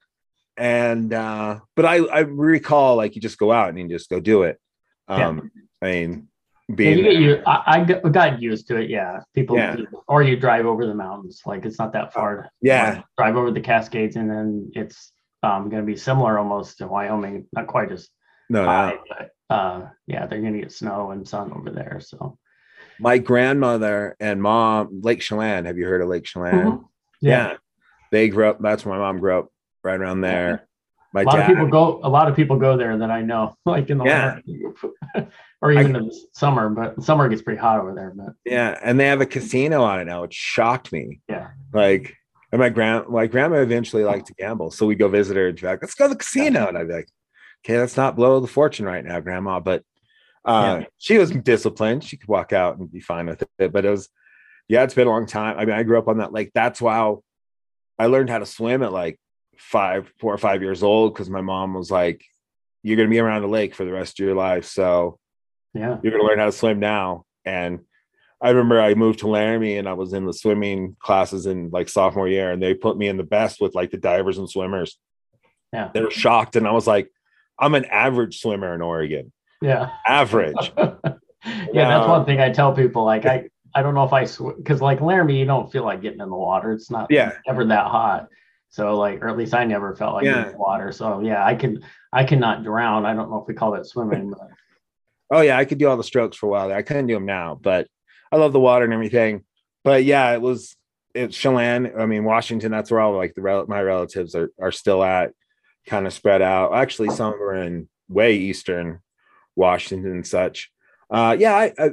and 0.58 1.14
uh 1.14 1.60
but 1.76 1.86
i 1.86 1.98
i 2.06 2.20
recall 2.22 2.96
like 2.96 3.16
you 3.16 3.22
just 3.22 3.38
go 3.38 3.52
out 3.52 3.70
and 3.70 3.78
you 3.80 3.88
just 3.88 4.10
go 4.10 4.20
do 4.20 4.44
it 4.44 4.60
um 5.08 5.52
i 5.82 5.86
mean 5.86 6.28
Yeah, 6.70 6.90
you 6.90 7.04
get 7.04 7.16
you. 7.16 7.44
I, 7.48 7.64
I 7.78 7.84
got- 8.10 8.42
used 8.42 8.68
to 8.68 8.76
it. 8.76 8.90
Yeah, 8.90 9.22
people. 9.34 9.56
Yeah. 9.56 9.78
Or 10.06 10.22
you 10.22 10.36
drive 10.36 10.66
over 10.66 10.86
the 10.86 10.94
mountains. 10.94 11.42
Like 11.46 11.64
it's 11.66 11.80
not 11.80 11.94
that 11.94 12.12
far. 12.12 12.50
Yeah. 12.62 13.04
drive 13.18 13.38
over 13.38 13.52
the 13.52 13.62
Cascades, 13.62 14.18
and 14.18 14.30
then 14.30 14.70
it's 14.76 15.14
um, 15.44 15.70
going 15.70 15.82
to 15.82 15.86
be 15.88 15.96
similar 15.96 16.38
almost 16.38 16.80
to 16.80 16.88
Wyoming. 16.88 17.48
Not 17.54 17.68
quite 17.68 17.94
as 17.94 18.10
no, 18.50 18.66
no. 18.66 19.00
but 19.08 19.30
uh, 19.50 19.88
yeah, 20.08 20.26
they're 20.28 20.42
going 20.42 20.56
to 20.56 20.60
get 20.60 20.74
snow 20.74 21.12
and 21.12 21.26
sun 21.26 21.54
over 21.54 21.72
there. 21.72 22.02
So 22.04 22.38
my 23.00 23.18
grandmother 23.18 24.18
and 24.20 24.42
mom 24.42 25.00
lake 25.04 25.22
chelan 25.22 25.64
have 25.68 25.78
you 25.78 25.86
heard 25.86 26.02
of 26.02 26.10
lake 26.10 26.26
chelan 26.26 26.52
Mhm. 26.66 26.84
yeah. 27.22 27.56
they 28.12 28.28
grew 28.28 28.50
up 28.50 28.60
that's 28.62 28.86
where 28.86 28.98
my 28.98 29.06
mom 29.06 29.20
grew 29.20 29.40
up 29.40 29.48
right 29.84 30.00
around 30.00 30.22
there 30.22 30.68
my 31.14 31.22
a 31.22 31.26
lot 31.26 31.36
dad 31.38 31.42
of 31.44 31.48
people 31.48 31.68
go. 31.68 32.00
A 32.04 32.10
lot 32.10 32.28
of 32.28 32.36
people 32.36 32.58
go 32.58 32.76
there 32.76 32.98
that 32.98 33.10
I 33.10 33.22
know, 33.22 33.56
like 33.66 33.90
in 33.90 33.98
the 33.98 34.04
Yeah. 34.06 34.40
winter, 34.46 35.30
or 35.62 35.72
even 35.72 35.96
in 35.96 36.08
the 36.08 36.26
summer. 36.34 36.70
But 36.70 37.02
summer 37.02 37.30
gets 37.30 37.42
pretty 37.42 37.60
hot 37.60 37.80
over 37.80 37.94
there. 37.96 38.12
But 38.16 38.34
yeah 38.46 38.78
and 38.84 39.00
they 39.00 39.08
have 39.08 39.22
a 39.22 39.26
casino 39.26 39.84
on 39.84 40.00
it 40.02 40.06
now 40.06 40.22
which 40.24 40.34
shocked 40.34 40.92
me 40.92 41.22
yeah, 41.30 41.48
like 41.74 42.16
and 42.52 42.60
my 42.60 42.70
grand 42.70 43.08
my 43.08 43.26
grandma 43.28 43.58
eventually 43.58 44.04
liked 44.04 44.28
to 44.28 44.34
gamble 44.34 44.70
so 44.72 44.86
we'd 44.86 45.00
go 45.00 45.08
visit 45.08 45.38
her 45.38 45.48
and 45.48 45.58
she'd 45.58 45.64
be 45.64 45.68
like 45.68 45.82
let's 45.82 45.96
go 45.96 46.06
to 46.08 46.14
the 46.14 46.20
casino 46.20 46.68
and 46.68 46.78
i'd 46.78 46.88
be 46.88 46.94
like 46.94 47.10
okay 47.66 47.80
let's 47.80 47.98
not 47.98 48.16
blow 48.16 48.40
the 48.40 48.48
fortune 48.48 48.86
right 48.86 49.04
now 49.04 49.20
grandma 49.20 49.60
but 49.60 49.84
uh 50.46 50.80
Yeah. 50.82 50.86
she 50.98 51.18
was 51.18 51.32
disciplined 51.32 52.04
she 52.04 52.18
could 52.18 52.28
walk 52.30 52.52
out 52.54 52.78
and 52.78 52.92
be 52.92 53.00
fine 53.02 53.26
with 53.28 53.44
it 53.60 53.72
but 53.74 53.86
it 53.86 53.90
was 53.90 54.10
yeah 54.68 54.84
it's 54.84 54.94
been 54.94 55.08
a 55.08 55.12
long 55.12 55.26
time 55.26 55.58
i 55.58 55.66
mean 55.66 55.76
i 55.76 55.84
grew 55.84 55.98
up 55.98 56.08
on 56.10 56.18
that 56.20 56.32
lake 56.34 56.52
that's 56.54 56.82
why 56.82 57.14
i 58.00 58.06
learned 58.08 58.30
how 58.30 58.40
to 58.40 58.46
swim 58.46 58.84
at 58.84 58.92
like 58.94 59.20
five 59.60 60.12
four 60.20 60.34
or 60.34 60.38
five 60.38 60.62
years 60.62 60.84
old 60.84 61.14
because 61.14 61.30
my 61.30 61.42
mom 61.42 61.74
was 61.74 61.90
like 61.92 62.24
you're 62.84 62.96
going 62.98 63.08
to 63.10 63.14
be 63.14 63.20
around 63.20 63.42
the 63.42 63.48
lake 63.48 63.76
for 63.76 63.86
the 63.86 63.92
rest 63.92 64.20
of 64.20 64.26
your 64.26 64.36
life 64.36 64.66
so 64.66 65.20
yeah, 65.74 65.98
you're 66.02 66.12
going 66.12 66.22
to 66.24 66.28
learn 66.28 66.40
how 66.40 66.46
to 66.46 66.52
swim 66.52 66.80
now. 66.80 67.26
And 67.46 67.82
I 68.42 68.50
remember 68.50 68.82
I 68.82 68.96
moved 68.96 69.20
to 69.20 69.28
Laramie 69.28 69.78
and 69.78 69.88
I 69.88 69.94
was 69.94 70.14
in 70.14 70.26
the 70.26 70.34
swimming 70.34 70.96
classes 71.00 71.46
in 71.46 71.70
like 71.70 71.88
sophomore 71.88 72.28
year, 72.28 72.52
and 72.52 72.64
they 72.64 72.74
put 72.74 72.98
me 72.98 73.08
in 73.08 73.18
the 73.18 73.24
best 73.24 73.62
with 73.62 73.76
like 73.76 73.92
the 73.92 73.98
divers 73.98 74.40
and 74.40 74.50
swimmers. 74.50 74.98
Yeah. 75.72 75.92
They 75.94 76.02
were 76.02 76.10
shocked. 76.10 76.56
And 76.56 76.68
I 76.68 76.72
was 76.72 76.88
like, 76.88 77.12
I'm 77.60 77.76
an 77.76 77.86
average 77.86 78.40
swimmer 78.40 78.74
in 78.74 78.82
Oregon. 78.82 79.32
yeah. 79.62 79.92
Average. 80.08 80.72
yeah, 80.78 81.10
that's 81.44 82.08
one 82.08 82.26
thing 82.26 82.40
I 82.40 82.52
tell 82.52 82.74
people. 82.74 83.04
Like 83.04 83.26
I, 83.28 83.50
I 83.76 83.84
don't 83.84 83.94
know 83.94 84.06
if 84.06 84.14
I 84.14 84.26
because 84.58 84.82
like 84.82 85.02
Laramie, 85.02 85.38
you 85.38 85.46
don't 85.46 85.72
feel 85.72 85.84
like 85.84 86.02
getting 86.02 86.22
in 86.22 86.30
the 86.30 86.36
water. 86.36 86.72
It's 86.72 86.90
not 86.90 87.08
Yeah. 87.12 87.34
ever 87.48 87.66
that 87.66 87.86
hot. 87.88 88.30
So 88.70 88.98
like, 88.98 89.22
or 89.22 89.30
at 89.30 89.38
least 89.38 89.54
I 89.54 89.66
never 89.66 89.96
felt 89.96 90.16
like 90.16 90.26
Yeah. 90.26 90.52
water. 90.56 90.92
So 90.92 91.20
yeah, 91.22 91.44
I 91.46 91.56
can 91.56 91.84
I 92.14 92.24
cannot 92.24 92.64
drown. 92.64 93.06
I 93.06 93.14
don't 93.14 93.30
know 93.30 93.42
if 93.42 93.48
we 93.48 93.54
call 93.54 93.72
that 93.72 93.86
swimming, 93.86 94.30
but 94.38 94.50
oh, 95.32 95.42
yeah. 95.42 95.58
I 95.58 95.66
could 95.66 95.78
do 95.78 95.88
all 95.88 95.98
the 95.98 96.04
strokes 96.04 96.38
for 96.38 96.48
a 96.48 96.50
while. 96.50 96.72
I 96.72 96.82
couldn't 96.82 97.08
do 97.08 97.14
them 97.14 97.26
now, 97.26 97.56
but 97.62 97.88
I 98.32 98.38
love 98.38 98.54
the 98.54 98.60
water 98.60 98.86
and 98.86 98.94
everything. 98.94 99.44
But 99.84 100.04
yeah, 100.04 100.34
it 100.34 100.42
was, 100.42 100.76
it's 101.14 101.36
Chelan. 101.36 101.94
I 101.98 102.06
mean, 102.06 102.24
Washington, 102.24 102.72
that's 102.72 102.92
where 102.92 103.00
all 103.00 103.16
like 103.16 103.34
the 103.36 103.42
rel- 103.42 103.68
my 103.68 103.82
relatives 103.82 104.36
are, 104.36 104.52
are 104.60 104.72
still 104.72 105.04
at, 105.04 105.32
kind 105.86 106.06
of 106.06 106.14
spread 106.14 106.42
out. 106.42 106.74
Actually, 106.76 107.10
some 107.12 107.34
are 107.34 107.56
in 107.56 107.88
way 108.10 108.36
eastern 108.36 109.00
Washington 109.56 110.12
and 110.12 110.28
such. 110.28 110.70
Uh, 111.10 111.36
yeah, 111.40 111.56
I, 111.56 111.74
I, 111.80 111.90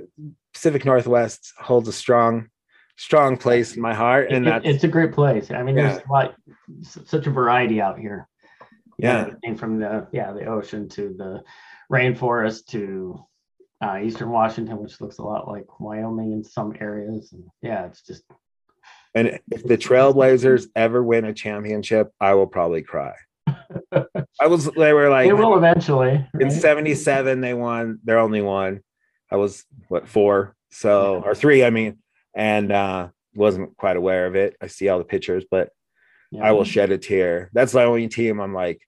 Pacific 0.52 0.84
Northwest 0.84 1.52
holds 1.58 1.88
a 1.88 1.92
strong, 1.92 2.48
strong 2.96 3.36
place 3.36 3.74
in 3.76 3.82
my 3.82 3.94
heart, 3.94 4.30
and 4.30 4.46
it- 4.46 4.50
that's 4.50 4.66
it's 4.66 4.84
a 4.84 4.88
great 4.88 5.12
place. 5.12 5.50
I 5.50 5.62
mean, 5.62 5.74
there's 5.76 5.98
Yeah. 5.98 6.02
a 6.08 6.12
lot, 6.12 6.34
such 6.82 7.26
a 7.26 7.30
variety 7.30 7.80
out 7.80 7.98
here. 7.98 8.28
Yeah. 8.98 9.22
everything 9.22 9.56
from 9.56 9.80
the 9.80 10.06
yeah 10.12 10.32
the 10.32 10.44
ocean 10.46 10.88
to 10.90 11.12
the 11.18 11.42
rainforest 11.92 12.66
to 12.66 13.24
uh, 13.84 13.98
eastern 14.02 14.30
Washington, 14.30 14.78
which 14.78 15.00
looks 15.00 15.18
a 15.18 15.22
lot 15.22 15.48
like 15.48 15.80
Wyoming 15.80 16.32
in 16.32 16.44
some 16.44 16.72
areas. 16.80 17.32
And 17.32 17.44
yeah, 17.60 17.86
it's 17.86 18.02
just 18.06 18.22
and 19.16 19.40
if 19.50 19.64
the 19.64 19.76
Trailblazers 19.76 20.66
ever 20.76 21.02
win 21.02 21.24
a 21.24 21.34
championship, 21.34 22.12
I 22.20 22.34
will 22.34 22.46
probably 22.46 22.82
cry. 22.82 23.14
I 24.40 24.46
was 24.46 24.70
they 24.76 24.92
were 24.92 25.10
like 25.10 25.28
it 25.28 25.34
will 25.34 25.56
eventually. 25.56 26.24
in 26.40 26.48
right? 26.48 26.52
77 26.52 27.40
they 27.40 27.52
won 27.54 27.98
their 28.04 28.18
only 28.18 28.40
one 28.42 28.80
i 29.30 29.36
was 29.36 29.64
what 29.88 30.08
four 30.08 30.54
so 30.70 31.22
or 31.24 31.34
three 31.34 31.62
i 31.64 31.70
mean 31.70 31.98
and 32.34 32.72
uh 32.72 33.08
wasn't 33.34 33.76
quite 33.76 33.96
aware 33.96 34.26
of 34.26 34.34
it 34.36 34.56
i 34.60 34.66
see 34.66 34.88
all 34.88 34.98
the 34.98 35.04
pictures 35.04 35.44
but 35.50 35.70
I 36.42 36.50
will 36.50 36.64
shed 36.64 36.90
a 36.90 36.98
tear. 36.98 37.48
That's 37.52 37.70
the 37.70 37.84
only 37.84 38.08
team 38.08 38.40
I'm 38.40 38.52
like, 38.52 38.80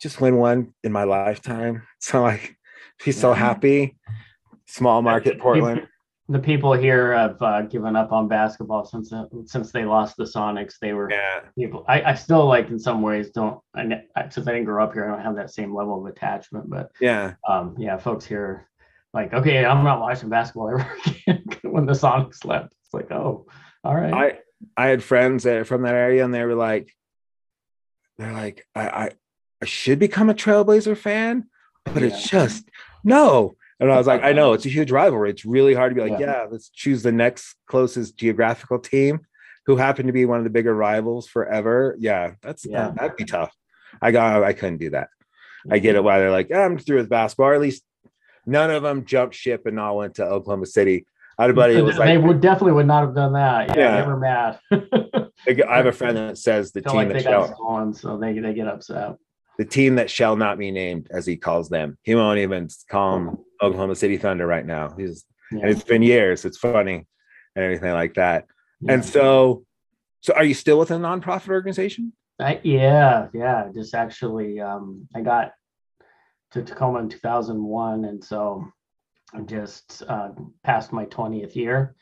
just 0.00 0.20
win 0.20 0.36
one 0.36 0.72
in 0.84 0.92
my 0.92 1.02
lifetime. 1.02 1.82
So 1.98 2.22
like, 2.22 2.56
he's 3.02 3.18
so 3.18 3.30
Yeah. 3.30 3.34
happy. 3.38 3.98
Small 4.66 5.02
market 5.02 5.40
Portland. 5.40 5.88
The 6.28 6.38
people 6.38 6.72
here 6.74 7.12
have 7.12 7.42
uh, 7.42 7.62
given 7.62 7.96
up 7.96 8.12
on 8.12 8.28
basketball 8.28 8.84
since 8.84 9.12
uh, 9.12 9.24
since 9.46 9.72
they 9.72 9.84
lost 9.84 10.16
the 10.16 10.22
Sonics. 10.22 10.74
They 10.80 10.92
were 10.92 11.10
Yeah. 11.10 11.40
people. 11.58 11.84
I, 11.88 12.02
I 12.02 12.14
still 12.14 12.46
like 12.46 12.68
in 12.68 12.78
some 12.78 13.02
ways 13.02 13.30
don't. 13.30 13.58
I- 13.74 14.04
since 14.28 14.46
I 14.46 14.52
didn't 14.52 14.66
grow 14.66 14.84
up 14.84 14.92
here, 14.92 15.06
I 15.06 15.08
don't 15.16 15.24
have 15.24 15.34
that 15.36 15.50
same 15.50 15.74
level 15.74 15.98
of 16.00 16.06
attachment. 16.06 16.70
But 16.70 16.92
Yeah. 17.00 17.34
um, 17.48 17.74
yeah, 17.80 17.96
folks 17.96 18.24
here 18.24 18.69
like, 19.12 19.32
okay, 19.32 19.64
I'm 19.64 19.84
not 19.84 20.00
watching 20.00 20.28
basketball 20.28 20.70
ever 20.70 20.92
again 21.06 21.44
when 21.62 21.86
the 21.86 21.92
Sonics 21.92 22.44
left. 22.44 22.74
It's 22.84 22.94
like, 22.94 23.10
oh, 23.10 23.46
all 23.84 23.94
right. 23.94 24.12
I 24.12 24.38
I 24.76 24.88
had 24.88 25.02
friends 25.02 25.44
that 25.44 25.66
from 25.66 25.82
that 25.82 25.94
area 25.94 26.24
and 26.24 26.34
they 26.34 26.44
were 26.44 26.54
like, 26.54 26.94
they're 28.18 28.32
like, 28.32 28.66
I 28.74 28.88
I, 28.88 29.10
I 29.62 29.64
should 29.64 29.98
become 29.98 30.30
a 30.30 30.34
Trailblazer 30.34 30.96
fan, 30.96 31.46
but 31.84 32.02
it's 32.02 32.28
just 32.28 32.68
no. 33.04 33.54
And 33.78 33.90
I 33.90 33.96
was 33.96 34.06
like, 34.06 34.22
I 34.22 34.32
know 34.32 34.52
it's 34.54 34.66
a 34.66 34.70
huge 34.70 34.90
rivalry. 34.90 35.30
It's 35.30 35.44
really 35.44 35.74
hard 35.74 35.90
to 35.90 35.94
be 35.94 36.08
like, 36.08 36.20
Yeah. 36.20 36.42
yeah, 36.42 36.46
let's 36.50 36.68
choose 36.68 37.02
the 37.02 37.12
next 37.12 37.56
closest 37.66 38.16
geographical 38.16 38.78
team 38.78 39.20
who 39.66 39.76
happened 39.76 40.08
to 40.08 40.12
be 40.12 40.24
one 40.24 40.38
of 40.38 40.44
the 40.44 40.50
bigger 40.50 40.74
rivals 40.74 41.26
forever. 41.26 41.96
Yeah, 41.98 42.32
that's 42.42 42.66
Yeah. 42.66 42.92
that'd 42.94 43.16
be 43.16 43.24
tough. 43.24 43.54
I 44.00 44.12
got 44.12 44.44
I 44.44 44.52
couldn't 44.52 44.78
do 44.78 44.90
that. 44.90 45.08
I 45.70 45.78
get 45.78 45.90
mm-hmm. 45.90 45.98
it 45.98 46.04
why 46.04 46.18
they're 46.18 46.30
like, 46.30 46.48
"Yeah, 46.48 46.64
I'm 46.64 46.78
through 46.78 46.98
with 46.98 47.10
basketball. 47.10 47.48
Or 47.48 47.54
at 47.54 47.60
least 47.60 47.82
none 48.50 48.70
of 48.70 48.82
them 48.82 49.04
jumped 49.04 49.34
ship 49.34 49.66
and 49.66 49.78
all 49.78 49.96
went 49.98 50.16
to 50.16 50.24
Oklahoma 50.24 50.66
City. 50.66 51.06
I 51.38 51.44
had 51.44 51.50
a 51.50 51.54
buddy 51.54 51.80
was 51.80 51.96
they 51.96 52.18
would 52.18 52.40
definitely 52.42 52.72
would 52.72 52.86
not 52.86 53.02
have 53.02 53.14
done 53.14 53.32
that. 53.32 53.74
Yeah, 53.74 53.78
Yeah. 53.96 54.00
they 54.02 54.06
were 54.06 54.18
mad. 54.18 54.58
I 55.70 55.76
have 55.76 55.86
a 55.86 55.92
friend 55.92 56.16
that 56.16 56.36
says 56.36 56.72
the 56.72 56.82
team 56.82 56.96
like 56.96 57.08
that 57.14 57.22
shall 57.22 57.54
stolen, 57.54 57.94
so 57.94 58.18
they 58.18 58.38
they 58.38 58.52
get 58.52 58.68
upset. 58.68 59.16
the 59.58 59.64
team 59.64 59.94
that 59.96 60.10
shall 60.10 60.36
not 60.36 60.58
be 60.58 60.70
named, 60.70 61.08
as 61.10 61.24
he 61.26 61.36
calls 61.36 61.68
them. 61.70 61.96
He 62.02 62.14
won't 62.14 62.38
even 62.40 62.68
call 62.90 63.14
them 63.14 63.38
Oklahoma 63.62 63.94
City 63.94 64.18
Thunder 64.18 64.46
right 64.46 64.66
now. 64.66 64.94
He's 64.98 65.24
Yeah. 65.52 65.60
and 65.62 65.70
it's 65.70 65.82
been 65.84 66.02
years. 66.02 66.44
It's 66.44 66.58
funny 66.58 67.06
and 67.56 67.64
everything 67.64 67.92
like 67.92 68.14
that. 68.14 68.44
Yeah. 68.82 68.92
And 68.94 69.04
so, 69.04 69.64
so 70.20 70.34
are 70.34 70.44
you 70.44 70.54
still 70.54 70.78
with 70.78 70.90
a 70.90 70.94
nonprofit 70.94 71.48
organization? 71.50 72.12
I, 72.38 72.60
yeah, 72.62 73.28
yeah. 73.34 73.68
Just 73.74 73.94
actually, 73.94 74.60
um, 74.60 75.08
I 75.14 75.20
got 75.22 75.52
to 76.52 76.62
Tacoma 76.62 76.98
in 77.00 77.08
2001, 77.08 78.04
and 78.04 78.22
so 78.22 78.64
I'm 79.34 79.46
just 79.46 80.02
uh, 80.08 80.30
past 80.64 80.92
my 80.92 81.06
20th 81.06 81.54
year 81.54 81.94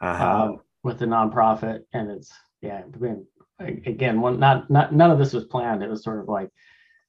Uh-huh. 0.00 0.42
um, 0.42 0.60
with 0.82 0.98
the 0.98 1.06
nonprofit, 1.06 1.80
and 1.92 2.10
it's 2.10 2.32
yeah. 2.60 2.82
Been, 2.82 3.26
again, 3.58 4.20
one 4.20 4.38
not 4.38 4.68
not 4.70 4.92
none 4.94 5.10
of 5.10 5.18
this 5.18 5.32
was 5.32 5.44
planned. 5.44 5.82
It 5.82 5.90
was 5.90 6.02
sort 6.04 6.20
of 6.20 6.28
like 6.28 6.50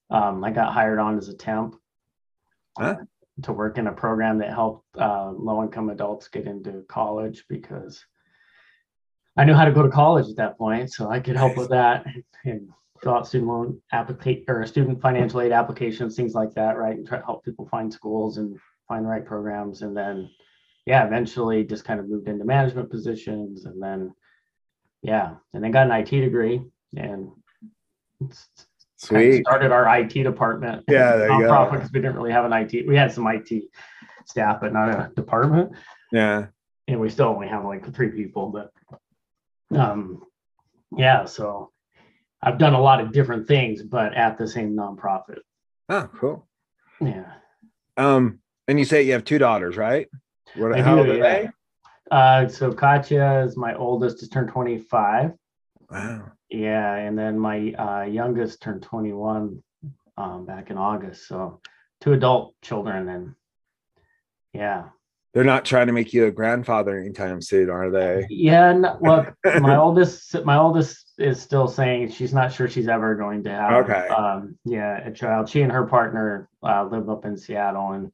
um, 0.10 0.44
I 0.44 0.52
got 0.52 0.74
hired 0.74 1.00
on 1.00 1.18
as 1.18 1.28
a 1.30 1.34
temp 1.36 1.76
Huh? 2.80 2.96
to 3.44 3.54
work 3.54 3.78
in 3.78 3.88
a 3.88 3.92
program 3.92 4.38
that 4.40 4.50
helped 4.54 4.86
uh, 4.98 5.32
low 5.32 5.62
income 5.64 5.90
adults 5.90 6.28
get 6.28 6.46
into 6.48 6.84
college 6.88 7.46
because 7.50 8.04
I 9.36 9.46
knew 9.46 9.54
how 9.54 9.66
to 9.66 9.72
go 9.72 9.84
to 9.84 9.90
college 9.90 10.28
at 10.30 10.38
that 10.38 10.58
point, 10.58 10.92
so 10.92 11.10
I 11.10 11.20
could 11.20 11.36
help 11.36 11.58
with 11.58 11.70
that 11.70 12.06
and 12.46 12.70
fill 13.02 13.14
out 13.16 13.28
student 13.28 13.50
loan 13.50 13.82
application 13.92 14.44
or 14.48 14.66
student 14.66 15.02
financial 15.02 15.42
aid 15.42 15.52
applications, 15.52 16.16
things 16.16 16.34
like 16.34 16.54
that, 16.56 16.78
right? 16.78 16.96
And 16.96 17.08
try 17.08 17.20
to 17.20 17.26
help 17.26 17.44
people 17.46 17.68
find 17.70 17.94
schools 17.94 18.38
and 18.38 18.58
find 18.88 19.06
the 19.06 19.10
right 19.10 19.26
programs. 19.26 19.82
And 19.82 19.96
then, 19.96 20.30
yeah, 20.86 21.06
eventually 21.06 21.64
just 21.64 21.86
kind 21.86 22.00
of 22.00 22.10
moved 22.10 22.28
into 22.28 22.46
management 22.46 22.90
positions 22.90 23.66
and 23.66 23.82
then, 23.82 24.14
yeah, 25.02 25.36
and 25.54 25.64
then 25.64 25.72
got 25.72 25.88
an 25.88 25.92
IT 25.92 26.10
degree 26.22 26.62
and 26.96 27.30
s- 28.30 28.48
kind 29.08 29.28
of 29.28 29.34
Sweet. 29.34 29.46
started 29.46 29.72
our 29.72 29.88
IT 30.00 30.14
department. 30.24 30.84
Yeah, 30.88 31.18
there 31.18 31.32
you 31.32 31.42
go. 31.42 31.50
nonprofit 31.52 31.72
because 31.74 31.92
we 31.92 32.00
didn't 32.02 32.16
really 32.16 32.32
have 32.32 32.46
an 32.46 32.54
IT. 32.54 32.88
We 32.88 32.96
had 32.96 33.12
some 33.12 33.28
IT 33.28 33.64
staff, 34.26 34.60
but 34.60 34.74
not 34.74 34.90
a 34.90 35.12
department 35.16 35.72
Yeah. 36.12 36.48
and 36.88 37.00
we 37.00 37.10
still 37.10 37.28
only 37.28 37.48
have 37.48 37.64
like 37.64 37.94
three 37.94 38.10
people, 38.10 38.50
but 38.50 38.72
um 39.78 40.24
yeah, 40.98 41.26
so 41.26 41.72
I've 42.42 42.58
done 42.58 42.74
a 42.74 42.82
lot 42.82 43.00
of 43.00 43.12
different 43.12 43.48
things, 43.48 43.82
but 43.82 44.14
at 44.14 44.38
the 44.38 44.48
same 44.48 44.76
nonprofit. 44.76 45.40
Oh, 45.90 46.10
cool. 46.20 46.48
Yeah. 47.02 47.32
Um, 47.96 48.40
and 48.68 48.78
you 48.78 48.86
say 48.86 49.04
you 49.04 49.14
have 49.14 49.26
two 49.26 49.38
daughters, 49.38 49.78
right? 49.78 50.08
What, 50.56 50.74
I 50.74 50.82
how 50.82 50.96
do, 50.96 51.00
old 51.00 51.10
are 51.10 51.20
they? 51.20 51.50
Uh 52.10 52.48
so 52.48 52.72
Katya 52.72 53.44
is 53.46 53.58
my 53.58 53.76
oldest, 53.76 54.20
just 54.20 54.32
turned 54.32 54.50
25. 54.50 55.32
Wow. 55.90 56.32
Yeah, 56.50 56.96
and 56.96 57.18
then 57.18 57.38
my 57.38 57.74
uh 57.74 58.04
youngest 58.04 58.62
turned 58.62 58.84
21 58.84 59.62
um 60.18 60.46
back 60.46 60.70
in 60.70 60.78
August. 60.78 61.28
So 61.28 61.60
two 62.02 62.14
adult 62.14 62.56
children 62.62 63.10
and 63.10 63.36
yeah. 64.54 64.86
They're 65.34 65.44
not 65.44 65.66
trying 65.66 65.88
to 65.88 65.94
make 65.94 66.14
you 66.14 66.26
a 66.26 66.32
grandfather 66.32 66.98
anytime 66.98 67.42
soon, 67.42 67.70
are 67.70 67.92
they? 67.92 68.26
Yeah, 68.30 68.74
no, 68.74 68.98
well, 69.00 69.28
my 69.60 69.76
oldest, 69.78 70.44
my 70.46 70.58
oldest 70.58 71.07
is 71.18 71.42
still 71.42 71.68
saying 71.68 72.10
she's 72.12 72.34
not 72.34 72.52
sure 72.54 72.68
she's 72.68 72.88
ever 72.88 73.16
going 73.16 73.44
to 73.44 73.50
have, 73.50 73.74
Okay. 73.90 74.08
um, 74.10 74.58
yeah, 74.66 74.98
a 75.06 75.12
child. 75.12 75.50
She 75.50 75.62
and 75.62 75.72
her 75.72 75.86
partner 75.86 76.48
uh, 76.64 76.84
live 76.86 77.10
up 77.10 77.26
in 77.26 77.36
Seattle, 77.38 77.94
and 77.94 78.12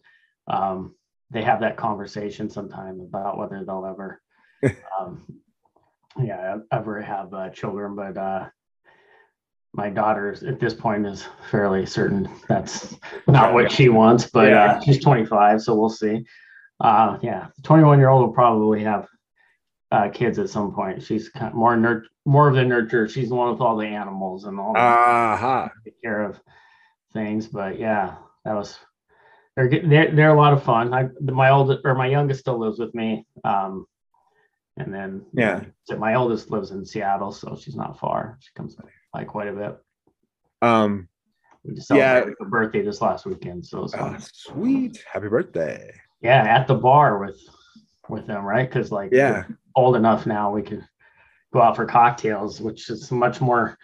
um, 0.47 0.95
they 1.29 1.41
have 1.43 1.59
that 1.61 1.77
conversation 1.77 2.49
sometime 2.49 3.01
about 3.01 3.37
whether 3.37 3.63
they'll 3.65 3.85
ever, 3.85 4.21
um, 4.99 5.25
yeah, 6.21 6.57
ever 6.71 7.01
have 7.01 7.33
uh, 7.33 7.49
children. 7.49 7.95
But 7.95 8.17
uh, 8.17 8.49
my 9.73 9.89
daughter's 9.89 10.43
at 10.43 10.59
this 10.59 10.73
point 10.73 11.05
is 11.05 11.25
fairly 11.51 11.85
certain 11.85 12.29
that's 12.47 12.95
not 13.27 13.53
what 13.53 13.71
she 13.71 13.89
wants. 13.89 14.27
But 14.29 14.49
Yeah. 14.51 14.73
uh, 14.75 14.81
she's 14.81 15.03
25, 15.03 15.61
so 15.61 15.75
we'll 15.75 15.89
see. 15.89 16.25
Uh, 16.79 17.17
yeah, 17.21 17.47
21 17.63 17.99
year 17.99 18.09
old 18.09 18.21
will 18.27 18.33
probably 18.33 18.83
have 18.83 19.07
uh, 19.91 20.09
kids 20.09 20.39
at 20.39 20.49
some 20.49 20.73
point. 20.73 21.03
She's 21.03 21.29
kind 21.29 21.47
of 21.47 21.53
more 21.53 21.75
more 22.25 22.47
of 22.47 22.55
the 22.55 22.61
nurturer. 22.61 23.09
She's 23.09 23.29
the 23.29 23.35
one 23.35 23.51
with 23.51 23.61
all 23.61 23.75
the 23.77 23.85
animals 23.87 24.45
and 24.45 24.59
all 24.59 24.75
Aha. 24.75 25.69
take 25.83 26.01
care 26.01 26.23
of 26.23 26.39
things. 27.13 27.47
But 27.47 27.79
yeah, 27.79 28.15
that 28.45 28.53
was 28.53 28.77
they're 29.55 29.69
they're 29.69 30.11
they're 30.15 30.33
a 30.33 30.37
lot 30.37 30.53
of 30.53 30.63
fun. 30.63 30.93
I 30.93 31.09
my 31.21 31.49
old 31.49 31.79
or 31.83 31.95
my 31.95 32.07
youngest 32.07 32.39
still 32.41 32.57
lives 32.59 32.79
with 32.79 32.93
me. 32.95 33.25
Um, 33.43 33.85
and 34.77 34.93
then 34.93 35.25
Yeah. 35.33 35.61
so 35.83 35.97
my 35.97 36.15
oldest 36.15 36.49
lives 36.49 36.71
in 36.71 36.85
Seattle, 36.85 37.31
so 37.31 37.55
she's 37.55 37.75
not 37.75 37.99
far. 37.99 38.37
She 38.41 38.51
comes 38.55 38.75
by 39.13 39.23
quite 39.25 39.47
a 39.49 39.53
bit. 39.53 39.77
Um, 40.61 41.09
We 41.65 41.75
just 41.75 41.89
Yeah. 41.91 42.13
celebrated 42.13 42.35
her 42.39 42.49
birthday 42.49 42.81
this 42.81 43.01
last 43.01 43.25
weekend, 43.25 43.65
so 43.65 43.79
it 43.79 43.81
was 43.83 43.93
fun. 43.93 44.15
oh, 44.19 44.25
sweet. 44.33 45.03
Happy 45.11 45.27
birthday. 45.29 45.93
yeah, 46.21 46.41
at 46.43 46.67
the 46.67 46.75
bar 46.75 47.19
with 47.19 47.39
with 48.09 48.25
them, 48.27 48.43
right? 48.43 48.67
Because 48.67 48.91
like 48.91 49.11
Yeah. 49.11 49.43
old 49.75 49.95
enough 49.95 50.25
now 50.25 50.51
we 50.51 50.61
can 50.61 50.85
go 51.53 51.61
out 51.61 51.75
for 51.75 51.85
cocktails, 51.85 52.59
which 52.59 52.89
is 52.89 53.11
much 53.11 53.39
more 53.39 53.77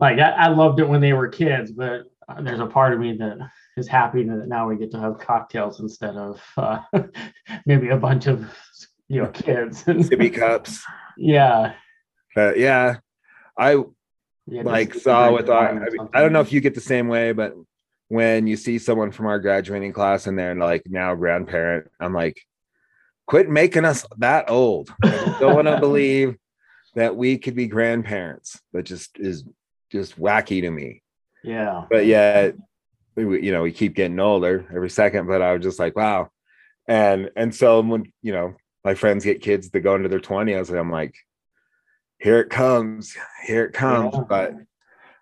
like 0.00 0.18
I, 0.18 0.30
I 0.30 0.48
loved 0.48 0.80
it 0.80 0.88
when 0.88 1.00
they 1.00 1.12
were 1.12 1.28
kids, 1.28 1.70
but 1.70 2.04
uh, 2.28 2.40
there's 2.42 2.60
a 2.60 2.66
part 2.66 2.92
of 2.92 2.98
me 2.98 3.16
that 3.18 3.38
is 3.76 3.86
happy 3.86 4.24
that 4.24 4.48
now 4.48 4.68
we 4.68 4.76
get 4.76 4.90
to 4.92 4.98
have 4.98 5.18
cocktails 5.18 5.80
instead 5.80 6.16
of 6.16 6.42
uh, 6.56 6.80
maybe 7.66 7.90
a 7.90 7.96
bunch 7.96 8.26
of 8.26 8.52
you 9.08 9.22
know 9.22 9.28
kids. 9.28 9.84
And 9.86 10.04
sippy 10.10 10.34
cups. 10.34 10.82
yeah, 11.16 11.74
But 12.34 12.58
yeah, 12.58 12.96
I 13.56 13.76
yeah, 14.46 14.62
like 14.62 14.94
saw 14.94 15.32
with 15.32 15.48
our 15.48 15.68
I, 15.68 15.88
mean. 15.90 16.08
I 16.12 16.20
don't 16.20 16.32
know 16.32 16.40
if 16.40 16.52
you 16.52 16.60
get 16.60 16.74
the 16.74 16.80
same 16.80 17.08
way 17.08 17.32
but 17.32 17.54
when 18.08 18.46
you 18.46 18.56
see 18.56 18.78
someone 18.78 19.12
from 19.12 19.26
our 19.26 19.38
graduating 19.38 19.92
class 19.92 20.26
and 20.26 20.38
they're 20.38 20.54
like 20.54 20.82
now 20.86 21.14
grandparent 21.14 21.90
i'm 22.00 22.12
like 22.12 22.40
quit 23.26 23.48
making 23.48 23.84
us 23.84 24.04
that 24.18 24.50
old 24.50 24.92
i 25.04 25.36
don't 25.38 25.54
want 25.54 25.68
to 25.68 25.78
believe 25.80 26.36
that 26.94 27.16
we 27.16 27.38
could 27.38 27.54
be 27.54 27.66
grandparents 27.66 28.60
that 28.72 28.84
just 28.84 29.18
is 29.18 29.44
just 29.90 30.18
wacky 30.18 30.60
to 30.62 30.70
me. 30.70 31.02
Yeah, 31.42 31.84
but 31.90 32.06
yet 32.06 32.56
we, 33.14 33.42
you 33.42 33.52
know 33.52 33.62
we 33.62 33.72
keep 33.72 33.94
getting 33.94 34.18
older 34.18 34.66
every 34.74 34.90
second 34.90 35.26
but 35.26 35.42
i 35.42 35.52
was 35.52 35.62
just 35.62 35.78
like 35.78 35.96
wow. 35.96 36.30
And 36.88 37.30
and 37.36 37.54
so 37.54 37.80
when 37.80 38.12
you 38.22 38.32
know 38.32 38.56
my 38.84 38.94
friends 38.94 39.24
get 39.24 39.40
kids 39.40 39.70
that 39.70 39.80
go 39.80 39.94
into 39.94 40.08
their 40.08 40.20
20s 40.20 40.76
i'm 40.76 40.90
like 40.90 41.14
here 42.18 42.40
it 42.40 42.50
comes 42.50 43.16
here 43.46 43.64
it 43.64 43.72
comes. 43.72 44.14
Yeah. 44.14 44.24
but 44.28 44.54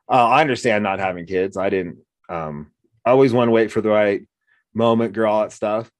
uh, 0.08 0.26
i 0.26 0.40
understand 0.40 0.82
not 0.82 0.98
having 0.98 1.26
kids. 1.26 1.56
I 1.56 1.70
didn't 1.70 1.98
um 2.28 2.70
I 3.04 3.10
always 3.10 3.32
want 3.32 3.48
to 3.48 3.52
wait 3.52 3.72
for 3.72 3.80
the 3.80 3.88
right 3.88 4.22
moment 4.74 5.14
girl 5.14 5.32
all 5.32 5.42
that 5.42 5.52
stuff. 5.52 5.90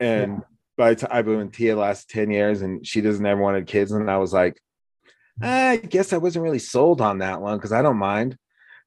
And 0.00 0.42
by 0.76 0.90
the 0.90 1.00
time 1.00 1.10
i've 1.12 1.24
been 1.24 1.38
with 1.38 1.52
tia 1.52 1.74
the 1.74 1.80
last 1.80 2.10
10 2.10 2.30
years 2.30 2.62
and 2.62 2.86
she 2.86 3.00
doesn't 3.00 3.24
ever 3.24 3.40
wanted 3.40 3.66
kids. 3.66 3.92
And 3.92 4.10
i 4.10 4.18
was 4.18 4.32
like 4.32 4.60
i 5.40 5.76
guess 5.76 6.12
i 6.12 6.16
wasn't 6.16 6.42
really 6.42 6.58
sold 6.58 7.00
on 7.00 7.18
that 7.18 7.40
one 7.40 7.56
because 7.56 7.72
i 7.72 7.82
don't 7.82 7.98
mind 7.98 8.36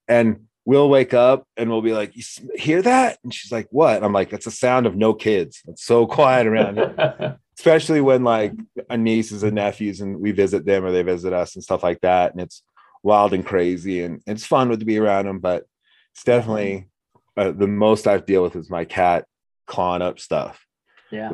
and 0.07 0.47
we'll 0.69 0.87
wake 0.87 1.15
up 1.15 1.47
and 1.57 1.67
we'll 1.67 1.81
be 1.81 1.93
like, 1.93 2.15
"You 2.15 2.23
hear 2.55 2.81
that?" 2.83 3.17
And 3.23 3.33
she's 3.33 3.51
like, 3.51 3.67
"What?" 3.71 4.03
I'm 4.03 4.13
like, 4.13 4.29
"That's 4.29 4.45
the 4.45 4.51
sound 4.51 4.85
of 4.85 4.95
no 4.95 5.15
kids. 5.15 5.63
It's 5.67 5.83
so 5.83 6.05
quiet 6.05 6.45
around 6.45 6.75
here." 6.77 7.39
Especially 7.57 8.01
when 8.01 8.23
like 8.23 8.53
a 8.89 8.95
nieces 8.95 9.43
and 9.43 9.55
nephews 9.55 9.99
and 9.99 10.19
we 10.19 10.31
visit 10.31 10.65
them 10.65 10.85
or 10.85 10.91
they 10.91 11.01
visit 11.01 11.33
us 11.33 11.55
and 11.55 11.63
stuff 11.63 11.81
like 11.81 12.01
that, 12.01 12.33
and 12.33 12.41
it's 12.41 12.61
wild 13.01 13.33
and 13.33 13.45
crazy, 13.45 14.03
and 14.03 14.21
it's 14.27 14.45
fun 14.45 14.69
to 14.69 14.77
be 14.77 14.99
around 14.99 15.25
them. 15.25 15.39
But 15.39 15.65
it's 16.13 16.23
definitely 16.23 16.87
uh, 17.35 17.51
the 17.51 17.67
most 17.67 18.05
I've 18.05 18.27
deal 18.27 18.43
with 18.43 18.55
is 18.55 18.69
my 18.69 18.85
cat 18.85 19.25
clawing 19.65 20.03
up 20.03 20.19
stuff. 20.19 20.63
Yeah. 21.11 21.33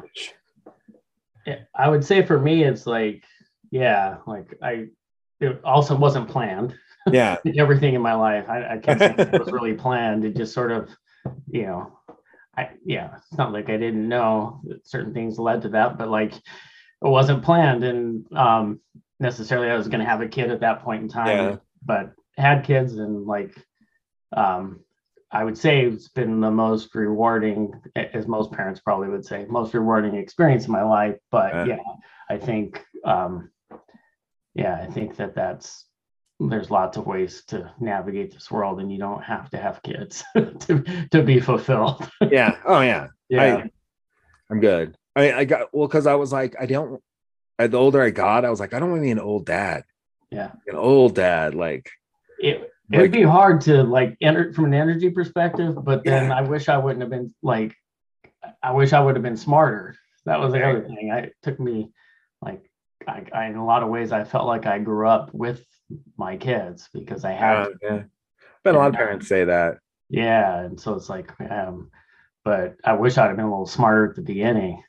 yeah. 1.46 1.60
I 1.76 1.90
would 1.90 2.06
say 2.06 2.26
for 2.26 2.40
me, 2.40 2.64
it's 2.64 2.88
like, 2.88 3.26
yeah, 3.70 4.18
like 4.26 4.58
I, 4.62 4.88
it 5.40 5.62
also 5.64 5.96
wasn't 5.96 6.30
planned. 6.30 6.76
Yeah. 7.12 7.38
Everything 7.58 7.94
in 7.94 8.02
my 8.02 8.14
life, 8.14 8.46
I, 8.50 8.76
I 8.76 8.78
can't 8.78 9.00
say 9.00 9.16
it 9.18 9.40
was 9.40 9.52
really 9.52 9.74
planned. 9.86 10.26
It 10.26 10.36
just 10.36 10.54
sort 10.54 10.72
of, 10.72 10.90
you 11.50 11.64
know, 11.64 12.00
I, 12.58 12.70
yeah, 12.86 13.16
it's 13.18 13.38
not 13.38 13.52
like 13.52 13.70
I 13.70 13.78
didn't 13.78 14.08
know 14.08 14.62
that 14.66 14.88
certain 14.88 15.14
things 15.14 15.38
led 15.38 15.62
to 15.64 15.70
that, 15.70 15.98
but 15.98 16.10
like 16.10 16.34
it 16.34 16.42
wasn't 17.02 17.44
planned. 17.44 17.84
And 17.84 18.26
um, 18.34 18.80
necessarily 19.20 19.70
I 19.70 19.78
was 19.78 19.88
going 19.88 20.00
to 20.00 20.10
have 20.10 20.22
a 20.22 20.28
kid 20.28 20.52
at 20.52 20.62
that 20.62 20.82
point 20.84 21.04
in 21.04 21.10
time, 21.10 21.28
Yeah. 21.28 21.56
but 21.86 22.14
had 22.38 22.64
kids 22.64 22.98
and 22.98 23.26
like, 23.26 23.56
um, 24.36 24.80
I 25.32 25.44
would 25.44 25.58
say 25.58 25.86
it's 25.86 26.08
been 26.08 26.40
the 26.40 26.52
most 26.52 26.96
rewarding, 26.96 27.74
as 27.96 28.26
most 28.28 28.52
parents 28.52 28.80
probably 28.80 29.10
would 29.10 29.26
say, 29.26 29.46
most 29.50 29.74
rewarding 29.74 30.16
experience 30.16 30.66
in 30.66 30.72
my 30.72 30.84
life. 30.84 31.18
But 31.30 31.54
Yeah. 31.54 31.66
yeah, 31.66 31.94
I 32.30 32.38
think, 32.38 32.84
um, 33.04 33.50
yeah, 34.56 34.76
I 34.82 34.88
think 34.92 35.18
that 35.18 35.36
that's 35.36 35.86
there's 36.40 36.70
lots 36.72 36.98
of 36.98 37.06
ways 37.06 37.44
to 37.48 37.72
navigate 37.80 38.34
this 38.34 38.52
world, 38.52 38.80
and 38.82 38.92
you 38.92 38.98
don't 38.98 39.24
have 39.24 39.50
to 39.52 39.58
have 39.58 39.82
kids 39.84 40.24
to 40.36 41.08
to 41.12 41.24
be 41.24 41.40
fulfilled. 41.40 42.10
Yeah. 42.22 42.58
Oh 42.66 42.82
yeah. 42.82 43.08
Yeah, 43.28 43.56
I, 43.56 43.70
I'm 44.52 44.60
good. 44.60 44.96
I 45.16 45.34
I 45.34 45.46
got 45.46 45.74
well 45.74 45.88
because 45.88 46.06
I 46.06 46.14
was 46.14 46.32
like 46.32 46.56
I 46.60 46.68
don't. 46.68 47.02
uh, 47.58 47.66
The 47.66 47.78
older 47.78 48.00
I 48.04 48.12
got, 48.12 48.46
I 48.46 48.52
was 48.52 48.60
like 48.60 48.74
I 48.76 48.80
don't 48.80 48.92
want 48.92 49.00
to 49.02 49.06
be 49.06 49.10
an 49.12 49.20
old 49.20 49.48
dad. 49.48 49.84
Yeah. 50.30 50.52
An 50.68 50.76
old 50.76 51.16
dad, 51.16 51.56
like 51.56 51.90
it 52.38 52.72
it'd 52.92 53.12
be 53.12 53.24
hard 53.24 53.62
to 53.62 53.82
like 53.82 54.16
enter 54.22 54.54
from 54.54 54.66
an 54.66 54.74
energy 54.76 55.10
perspective, 55.10 55.74
but 55.84 56.04
then 56.04 56.32
I 56.32 56.42
wish 56.42 56.70
I 56.70 56.78
wouldn't 56.78 57.02
have 57.02 57.10
been 57.10 57.34
like, 57.42 57.76
I 58.62 58.74
wish 58.74 58.94
I 58.94 59.00
would 59.00 59.16
have 59.16 59.24
been 59.24 59.38
smarter. 59.38 59.96
That 60.26 60.40
was 60.40 60.54
the 60.54 60.64
other 60.64 60.84
thing. 60.84 61.10
I 61.12 61.18
it 61.20 61.36
took 61.42 61.60
me 61.60 61.90
I, 63.08 63.26
I 63.34 63.46
in 63.48 63.56
a 63.56 63.66
lot 63.66 63.84
of 63.84 63.90
ways 63.90 64.12
I 64.12 64.24
felt 64.24 64.46
like 64.48 64.66
I 64.66 64.80
grew 64.80 65.08
up 65.08 65.34
with 65.34 65.66
my 66.18 66.38
kids 66.38 66.90
because 66.94 67.24
I 67.26 67.32
had 67.32 67.58
uh, 67.58 67.70
yeah. 67.82 68.04
But 68.64 68.76
a 68.76 68.78
lot 68.80 68.88
of 68.90 68.94
parents 68.96 69.28
say 69.28 69.44
that. 69.46 69.78
Yeah, 70.10 70.62
and 70.62 70.80
so 70.80 70.94
it's 70.96 71.10
like, 71.10 71.32
um, 71.52 71.92
but 72.44 72.76
I 72.84 72.94
wish 72.94 73.18
I'd 73.18 73.28
have 73.28 73.36
been 73.36 73.46
a 73.46 73.50
little 73.50 73.66
smarter 73.68 74.10
at 74.10 74.16
the 74.16 74.22
beginning. 74.22 74.84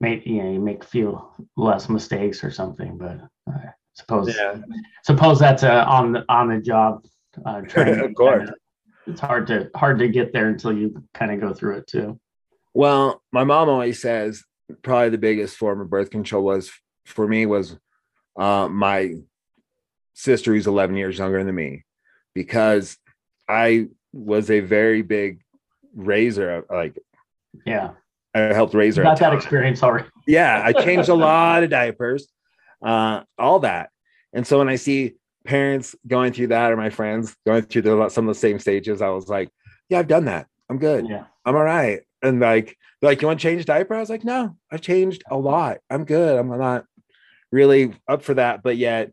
Make 0.00 0.26
you 0.26 0.42
know, 0.42 0.50
you 0.52 0.60
make 0.60 0.84
a 0.84 0.86
few 0.86 1.20
less 1.56 1.88
mistakes 1.88 2.42
or 2.42 2.50
something. 2.50 2.98
But 2.98 3.20
I 3.48 3.68
suppose 3.94 4.34
Yeah. 4.36 4.56
suppose 5.02 5.38
that's 5.38 5.62
a 5.62 5.84
on 5.84 6.12
the 6.12 6.24
on 6.28 6.48
the 6.48 6.60
job 6.60 7.04
uh, 7.44 7.60
training. 7.68 8.00
Of 8.04 8.14
course. 8.14 8.50
it's 9.06 9.20
hard 9.20 9.46
to 9.48 9.70
hard 9.74 9.98
to 9.98 10.08
get 10.08 10.32
there 10.32 10.48
until 10.48 10.72
you 10.76 11.02
kind 11.14 11.30
of 11.32 11.40
go 11.40 11.52
through 11.54 11.76
it 11.78 11.86
too. 11.86 12.18
Well, 12.72 13.22
my 13.32 13.44
mom 13.44 13.68
always 13.68 14.00
says 14.00 14.42
probably 14.82 15.10
the 15.10 15.18
biggest 15.18 15.56
form 15.56 15.80
of 15.80 15.90
birth 15.90 16.10
control 16.10 16.42
was 16.42 16.70
for 17.04 17.26
me 17.26 17.46
was 17.46 17.76
uh, 18.38 18.68
my 18.68 19.14
sister 20.14 20.52
who's 20.52 20.66
11 20.66 20.96
years 20.96 21.18
younger 21.18 21.42
than 21.42 21.54
me 21.54 21.84
because 22.34 22.96
I 23.48 23.88
was 24.12 24.50
a 24.50 24.60
very 24.60 25.02
big 25.02 25.40
raiser. 25.94 26.64
Like 26.70 26.98
Yeah, 27.66 27.90
I 28.34 28.40
helped 28.40 28.74
raise 28.74 28.96
her. 28.96 29.02
got 29.02 29.18
that 29.20 29.34
experience 29.34 29.82
already. 29.82 30.08
yeah, 30.26 30.62
I 30.64 30.72
changed 30.72 31.08
a 31.08 31.14
lot 31.14 31.62
of 31.62 31.70
diapers, 31.70 32.28
uh, 32.82 33.22
all 33.38 33.60
that. 33.60 33.90
And 34.32 34.46
so 34.46 34.58
when 34.58 34.68
I 34.68 34.76
see 34.76 35.14
parents 35.44 35.94
going 36.06 36.32
through 36.32 36.48
that 36.48 36.72
or 36.72 36.76
my 36.76 36.90
friends 36.90 37.36
going 37.46 37.62
through 37.62 37.82
the, 37.82 38.08
some 38.08 38.28
of 38.28 38.34
the 38.34 38.40
same 38.40 38.58
stages, 38.58 39.02
I 39.02 39.10
was 39.10 39.28
like, 39.28 39.50
yeah, 39.88 39.98
I've 39.98 40.08
done 40.08 40.24
that. 40.24 40.46
I'm 40.70 40.78
good. 40.78 41.06
Yeah, 41.08 41.24
I'm 41.44 41.54
all 41.54 41.62
right. 41.62 42.00
And 42.22 42.40
like, 42.40 42.76
like, 43.02 43.20
you 43.20 43.28
want 43.28 43.38
to 43.38 43.42
change 43.42 43.66
diaper? 43.66 43.94
I 43.94 44.00
was 44.00 44.08
like, 44.08 44.24
no, 44.24 44.56
I've 44.72 44.80
changed 44.80 45.22
a 45.30 45.36
lot. 45.36 45.78
I'm 45.90 46.04
good. 46.04 46.38
I'm 46.38 46.48
not 46.48 46.86
really 47.54 47.94
up 48.08 48.22
for 48.22 48.34
that. 48.34 48.62
But 48.62 48.76
yet 48.76 49.12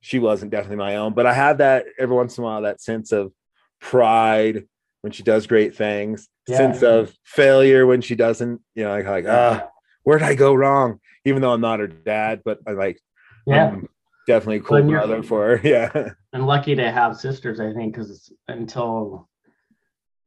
she 0.00 0.18
wasn't 0.18 0.50
definitely 0.52 0.76
my 0.76 0.96
own. 0.96 1.14
But 1.14 1.26
I 1.26 1.32
have 1.32 1.58
that 1.58 1.86
every 1.98 2.14
once 2.14 2.36
in 2.38 2.44
a 2.44 2.46
while, 2.46 2.62
that 2.62 2.80
sense 2.80 3.12
of 3.12 3.32
pride 3.80 4.66
when 5.00 5.12
she 5.12 5.22
does 5.22 5.46
great 5.46 5.74
things, 5.74 6.28
Yeah. 6.46 6.56
sense 6.58 6.82
of 6.82 7.12
failure 7.24 7.86
when 7.86 8.00
she 8.02 8.14
doesn't, 8.14 8.60
you 8.74 8.84
know, 8.84 8.90
like, 8.90 9.06
like 9.06 9.26
ah, 9.28 9.68
where 10.04 10.18
did 10.18 10.28
I 10.28 10.34
go 10.34 10.54
wrong? 10.54 11.00
Even 11.24 11.42
though 11.42 11.52
I'm 11.52 11.60
not 11.60 11.80
her 11.80 11.88
dad, 11.88 12.42
but 12.44 12.58
I 12.66 12.72
like, 12.72 13.00
yeah. 13.46 13.68
I'm 13.68 13.88
definitely 14.26 14.56
a 14.58 14.60
cool 14.60 14.82
brother 14.82 15.22
for 15.22 15.56
her. 15.56 15.60
Yeah. 15.68 16.10
and 16.32 16.46
lucky 16.46 16.74
to 16.76 16.90
have 16.90 17.16
sisters 17.16 17.58
i 17.60 17.72
think 17.72 17.92
because 17.92 18.32
until 18.48 19.28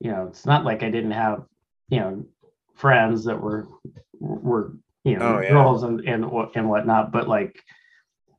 you 0.02 0.12
know 0.12 0.28
it's 0.28 0.46
not 0.46 0.66
like 0.66 0.84
i 0.84 0.90
didn't 0.92 1.12
have 1.12 1.46
you 1.90 2.00
know 2.02 2.26
friends 2.76 3.24
that 3.26 3.40
were 3.42 3.68
were 4.20 4.74
you 5.06 5.18
know 5.18 5.38
Oh, 5.38 5.42
yeah. 5.42 5.50
girls 5.52 5.84
and 5.84 6.02
and 6.02 6.26
and 6.56 6.70
whatnot 6.70 7.12
but 7.14 7.28
like 7.30 7.64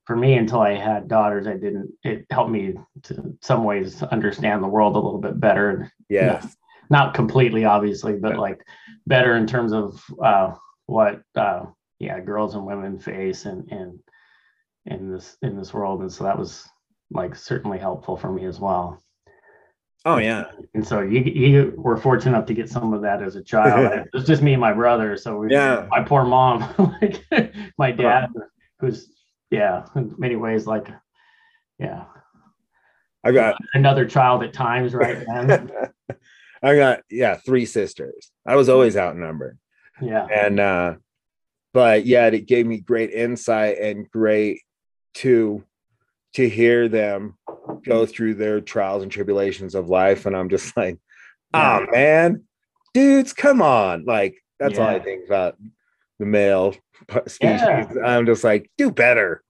for 0.04 0.14
me 0.16 0.34
until 0.36 0.60
i 0.60 0.74
had 0.74 1.08
daughters 1.08 1.46
i 1.46 1.54
didn't 1.54 1.90
it 2.04 2.26
helped 2.30 2.50
me 2.50 2.74
to 3.04 3.36
some 3.40 3.64
ways 3.64 4.02
understand 4.02 4.62
the 4.62 4.68
world 4.68 4.94
a 4.96 4.98
little 4.98 5.20
bit 5.20 5.40
better 5.40 5.70
and 5.70 5.90
Yes. 6.08 6.56
not 6.90 7.14
completely 7.14 7.64
obviously 7.64 8.14
but 8.14 8.32
Yeah. 8.32 8.40
like 8.40 8.60
better 9.06 9.36
in 9.36 9.46
terms 9.46 9.72
of 9.72 10.02
uh 10.22 10.54
what 10.86 11.22
uh 11.36 11.64
yeah 11.98 12.20
girls 12.20 12.54
and 12.54 12.66
women 12.66 12.98
face 12.98 13.46
and 13.46 13.70
and 13.72 13.98
in 14.86 15.10
this 15.10 15.36
in 15.42 15.56
this 15.56 15.72
world 15.72 16.00
and 16.02 16.12
so 16.12 16.24
that 16.24 16.38
was 16.38 16.68
like 17.12 17.34
certainly 17.36 17.78
helpful 17.78 18.16
for 18.16 18.30
me 18.32 18.44
as 18.44 18.58
well 18.60 19.00
Oh, 20.08 20.18
yeah. 20.18 20.44
and 20.74 20.86
so 20.86 21.00
you 21.00 21.20
you 21.20 21.74
were 21.76 21.96
fortunate 21.96 22.30
enough 22.36 22.46
to 22.46 22.54
get 22.54 22.68
some 22.70 22.94
of 22.94 23.02
that 23.02 23.22
as 23.22 23.34
a 23.34 23.42
child 23.42 23.92
it 23.92 24.08
was 24.14 24.24
just 24.24 24.40
me 24.40 24.52
and 24.52 24.60
my 24.60 24.72
brother 24.72 25.16
so 25.16 25.36
we 25.36 25.48
Yeah. 25.50 25.86
my 25.90 26.00
poor 26.02 26.24
mom 26.24 26.60
like 27.02 27.24
my 27.76 27.90
dad 27.90 28.28
who's 28.78 29.10
yeah 29.50 29.84
in 29.96 30.14
many 30.16 30.36
ways 30.36 30.64
like 30.66 30.86
yeah 31.80 32.04
I 33.24 33.32
got 33.32 33.56
another 33.74 34.06
child 34.06 34.44
at 34.44 34.52
times 34.52 34.94
right 34.94 35.24
then 35.26 35.70
I 36.62 36.74
got 36.76 37.00
yeah, 37.10 37.34
three 37.36 37.66
sisters. 37.66 38.30
I 38.46 38.54
was 38.56 38.68
always 38.68 38.96
outnumbered. 38.96 39.58
yeah 40.00 40.26
And 40.26 40.60
uh 40.60 40.94
but 41.74 42.06
yet 42.06 42.32
it 42.32 42.46
gave 42.46 42.64
me 42.66 42.78
great 42.78 43.10
insight 43.10 43.78
and 43.78 44.08
great 44.10 44.60
to 45.14 45.64
to 46.34 46.48
hear 46.48 46.88
them 46.88 47.36
go 47.86 48.02
mm-hmm. 48.02 48.10
through 48.10 48.34
their 48.34 48.60
trials 48.60 49.02
and 49.02 49.12
tribulations 49.12 49.74
of 49.74 49.88
life. 49.88 50.26
And 50.26 50.36
I'm 50.36 50.48
just 50.48 50.76
like, 50.76 50.98
oh 51.54 51.86
man, 51.90 52.44
dudes, 52.94 53.32
come 53.32 53.62
on. 53.62 54.04
Like 54.04 54.36
that's 54.58 54.78
all 54.78 54.86
I 54.86 54.98
think 54.98 55.26
about 55.26 55.56
the 56.18 56.26
male 56.26 56.74
species. 57.26 57.60
Yeah. 57.60 57.92
I'm 58.04 58.26
just 58.26 58.44
like, 58.44 58.70
do 58.78 58.90
better 58.90 59.42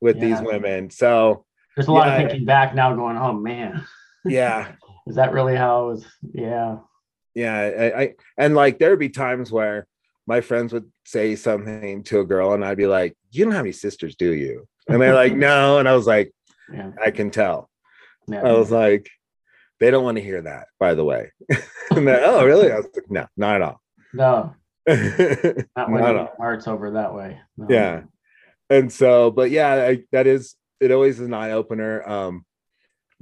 with 0.00 0.20
these 0.20 0.40
women. 0.40 0.90
So 0.90 1.44
there's 1.76 1.88
a 1.88 1.92
lot 1.92 2.06
Yeah. 2.06 2.14
of 2.14 2.30
thinking 2.30 2.46
back 2.46 2.74
now 2.74 2.94
going 2.94 3.16
oh 3.16 3.32
man 3.32 3.84
yeah. 4.24 4.72
is 5.06 5.16
that 5.16 5.32
really 5.32 5.56
how 5.56 5.84
it 5.84 5.92
was 5.92 6.06
yeah 6.32 6.78
yeah 7.34 7.54
I, 7.56 8.02
I 8.02 8.14
and 8.36 8.54
like 8.54 8.78
there'd 8.78 8.98
be 8.98 9.08
times 9.08 9.50
where 9.50 9.86
my 10.26 10.40
friends 10.40 10.72
would 10.72 10.90
say 11.04 11.34
something 11.34 12.02
to 12.04 12.20
a 12.20 12.24
girl 12.24 12.52
and 12.52 12.64
i'd 12.64 12.76
be 12.76 12.86
like 12.86 13.16
you 13.30 13.44
don't 13.44 13.54
have 13.54 13.64
any 13.64 13.72
sisters 13.72 14.16
do 14.16 14.32
you 14.32 14.68
and 14.88 15.00
they're 15.00 15.14
like 15.14 15.34
no 15.36 15.78
and 15.78 15.88
i 15.88 15.94
was 15.94 16.06
like 16.06 16.32
yeah 16.72 16.90
i 17.02 17.10
can 17.10 17.30
tell 17.30 17.70
yeah. 18.32 18.42
I 18.42 18.52
was 18.52 18.70
like 18.70 19.08
they 19.80 19.90
don't 19.90 20.04
want 20.04 20.16
to 20.16 20.22
hear 20.22 20.42
that 20.42 20.68
by 20.78 20.94
the 20.94 21.04
way. 21.04 21.32
And 21.90 22.08
oh 22.08 22.44
really? 22.46 22.72
I 22.72 22.76
was 22.76 22.86
like 22.94 23.10
no 23.10 23.26
not 23.36 23.56
at 23.56 23.62
all. 23.62 23.80
No. 24.14 24.54
Not 24.86 25.66
not 25.76 25.90
when 25.90 26.16
all. 26.16 26.32
heart's 26.38 26.66
over 26.66 26.92
that 26.92 27.14
way. 27.14 27.38
No. 27.56 27.66
yeah. 27.68 28.02
And 28.70 28.90
so 28.90 29.30
but 29.30 29.50
yeah 29.50 29.74
I, 29.74 30.04
that 30.12 30.26
is 30.26 30.54
it 30.80 30.90
always 30.90 31.20
is 31.20 31.26
an 31.26 31.34
eye-opener 31.34 32.08
um 32.08 32.44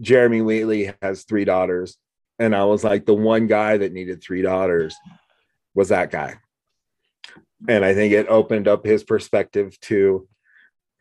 jeremy 0.01 0.41
wheatley 0.41 0.95
has 1.03 1.25
three 1.25 1.45
daughters 1.45 1.99
and 2.39 2.57
i 2.57 2.65
was 2.65 2.83
like 2.83 3.05
the 3.05 3.13
one 3.13 3.49
guy 3.49 3.77
that 3.77 3.93
needed 3.93 4.23
three 4.23 4.41
daughters 4.41 4.97
was 5.75 5.91
that 5.91 6.11
guy. 6.11 6.37
And 7.69 7.85
i 7.85 7.93
think 7.95 8.13
it 8.13 8.29
opened 8.29 8.69
up 8.69 8.87
his 8.87 9.05
perspective 9.05 9.79
to 9.81 10.29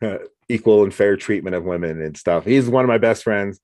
uh, 0.02 0.18
equal 0.48 0.82
and 0.82 0.92
fair 0.92 1.16
treatment 1.16 1.54
of 1.54 1.64
women 1.64 2.00
and 2.02 2.16
stuff. 2.16 2.44
He's 2.44 2.68
one 2.68 2.84
of 2.84 2.88
my 2.88 2.98
best 2.98 3.22
friends 3.22 3.60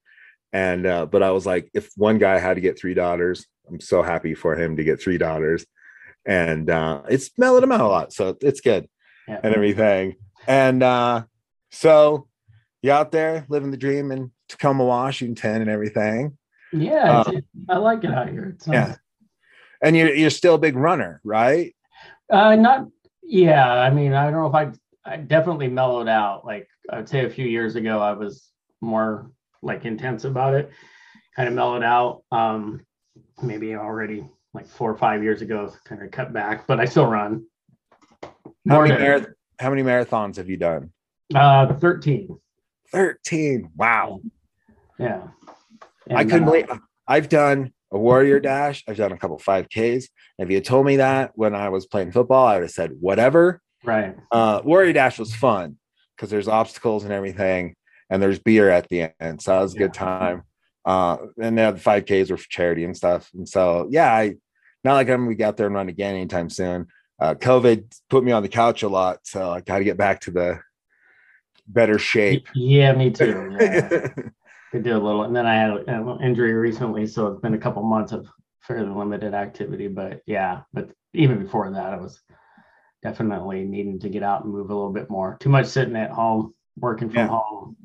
and 0.52 0.86
uh, 0.86 1.06
but 1.06 1.22
i 1.22 1.30
was 1.30 1.44
like 1.46 1.70
if 1.74 1.90
one 1.96 2.18
guy 2.18 2.38
had 2.38 2.54
to 2.54 2.60
get 2.60 2.78
three 2.78 2.94
daughters 2.94 3.46
i'm 3.68 3.80
so 3.80 4.02
happy 4.02 4.34
for 4.34 4.54
him 4.56 4.76
to 4.76 4.84
get 4.84 5.00
three 5.00 5.18
daughters 5.18 5.64
and 6.24 6.70
uh 6.70 7.02
it's 7.08 7.30
mellowed 7.38 7.62
him 7.62 7.72
out 7.72 7.80
a 7.80 7.86
lot 7.86 8.12
so 8.12 8.36
it's 8.40 8.60
good 8.60 8.88
Yeah. 9.28 9.40
and 9.42 9.54
everything 9.54 10.16
and 10.46 10.82
uh 10.82 11.24
so 11.70 12.28
you 12.82 12.92
out 12.92 13.10
there 13.12 13.44
living 13.48 13.70
the 13.70 13.76
dream 13.76 14.12
in 14.12 14.30
tacoma 14.48 14.84
washington 14.84 15.60
and 15.62 15.70
everything 15.70 16.36
Yeah, 16.72 17.20
Uh, 17.26 17.32
I 17.68 17.76
like 17.78 18.04
it 18.04 18.10
out 18.12 18.28
here. 18.28 18.52
It's 18.54 18.66
yeah 18.66 18.86
nice. 18.88 18.98
and 19.82 19.96
you're, 19.96 20.14
you're 20.14 20.30
still 20.30 20.54
a 20.54 20.58
big 20.58 20.76
runner 20.76 21.20
right 21.24 21.74
Uh, 22.30 22.54
not. 22.56 22.86
Yeah, 23.22 23.66
I 23.72 23.90
mean, 23.90 24.12
I 24.14 24.24
don't 24.30 24.34
know 24.40 24.46
if 24.46 24.54
I. 24.54 24.72
I 25.12 25.16
definitely 25.16 25.68
mellowed 25.68 26.08
out. 26.08 26.44
Like 26.44 26.68
I 26.90 26.96
would 26.98 27.08
say, 27.08 27.24
a 27.24 27.30
few 27.30 27.46
years 27.46 27.74
ago, 27.76 27.98
I 28.00 28.12
was 28.12 28.50
more 28.80 29.30
like 29.66 29.84
intense 29.84 30.24
about 30.24 30.54
it. 30.54 30.70
Kind 31.34 31.48
of 31.48 31.54
mellowed 31.54 31.82
out. 31.82 32.22
Um, 32.32 32.80
maybe 33.42 33.74
already 33.74 34.24
like 34.54 34.66
four 34.66 34.90
or 34.90 34.96
five 34.96 35.22
years 35.22 35.42
ago, 35.42 35.70
kind 35.84 36.02
of 36.02 36.10
cut 36.10 36.32
back, 36.32 36.66
but 36.66 36.80
I 36.80 36.86
still 36.86 37.06
run. 37.06 37.44
How 38.66 38.80
many, 38.82 38.94
than- 38.94 39.02
marath- 39.02 39.32
how 39.58 39.70
many 39.70 39.82
marathons 39.82 40.36
have 40.36 40.48
you 40.48 40.56
done? 40.56 40.92
uh, 41.34 41.74
13. 41.74 42.38
13. 42.92 43.70
Wow. 43.76 44.20
Yeah. 44.98 45.22
I 46.08 46.24
couldn't 46.24 46.44
uh, 46.44 46.46
believe 46.46 46.70
I've 47.08 47.28
done 47.28 47.72
a 47.92 47.98
warrior 47.98 48.38
dash. 48.38 48.84
I've 48.88 48.96
done 48.96 49.12
a 49.12 49.18
couple 49.18 49.38
5Ks. 49.38 50.04
If 50.38 50.48
you 50.50 50.56
had 50.56 50.64
told 50.64 50.86
me 50.86 50.96
that 50.96 51.32
when 51.34 51.54
I 51.54 51.68
was 51.68 51.86
playing 51.86 52.12
football, 52.12 52.46
I 52.46 52.54
would 52.54 52.62
have 52.62 52.70
said 52.70 52.92
whatever. 53.00 53.60
Right. 53.84 54.16
Uh, 54.30 54.60
warrior 54.64 54.92
dash 54.92 55.18
was 55.18 55.34
fun 55.34 55.76
because 56.16 56.30
there's 56.30 56.48
obstacles 56.48 57.04
and 57.04 57.12
everything, 57.12 57.74
and 58.10 58.22
there's 58.22 58.38
beer 58.38 58.70
at 58.70 58.88
the 58.88 59.10
end. 59.20 59.42
So 59.42 59.52
that 59.52 59.62
was 59.62 59.74
a 59.74 59.78
good 59.78 59.94
time. 59.94 60.42
Uh, 60.84 61.16
and 61.42 61.58
then 61.58 61.74
the 61.74 61.80
5Ks 61.80 62.30
were 62.30 62.36
for 62.36 62.48
charity 62.48 62.84
and 62.84 62.96
stuff. 62.96 63.28
And 63.34 63.48
so, 63.48 63.88
yeah, 63.90 64.12
I 64.12 64.36
not 64.84 64.94
like 64.94 65.08
I'm 65.08 65.24
gonna 65.24 65.34
get 65.34 65.48
out 65.48 65.56
there 65.56 65.66
and 65.66 65.74
run 65.74 65.88
again 65.88 66.14
anytime 66.14 66.48
soon. 66.48 66.86
Uh, 67.18 67.34
COVID 67.34 67.84
put 68.08 68.22
me 68.22 68.30
on 68.30 68.42
the 68.42 68.48
couch 68.48 68.82
a 68.82 68.88
lot, 68.88 69.18
so 69.24 69.50
I 69.50 69.60
got 69.60 69.78
to 69.78 69.84
get 69.84 69.96
back 69.96 70.20
to 70.22 70.30
the 70.30 70.60
better 71.66 71.98
shape. 71.98 72.46
Yeah, 72.54 72.92
me 72.92 73.10
too. 73.10 73.56
Yeah. 73.58 74.08
Could 74.72 74.82
do 74.84 74.96
a 74.96 74.98
little, 74.98 75.22
and 75.22 75.34
then 75.34 75.46
I 75.46 75.54
had 75.54 75.70
an 75.88 76.20
injury 76.22 76.52
recently, 76.52 77.06
so 77.06 77.28
it's 77.28 77.40
been 77.40 77.54
a 77.54 77.58
couple 77.58 77.82
months 77.82 78.12
of 78.12 78.28
fairly 78.60 78.90
limited 78.90 79.32
activity. 79.32 79.88
But 79.88 80.20
yeah, 80.26 80.62
but 80.72 80.90
even 81.14 81.42
before 81.42 81.70
that, 81.70 81.94
I 81.94 81.96
was 81.96 82.20
definitely 83.02 83.64
needing 83.64 83.98
to 84.00 84.08
get 84.08 84.22
out 84.22 84.44
and 84.44 84.52
move 84.52 84.70
a 84.70 84.74
little 84.74 84.92
bit 84.92 85.08
more. 85.08 85.36
Too 85.40 85.48
much 85.48 85.66
sitting 85.66 85.96
at 85.96 86.10
home, 86.10 86.52
working 86.76 87.08
from 87.08 87.18
Yeah. 87.18 87.28
home, 87.28 87.76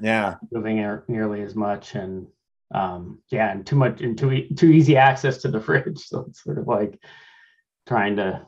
yeah. 0.00 0.36
moving 0.50 0.80
er- 0.80 1.04
nearly 1.08 1.42
as 1.42 1.54
much, 1.54 1.94
and 1.94 2.26
um, 2.74 3.20
yeah, 3.30 3.50
and 3.52 3.66
too 3.66 3.76
much 3.76 4.00
and 4.00 4.16
too 4.18 4.32
e- 4.32 4.54
too 4.54 4.68
easy 4.70 4.96
access 4.96 5.38
to 5.38 5.48
the 5.48 5.60
fridge. 5.66 5.98
So 6.00 6.26
it's 6.28 6.42
sort 6.42 6.58
of 6.58 6.66
like 6.66 7.00
trying 7.86 8.16
to, 8.16 8.46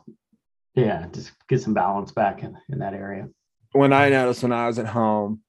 yeah, 0.75 1.07
just 1.11 1.31
get 1.47 1.61
some 1.61 1.73
balance 1.73 2.11
back 2.11 2.43
in, 2.43 2.55
in 2.69 2.79
that 2.79 2.93
area. 2.93 3.27
when 3.71 3.93
I 3.93 4.09
noticed 4.09 4.43
when 4.43 4.51
I 4.51 4.67
was 4.67 4.77
at 4.79 4.85
home, 4.87 5.41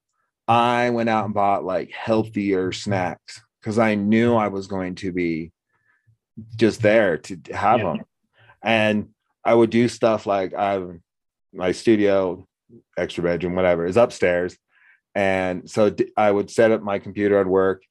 I 0.48 0.90
went 0.90 1.08
out 1.08 1.26
and 1.26 1.34
bought 1.34 1.64
like 1.64 1.90
healthier 1.92 2.72
snacks 2.72 3.40
because 3.60 3.78
I 3.78 3.94
knew 3.94 4.34
I 4.34 4.48
was 4.48 4.66
going 4.66 4.94
to 4.96 5.12
be 5.12 5.52
just 6.56 6.80
there 6.82 7.18
to 7.18 7.38
have 7.52 7.80
Yeah. 7.80 7.84
them. 7.92 8.00
And 8.62 9.08
I 9.44 9.54
would 9.54 9.70
do 9.70 9.88
stuff 9.88 10.24
like 10.26 10.54
I 10.54 10.82
my 11.52 11.72
studio, 11.72 12.46
extra 12.96 13.22
bedroom, 13.22 13.54
whatever 13.54 13.84
is 13.84 13.96
upstairs. 13.98 14.56
And 15.14 15.68
so 15.70 15.94
I 16.16 16.30
would 16.30 16.50
set 16.50 16.70
up 16.70 16.82
my 16.82 16.98
computer 16.98 17.38
at 17.38 17.46
work 17.46 17.82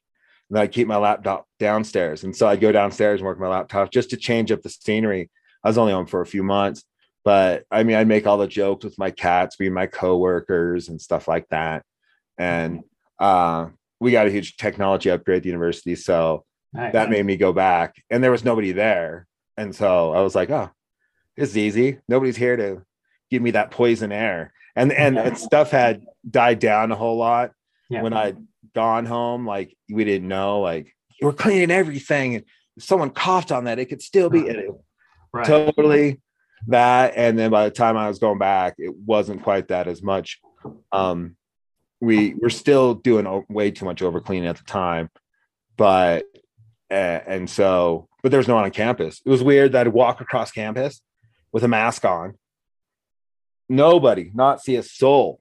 and 0.50 0.60
I'd 0.60 0.72
keep 0.72 0.88
my 0.88 0.98
laptop 0.98 1.48
downstairs. 1.60 2.24
And 2.24 2.36
so 2.36 2.48
I'd 2.48 2.62
go 2.62 2.72
downstairs 2.72 3.20
and 3.20 3.26
work 3.26 3.40
my 3.40 3.48
laptop 3.48 3.92
just 3.92 4.10
to 4.10 4.18
change 4.18 4.52
up 4.52 4.62
the 4.62 4.70
scenery. 4.70 5.30
I 5.64 5.70
was 5.70 5.78
only 5.78 5.94
on 5.94 6.08
for 6.08 6.22
a 6.22 6.26
few 6.26 6.44
months, 6.44 6.84
but 7.24 7.64
I 7.72 7.84
mean, 7.84 7.96
I'd 7.96 8.08
make 8.08 8.26
all 8.26 8.38
the 8.38 8.48
jokes 8.48 8.84
with 8.84 8.98
my 8.98 9.12
cats 9.12 9.56
being 9.56 9.74
my 9.74 9.86
coworkers 9.86 10.90
and 10.90 11.00
stuff 11.00 11.28
like 11.28 11.48
that. 11.50 11.84
And 12.38 12.82
uh, 13.20 13.68
we 14.00 14.12
got 14.12 14.28
a 14.28 14.32
huge 14.32 14.58
technology 14.58 15.10
upgrade 15.12 15.38
at 15.38 15.44
the 15.44 15.50
university. 15.50 15.96
So 15.96 16.44
Nice. 16.74 16.94
that 16.94 17.10
made 17.10 17.26
me 17.26 17.36
go 17.36 17.52
back 17.52 18.02
and 18.10 18.24
there 18.24 18.32
was 18.32 18.46
nobody 18.46 18.72
there. 18.72 19.28
And 19.58 19.76
so 19.76 20.14
I 20.14 20.22
was 20.22 20.36
like, 20.36 20.50
oh, 20.50 20.72
it's 21.36 21.58
easy. 21.58 22.00
Nobody's 22.08 22.38
here 22.38 22.56
to 22.56 22.82
give 23.30 23.42
me 23.42 23.52
that 23.52 23.72
poison 23.72 24.12
air. 24.12 24.54
And 24.76 24.92
and, 24.92 25.18
and 25.18 25.38
stuff 25.38 25.72
had 25.72 26.06
died 26.30 26.60
down 26.60 26.92
a 26.92 26.96
whole 26.96 27.18
lot 27.18 27.52
yeah. 27.90 28.02
when 28.02 28.14
I'd 28.14 28.38
gone 28.74 29.06
home. 29.06 29.46
Like 29.46 29.76
we 29.90 30.04
didn't 30.04 30.28
know, 30.28 30.62
like 30.62 30.96
we're 31.22 31.34
cleaning 31.34 31.72
everything. 31.72 32.36
And 32.36 32.46
someone 32.80 33.10
coughed 33.10 33.52
on 33.52 33.66
that, 33.66 33.80
it 33.80 33.86
could 33.86 34.02
still 34.02 34.30
be 34.30 34.42
it 34.42 34.70
right. 35.34 35.46
totally 35.46 36.22
that 36.68 37.14
and 37.16 37.38
then 37.38 37.50
by 37.50 37.66
the 37.66 37.72
time 37.72 37.98
i 37.98 38.08
was 38.08 38.20
going 38.20 38.38
back 38.38 38.76
it 38.78 38.94
wasn't 38.96 39.42
quite 39.42 39.70
that 39.70 39.88
as 39.88 40.04
much 40.04 40.40
um 40.92 41.36
we 42.00 42.34
we're 42.36 42.50
still 42.50 42.94
doing 42.94 43.44
way 43.50 43.72
too 43.72 43.86
much 43.86 44.02
over 44.02 44.20
cleaning 44.20 44.48
at 44.48 44.58
the 44.58 44.64
time 44.64 45.10
but 45.78 46.26
and 46.90 47.50
so 47.50 48.08
but 48.22 48.32
there's 48.32 48.48
no 48.48 48.56
one 48.56 48.66
on 48.66 48.72
campus 48.72 49.22
it 49.26 49.30
was 49.30 49.44
weird 49.44 49.72
that 49.72 49.88
i'd 49.88 49.94
walk 49.94 50.22
across 50.22 50.52
campus 50.52 51.02
with 51.52 51.64
a 51.64 51.68
mask 51.68 52.06
on 52.06 52.36
nobody 53.72 54.30
not 54.34 54.62
see 54.62 54.76
a 54.76 54.84
soul 54.84 55.40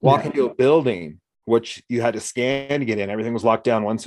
walk 0.00 0.20
Yeah. 0.20 0.26
into 0.30 0.46
a 0.46 0.54
building 0.54 1.20
which 1.44 1.82
you 1.88 2.00
had 2.00 2.14
to 2.14 2.20
scan 2.20 2.80
to 2.80 2.86
get 2.86 2.98
in 2.98 3.10
everything 3.10 3.34
was 3.34 3.44
locked 3.44 3.64
down 3.64 3.82
once 3.84 4.06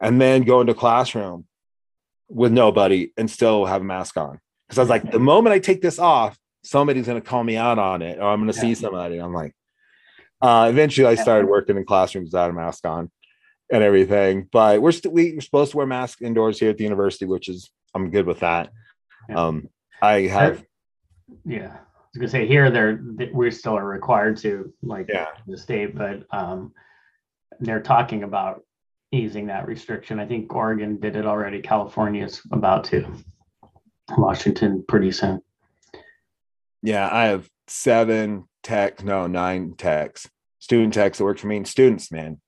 and 0.00 0.20
then 0.20 0.42
go 0.42 0.60
into 0.60 0.72
a 0.72 0.76
classroom 0.76 1.46
with 2.28 2.52
nobody 2.52 3.12
and 3.16 3.30
still 3.30 3.64
have 3.64 3.80
a 3.80 3.84
mask 3.84 4.16
on 4.16 4.40
because 4.66 4.78
I 4.78 4.82
was 4.82 4.90
like, 4.90 5.10
the 5.10 5.18
moment 5.18 5.54
I 5.54 5.58
take 5.58 5.82
this 5.82 5.98
off, 5.98 6.38
somebody's 6.62 7.06
going 7.06 7.20
to 7.20 7.26
call 7.26 7.44
me 7.44 7.56
out 7.56 7.78
on 7.78 8.00
it, 8.02 8.18
or 8.18 8.24
I'm 8.24 8.40
going 8.40 8.52
to 8.52 8.58
see 8.58 8.74
somebody. 8.74 9.18
I'm 9.18 9.34
like, 9.34 9.54
uh, 10.40 10.68
eventually, 10.70 11.06
I 11.06 11.14
started 11.16 11.48
working 11.48 11.76
in 11.76 11.84
classrooms 11.84 12.28
without 12.32 12.50
a 12.50 12.54
mask 12.54 12.86
on 12.86 13.10
and 13.70 13.82
everything. 13.82 14.48
But 14.50 14.80
we're 14.80 14.92
still 14.92 15.12
we, 15.12 15.34
we're 15.34 15.42
supposed 15.42 15.72
to 15.72 15.76
wear 15.76 15.86
masks 15.86 16.22
indoors 16.22 16.58
here 16.58 16.70
at 16.70 16.78
the 16.78 16.84
university, 16.84 17.26
which 17.26 17.48
is 17.48 17.70
I'm 17.94 18.10
good 18.10 18.26
with 18.26 18.40
that. 18.40 18.70
Yeah. 19.28 19.36
Um, 19.36 19.68
I 20.00 20.22
have 20.22 20.64
Yeah, 21.44 21.76
was 22.14 22.30
gonna 22.32 22.42
say 22.42 22.46
here 22.46 22.70
they're 22.70 23.00
we 23.32 23.50
still 23.50 23.76
are 23.76 23.84
required 23.84 24.36
to 24.38 24.72
like 24.82 25.06
Yeah. 25.08 25.28
the 25.46 25.58
state, 25.58 25.96
but 25.96 26.24
um, 26.30 26.72
they're 27.60 27.82
talking 27.82 28.22
about 28.22 28.62
easing 29.12 29.46
that 29.46 29.66
restriction. 29.66 30.18
I 30.20 30.26
think 30.26 30.52
Oregon 30.54 30.98
did 31.00 31.16
it 31.16 31.26
already. 31.26 31.60
California's 31.60 32.40
about 32.52 32.84
to. 32.84 33.06
Washington 34.18 34.84
pretty 34.86 35.10
soon. 35.12 35.40
yeah 36.82 37.08
I 37.10 37.24
have 37.26 37.48
seven 37.68 38.44
tech 38.62 39.02
no 39.02 39.26
nine 39.26 39.74
techs 39.78 40.28
student 40.58 40.92
techs 40.92 41.16
that 41.18 41.24
work 41.24 41.38
for 41.38 41.46
me 41.46 41.56
and 41.56 41.66
students 41.66 42.12
man 42.12 42.38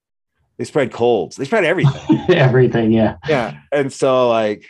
they 0.58 0.64
spread 0.64 0.92
colds 0.92 1.36
they 1.36 1.46
spread 1.46 1.64
everything 1.64 2.20
Everything, 2.28 2.92
yeah, 2.92 3.16
yeah 3.26 3.58
and 3.72 3.90
so 3.92 4.28
like 4.28 4.66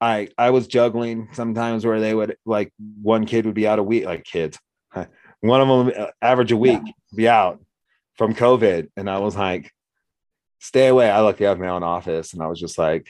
i 0.00 0.28
i 0.36 0.50
was 0.50 0.66
juggling 0.66 1.28
sometimes 1.32 1.86
where 1.86 2.00
they 2.00 2.14
would 2.14 2.36
like 2.44 2.72
one 3.02 3.26
kid 3.26 3.46
would 3.46 3.54
be 3.54 3.66
out 3.66 3.78
a 3.78 3.82
week 3.82 4.04
like 4.04 4.24
kids. 4.24 4.58
One 5.40 5.60
of 5.60 5.68
them 5.68 5.92
uh, 6.04 6.10
average 6.22 6.50
a 6.50 6.56
week 6.56 6.80
be 7.14 7.28
out 7.28 7.62
from 8.16 8.34
covid. 8.34 8.88
And 8.96 9.08
i 9.08 9.18
was 9.18 9.36
like 9.36 9.70
stay 10.58 10.88
away. 10.88 11.10
I 11.10 11.20
luckily 11.20 11.46
have 11.46 11.58
my 11.58 11.68
own 11.68 11.82
office 11.82 12.32
and 12.32 12.42
i 12.42 12.46
was 12.46 12.60
just 12.60 12.78
like 12.78 13.08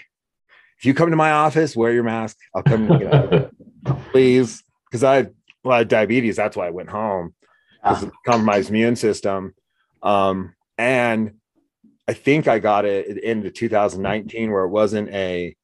if 0.78 0.84
you 0.84 0.92
come 0.94 1.10
to 1.10 1.16
my 1.16 1.32
office 1.32 1.76
wear 1.76 1.92
your 1.92 2.04
mask. 2.04 2.36
I'll 2.54 2.62
come 2.62 2.90
and 2.90 3.00
get 3.00 3.14
out 3.14 3.32
of 3.32 3.32
it 3.32 3.50
please. 4.12 4.62
Because 4.90 5.04
i 5.04 5.26
well 5.64 5.74
I 5.74 5.78
had 5.78 5.88
diabetes. 5.88 6.36
That's 6.36 6.56
why 6.56 6.66
i 6.66 6.70
went 6.70 6.90
home. 6.90 7.34
Of 7.82 8.00
the 8.00 8.10
compromised 8.26 8.70
immune 8.70 8.96
system. 8.96 9.54
Um, 10.02 10.56
and 10.76 11.34
I 12.08 12.12
think 12.12 12.46
I 12.48 12.58
got 12.58 12.84
it 12.84 13.08
at 13.08 13.14
the 13.16 13.24
end 13.24 13.46
of 13.46 13.54
2019 13.54 14.50
where 14.50 14.64
it 14.64 14.68
wasn't 14.68 15.08
a 15.10 15.56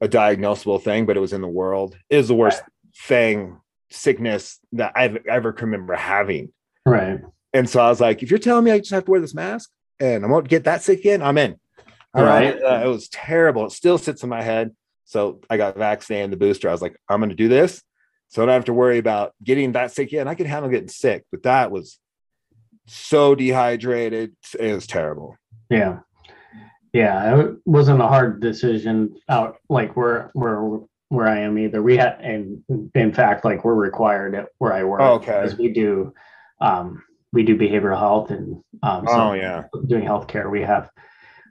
a 0.00 0.08
diagnosable 0.08 0.82
thing, 0.82 1.06
but 1.06 1.16
it 1.16 1.20
was 1.20 1.32
in 1.32 1.40
the 1.40 1.48
world. 1.48 1.96
It 2.10 2.16
was 2.16 2.28
the 2.28 2.34
worst 2.34 2.62
thing, 3.04 3.58
sickness 3.90 4.58
that 4.72 4.92
I've 4.94 5.26
ever 5.26 5.52
can 5.52 5.70
remember 5.70 5.94
having. 5.94 6.52
right. 6.86 7.20
And 7.54 7.68
so 7.68 7.80
I 7.80 7.88
was 7.88 8.00
like, 8.00 8.22
if 8.22 8.30
you're 8.30 8.38
telling 8.38 8.64
me 8.64 8.70
I 8.70 8.78
just 8.78 8.90
have 8.90 9.06
to 9.06 9.10
wear 9.10 9.20
this 9.20 9.34
mask 9.34 9.70
and 9.98 10.24
I 10.24 10.28
won't 10.28 10.48
get 10.48 10.64
that 10.64 10.82
sick 10.82 11.00
again, 11.00 11.22
I'm 11.22 11.38
in. 11.38 11.58
All 12.14 12.24
right. 12.24 12.60
Uh, 12.62 12.82
it 12.84 12.88
was 12.88 13.08
terrible. 13.08 13.66
It 13.66 13.72
still 13.72 13.96
sits 13.96 14.22
in 14.22 14.28
my 14.28 14.42
head. 14.42 14.74
So 15.04 15.40
I 15.48 15.56
got 15.56 15.76
vaccinated, 15.76 16.30
the 16.30 16.36
booster. 16.36 16.68
I 16.68 16.72
was 16.72 16.82
like, 16.82 16.96
I'm 17.08 17.20
going 17.20 17.30
to 17.30 17.36
do 17.36 17.48
this. 17.48 17.82
So 18.28 18.42
I 18.42 18.46
don't 18.46 18.54
have 18.54 18.64
to 18.66 18.74
worry 18.74 18.98
about 18.98 19.32
getting 19.42 19.72
that 19.72 19.92
sick 19.92 20.08
again. 20.08 20.28
I 20.28 20.34
can 20.34 20.46
handle 20.46 20.70
getting 20.70 20.88
sick, 20.88 21.24
but 21.30 21.44
that 21.44 21.70
was 21.70 21.98
so 22.86 23.34
dehydrated. 23.34 24.36
It 24.58 24.74
was 24.74 24.86
terrible. 24.86 25.36
Yeah. 25.70 26.00
Yeah, 26.92 27.38
it 27.40 27.56
wasn't 27.66 28.00
a 28.00 28.06
hard 28.08 28.40
decision 28.40 29.14
out 29.28 29.56
like 29.68 29.96
where 29.96 30.30
where 30.32 30.78
where 31.10 31.28
I 31.28 31.40
am 31.40 31.58
either. 31.58 31.82
We 31.82 31.96
had 31.96 32.18
and 32.20 32.62
in 32.94 33.12
fact 33.12 33.44
like 33.44 33.64
we're 33.64 33.74
required 33.74 34.34
at 34.34 34.48
where 34.58 34.72
I 34.72 34.84
work 34.84 35.00
Okay. 35.00 35.26
because 35.42 35.58
we 35.58 35.72
do 35.72 36.12
um 36.60 37.02
we 37.32 37.42
do 37.42 37.56
behavioral 37.58 37.98
health 37.98 38.30
and 38.30 38.62
um 38.82 39.06
so 39.06 39.12
Oh, 39.12 39.32
yeah. 39.34 39.64
doing 39.86 40.04
healthcare 40.04 40.50
we 40.50 40.62
have 40.62 40.90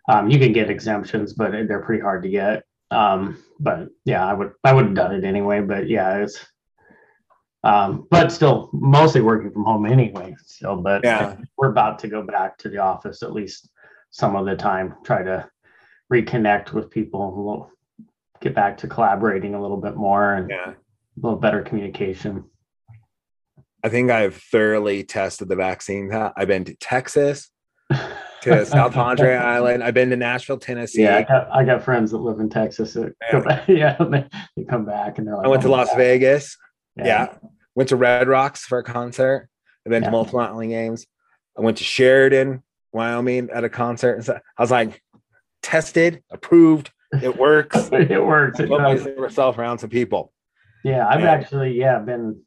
um 0.10 0.30
you 0.30 0.40
can 0.40 0.54
get 0.54 0.70
exemptions 0.70 1.34
but 1.34 1.52
they're 1.52 1.84
pretty 1.84 2.02
hard 2.02 2.24
to 2.24 2.30
get. 2.30 2.64
Um 2.92 3.44
but 3.60 3.90
yeah, 4.06 4.26
I 4.26 4.34
would 4.34 4.52
I 4.64 4.74
would 4.74 4.86
have 4.86 4.96
done 4.96 5.14
it 5.16 5.24
anyway, 5.24 5.62
but 5.62 5.88
yeah, 5.88 6.18
it's 6.18 6.46
um 7.64 8.08
but 8.12 8.32
still 8.32 8.70
mostly 8.74 9.22
working 9.22 9.52
from 9.52 9.64
home 9.66 9.86
anyway 9.86 10.36
still 10.46 10.78
but 10.78 11.04
Yeah. 11.04 11.36
we're 11.58 11.70
about 11.72 12.00
to 12.00 12.08
go 12.08 12.22
back 12.22 12.58
to 12.60 12.70
the 12.70 12.78
office 12.78 13.24
at 13.24 13.34
least 13.34 13.70
some 14.10 14.36
of 14.36 14.45
the 14.45 14.55
time 14.55 14.95
try 15.03 15.24
to 15.24 15.49
reconnect 16.12 16.74
with 16.74 16.89
people 16.89 17.34
who 17.34 17.43
will 17.43 17.72
get 18.41 18.55
back 18.55 18.78
to 18.78 18.88
collaborating 18.88 19.53
a 19.55 19.62
little 19.62 19.78
bit 19.82 19.95
more 19.95 20.34
and 20.36 20.49
Yeah. 20.49 20.72
a 20.72 20.76
little 21.22 21.39
better 21.39 21.62
communication 21.62 22.45
I 23.84 23.89
think 23.89 24.10
I've 24.10 24.36
thoroughly 24.36 25.03
tested 25.03 25.49
the 25.49 25.55
vaccine. 25.55 26.12
I've 26.12 26.47
been 26.47 26.66
to 26.66 26.76
Texas. 26.76 27.49
to 28.41 28.66
South 28.66 28.93
Padre 28.93 29.36
Island. 29.36 29.84
I've 29.84 29.93
been 29.93 30.10
to 30.10 30.16
Nashville, 30.18 30.58
Tennessee. 30.58 31.03
Yeah, 31.03 31.18
I 31.18 31.24
got, 31.24 31.51
I 31.51 31.64
got 31.64 31.84
friends 31.84 32.12
that 32.12 32.18
live 32.18 32.39
in 32.39 32.49
Texas. 32.49 32.93
That 32.95 33.14
Yeah. 33.32 33.39
back, 33.39 33.68
yeah, 33.68 33.95
they, 34.58 34.64
come 34.66 34.84
back 34.84 35.20
and 35.20 35.28
they're 35.28 35.38
like, 35.38 35.45
I 35.45 35.49
went 35.49 35.62
to 35.62 35.68
"Oh 35.68 35.72
Las 35.72 35.89
God." 35.89 35.97
Vegas. 35.97 36.58
Yeah. 36.97 37.36
Went 37.76 37.89
to 37.89 37.95
Red 37.95 38.28
Rocks 38.28 38.66
for 38.66 38.80
a 38.80 38.84
concert. 38.84 39.47
I've 39.86 39.91
been 39.91 40.01
Yeah. 40.03 40.10
to 40.10 40.12
multiple 40.12 40.60
games. 40.62 41.05
I 41.58 41.62
went 41.62 41.78
to 41.78 41.84
Sheridan, 41.84 42.64
Wyoming 42.92 43.50
at 43.54 43.64
a 43.64 43.70
concert. 43.70 44.14
And 44.16 44.26
so 44.26 44.40
I 44.58 44.62
was 44.62 44.72
like, 44.72 45.02
tested, 45.62 46.24
approved, 46.32 46.92
it 47.22 47.38
works. 47.38 47.90
it 47.92 48.24
works. 48.24 48.60
It 48.60 48.68
does. 48.70 49.08
myself 49.18 49.58
around 49.58 49.80
some 49.80 49.90
people. 49.90 50.32
Yeah, 50.84 51.08
I've 51.08 51.22
Yeah. 51.22 51.32
actually 51.32 51.78
yeah 51.78 52.00
been 52.00 52.42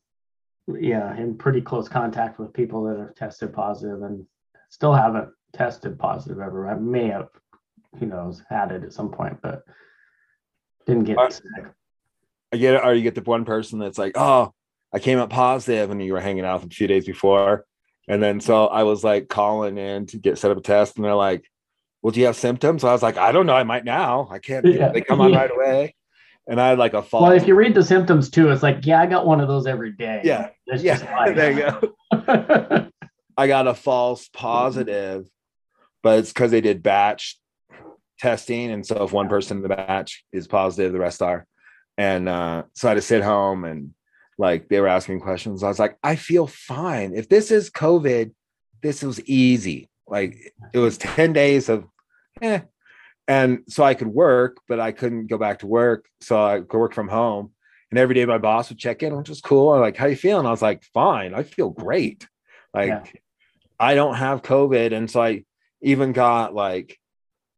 yeah 0.69 1.17
in 1.17 1.37
pretty 1.37 1.61
close 1.61 1.89
contact 1.89 2.39
with 2.39 2.53
people 2.53 2.85
that 2.85 2.99
have 2.99 3.15
tested 3.15 3.53
positive 3.53 4.03
and 4.03 4.25
still 4.71 4.95
haven't 4.95 5.29
tested 5.53 5.99
positive 5.99 6.39
ever. 6.41 6.69
I 6.69 6.75
may 6.75 7.09
have, 7.09 7.29
who 7.99 8.07
knows, 8.07 8.43
had 8.49 8.71
it 8.71 8.85
at 8.85 8.93
some 8.93 9.11
point, 9.11 9.39
but 9.43 9.63
didn't 10.87 11.05
get 11.05 11.19
Uh, 11.19 11.31
sick. 11.31 11.45
I 12.53 12.57
get 12.57 12.75
it. 12.75 12.85
Or 12.85 12.95
you 12.95 13.03
get 13.03 13.15
the 13.15 13.23
one 13.23 13.45
person 13.45 13.79
that's 13.79 13.99
like, 13.99 14.13
oh, 14.17 14.53
I 14.93 14.99
came 14.99 15.19
up 15.19 15.31
positive, 15.31 15.91
and 15.91 16.03
you 16.03 16.13
were 16.13 16.21
hanging 16.21 16.45
out 16.45 16.65
a 16.65 16.69
few 16.69 16.87
days 16.87 17.07
before. 17.07 17.65
And 18.11 18.21
then 18.21 18.41
so 18.41 18.67
I 18.67 18.83
was 18.83 19.05
like 19.05 19.29
calling 19.29 19.79
in 19.79 20.07
to 20.07 20.19
get 20.19 20.37
set 20.37 20.51
up 20.51 20.59
a 20.59 20.61
test, 20.61 20.97
and 20.97 21.05
they're 21.05 21.15
like, 21.15 21.45
Well, 22.03 22.11
do 22.11 22.19
you 22.19 22.27
have 22.27 22.35
symptoms? 22.35 22.83
I 22.83 22.91
was 22.93 23.05
like, 23.05 23.17
I 23.17 23.31
don't 23.31 23.47
know. 23.47 23.55
I 23.55 23.63
might 23.63 23.85
now. 23.85 24.29
I 24.33 24.41
can't. 24.41 24.67
Yeah. 24.67 24.89
They 24.89 25.01
come 25.01 25.21
on 25.21 25.33
right 25.41 25.51
away. 25.51 25.95
And 26.49 26.61
I 26.61 26.71
had 26.71 26.79
like 26.79 26.95
a 26.95 27.03
false. 27.03 27.23
Well, 27.23 27.33
if 27.33 27.47
you 27.47 27.55
read 27.55 27.75
the 27.75 27.85
symptoms 27.85 28.29
too, 28.29 28.51
it's 28.51 28.65
like 28.65 28.85
yeah, 28.85 29.01
I 29.01 29.07
got 29.07 29.27
one 29.27 29.41
of 29.41 29.47
those 29.47 29.69
every 29.69 29.93
day. 29.93 30.23
Yeah, 30.25 30.49
It's 30.67 30.83
yeah, 30.83 30.97
there 31.33 31.53
you 31.53 31.71
go. 32.19 32.91
I 33.37 33.47
got 33.47 33.69
a 33.69 33.75
false 33.75 34.29
positive, 34.33 35.29
but 36.03 36.19
it's 36.19 36.33
because 36.33 36.51
they 36.51 36.61
did 36.61 36.83
batch 36.83 37.39
testing. 38.19 38.73
And 38.73 38.85
so 38.85 39.05
if 39.05 39.13
one 39.13 39.29
person 39.29 39.59
in 39.59 39.63
the 39.63 39.69
batch 39.69 40.25
is 40.33 40.49
positive, 40.49 40.93
the 40.93 40.99
rest 40.99 41.23
are. 41.23 41.47
And 41.97 42.29
uh, 42.29 42.65
so 42.75 42.89
I 42.89 42.91
had 42.91 42.95
to 42.97 43.03
sit 43.03 43.23
home 43.23 43.65
and 43.65 43.95
like 44.41 44.69
they 44.69 44.81
were 44.81 44.89
asking 44.89 45.21
questions. 45.21 45.63
I 45.63 45.69
was 45.69 45.79
like, 45.79 45.99
I 46.03 46.17
feel 46.17 46.47
fine. 46.47 47.15
If 47.15 47.29
this 47.29 47.51
is 47.51 47.71
COVID, 47.71 48.33
this 48.83 49.03
was 49.03 49.21
easy. 49.27 49.91
Like 50.09 50.55
it 50.73 50.79
was 50.79 50.97
10 50.99 51.35
days 51.35 51.69
of 51.69 51.85
eh. 52.41 52.61
And 53.29 53.61
so 53.69 53.85
I 53.85 53.95
could 53.95 54.09
work, 54.09 54.57
but 54.67 54.81
I 54.81 54.93
couldn't 54.93 55.27
go 55.27 55.37
back 55.39 55.61
to 55.61 55.67
work. 55.67 56.09
So 56.23 56.43
I 56.43 56.61
could 56.61 56.79
work 56.79 56.95
from 56.95 57.09
home. 57.09 57.53
And 57.91 57.99
every 57.99 58.15
day 58.15 58.25
my 58.25 58.39
boss 58.39 58.71
would 58.71 58.79
check 58.79 59.03
in, 59.03 59.15
which 59.15 59.29
was 59.29 59.43
cool. 59.43 59.75
I'm 59.75 59.81
like, 59.81 59.97
how 59.97 60.07
you 60.07 60.17
feeling? 60.17 60.47
I 60.47 60.51
was 60.51 60.63
like, 60.63 60.83
fine. 60.95 61.35
I 61.35 61.43
feel 61.43 61.69
great. 61.69 62.27
Like 62.73 62.89
Yeah. 62.89 63.05
I 63.79 63.95
don't 63.95 64.15
have 64.15 64.43
COVID. 64.43 64.93
And 64.93 65.11
so 65.11 65.23
I 65.23 65.45
even 65.83 66.13
got 66.13 66.55
like 66.55 66.99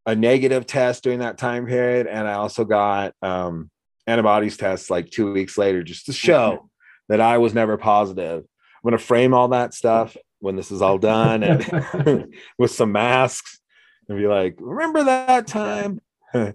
a 0.05 0.17
negative 0.17 0.67
test 0.67 1.05
during 1.05 1.21
that 1.21 1.39
time 1.39 1.67
period. 1.67 2.09
And 2.09 2.27
I 2.27 2.35
also 2.35 2.65
got 2.65 3.15
um 3.23 3.71
antibodies 4.09 4.57
tests 4.57 4.91
like 4.91 5.11
two 5.11 5.33
weeks 5.33 5.57
later 5.57 5.85
just 5.85 6.07
to 6.07 6.13
show 6.13 6.69
that 7.09 7.21
I 7.21 7.39
was 7.39 7.55
never 7.55 7.77
positive. 7.77 8.39
I'm 8.45 8.83
gonna 8.89 8.99
frame 8.99 9.35
all 9.35 9.49
that 9.49 9.75
stuff 9.75 10.17
when 10.41 10.57
this 10.57 10.71
is 10.73 10.83
all 10.83 10.99
done 10.99 11.43
and 11.43 12.33
with 12.59 12.71
some 12.71 12.93
masks 12.93 13.61
and 14.09 14.19
be 14.19 14.27
like, 14.27 14.57
remember 14.59 15.05
that 15.05 15.47
time? 15.47 16.01
yeah, 16.35 16.53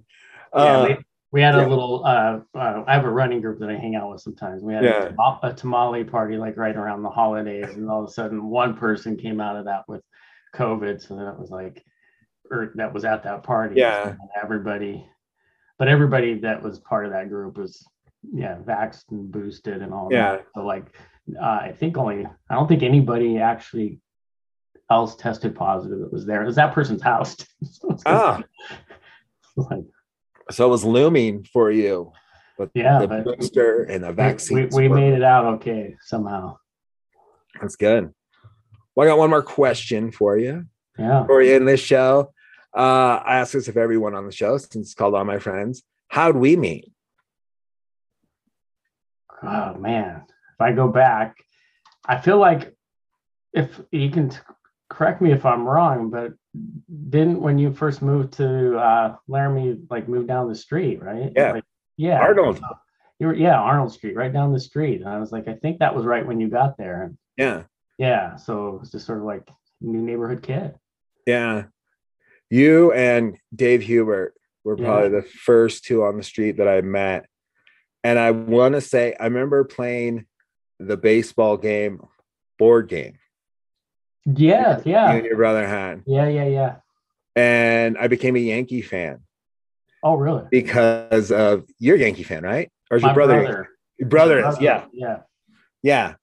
Uh, 0.51 0.85
we, 0.89 0.97
we 1.31 1.41
had 1.41 1.55
yeah. 1.55 1.65
a 1.65 1.69
little. 1.69 2.03
Uh, 2.05 2.39
uh, 2.55 2.83
I 2.87 2.93
have 2.93 3.05
a 3.05 3.09
running 3.09 3.41
group 3.41 3.59
that 3.59 3.69
I 3.69 3.75
hang 3.75 3.95
out 3.95 4.11
with 4.11 4.21
sometimes. 4.21 4.61
We 4.63 4.73
had 4.73 4.83
Yeah. 4.83 5.11
a, 5.19 5.47
a 5.47 5.53
tamale 5.53 6.03
party 6.03 6.37
like 6.37 6.57
right 6.57 6.75
around 6.75 7.03
the 7.03 7.09
holidays, 7.09 7.69
and 7.75 7.89
all 7.89 8.03
of 8.03 8.09
a 8.09 8.11
sudden 8.11 8.49
one 8.49 8.75
person 8.75 9.15
came 9.17 9.39
out 9.39 9.55
of 9.55 9.65
that 9.65 9.83
with 9.87 10.01
COVID. 10.55 11.01
So 11.05 11.15
then 11.15 11.27
it 11.27 11.39
was 11.39 11.49
like, 11.49 11.83
or 12.51 12.71
that 12.75 12.93
was 12.93 13.05
at 13.05 13.23
that 13.23 13.43
party. 13.43 13.75
Yeah. 13.75 14.15
Everybody, 14.41 15.05
but 15.77 15.87
everybody 15.87 16.39
that 16.39 16.61
was 16.63 16.79
part 16.79 17.05
of 17.05 17.11
that 17.11 17.29
group 17.29 17.57
was 17.57 17.85
yeah, 18.33 18.57
vaxxed 18.63 19.11
and 19.11 19.31
boosted 19.31 19.81
and 19.81 19.93
all 19.93 20.09
Yeah. 20.11 20.37
that. 20.37 20.45
So 20.55 20.65
like, 20.65 20.85
uh, 21.39 21.43
I 21.43 21.73
think 21.77 21.97
only 21.97 22.25
I 22.49 22.55
don't 22.55 22.67
think 22.67 22.83
anybody 22.83 23.37
actually 23.39 23.99
else 24.89 25.15
tested 25.15 25.55
positive 25.55 25.99
that 25.99 26.13
was 26.13 26.25
there. 26.25 26.43
It 26.43 26.45
was 26.45 26.55
that 26.55 26.73
person's 26.73 27.01
house. 27.01 27.35
So 27.63 27.95
ah, 28.05 28.41
like, 29.57 29.85
so 30.51 30.65
it 30.65 30.69
was 30.69 30.83
looming 30.85 31.43
for 31.43 31.71
you. 31.71 32.11
But 32.57 32.71
Yeah, 32.73 32.99
the 32.99 33.07
but- 33.07 33.23
booster 33.39 33.83
and 33.83 34.03
the 34.03 34.09
we, 34.09 34.13
vaccine. 34.15 34.69
we 34.73 34.87
made 34.87 35.13
it 35.13 35.23
out 35.23 35.45
okay 35.55 35.95
somehow. 36.01 36.57
That's 37.61 37.75
good. 37.75 38.13
Well, 38.95 39.07
I 39.07 39.11
got 39.11 39.17
one 39.19 39.29
more 39.29 39.43
question 39.43 40.11
for 40.11 40.37
you. 40.37 40.65
Yeah. 40.97 41.25
For 41.27 41.41
you 41.41 41.55
in 41.55 41.65
this 41.65 41.79
show. 41.79 42.33
Uh, 42.75 43.21
I 43.23 43.37
ask 43.39 43.53
this 43.53 43.67
of 43.67 43.77
everyone 43.77 44.15
on 44.15 44.25
the 44.25 44.31
show 44.31 44.57
since 44.57 44.75
it's 44.75 44.93
called 44.93 45.13
All 45.15 45.23
My 45.25 45.37
Friends. 45.39 45.83
How'd 46.09 46.35
we 46.35 46.55
meet? 46.55 46.91
Oh 49.43 49.75
man, 49.75 50.23
if 50.27 50.61
I 50.61 50.71
go 50.71 50.87
back, 50.87 51.35
I 52.05 52.17
feel 52.17 52.37
like 52.37 52.75
if 53.53 53.79
you 53.91 54.09
can 54.09 54.29
t- 54.29 54.37
correct 54.89 55.21
me 55.21 55.31
if 55.31 55.45
I'm 55.45 55.65
wrong, 55.67 56.09
but 56.09 56.33
didn't 57.09 57.41
when 57.41 57.57
you 57.59 57.73
first 57.73 58.01
moved 58.01 58.33
to 58.33 58.77
uh, 58.77 59.15
Laramie, 59.27 59.79
like 59.89 60.07
move 60.09 60.27
down 60.27 60.47
the 60.47 60.55
street, 60.55 61.01
right? 61.01 61.31
Yeah. 61.35 61.51
Like, 61.53 61.63
yeah. 61.97 62.19
Arnold. 62.19 62.59
You 63.19 63.27
were 63.27 63.33
yeah 63.33 63.55
Arnold 63.55 63.91
Street, 63.91 64.15
right 64.15 64.31
down 64.31 64.53
the 64.53 64.59
street. 64.59 65.01
And 65.01 65.09
I 65.09 65.19
was 65.19 65.31
like, 65.31 65.47
I 65.47 65.53
think 65.55 65.79
that 65.79 65.95
was 65.95 66.05
right 66.05 66.25
when 66.25 66.39
you 66.39 66.49
got 66.49 66.77
there. 66.77 67.03
And 67.03 67.17
Yeah. 67.35 67.63
yeah, 67.97 68.35
so 68.35 68.75
it 68.75 68.79
was 68.81 68.91
just 68.91 69.05
sort 69.07 69.17
of 69.19 69.23
like 69.25 69.47
new 69.81 70.01
neighborhood 70.01 70.43
kid. 70.43 70.75
Yeah. 71.25 71.63
You 72.49 72.91
and 72.93 73.37
Dave 73.55 73.81
Hubert 73.81 74.35
were 74.63 74.77
Yeah. 74.77 74.85
probably 74.85 75.09
the 75.09 75.23
first 75.23 75.83
two 75.85 76.03
on 76.03 76.17
the 76.17 76.23
street 76.23 76.57
that 76.57 76.67
I 76.67 76.81
met. 76.81 77.25
And 78.07 78.17
I 78.17 78.31
want 78.31 78.73
to 78.75 78.79
say, 78.79 79.13
I 79.19 79.25
remember 79.25 79.65
playing 79.65 80.27
the 80.79 80.95
baseball 80.95 81.57
game 81.57 82.07
board 82.57 82.87
game 82.87 83.17
Yeah, 84.25 84.77
you 84.85 84.93
yeah, 84.93 85.11
and 85.11 85.25
your 85.25 85.35
brother 85.35 85.67
had. 85.67 86.03
yeah, 86.05 86.29
yeah, 86.29 86.45
yeah. 86.45 86.75
And 87.35 87.97
I 87.97 88.07
became 88.07 88.37
a 88.37 88.39
Yankee 88.39 88.81
fan 88.81 89.19
Oh, 90.01 90.15
really? 90.15 90.45
because 90.49 91.33
of 91.33 91.65
you're 91.79 91.97
a 91.97 91.99
Yankee 91.99 92.23
fan, 92.23 92.43
right? 92.43 92.71
Or 92.89 92.95
is 92.95 93.03
your 93.03 93.13
brother? 93.13 93.41
brother. 93.41 93.69
Your 93.99 94.07
brother 94.07 94.47
is, 94.47 94.61
yeah. 94.61 94.85
yeah. 94.93 95.17
Yeah. 95.83 96.13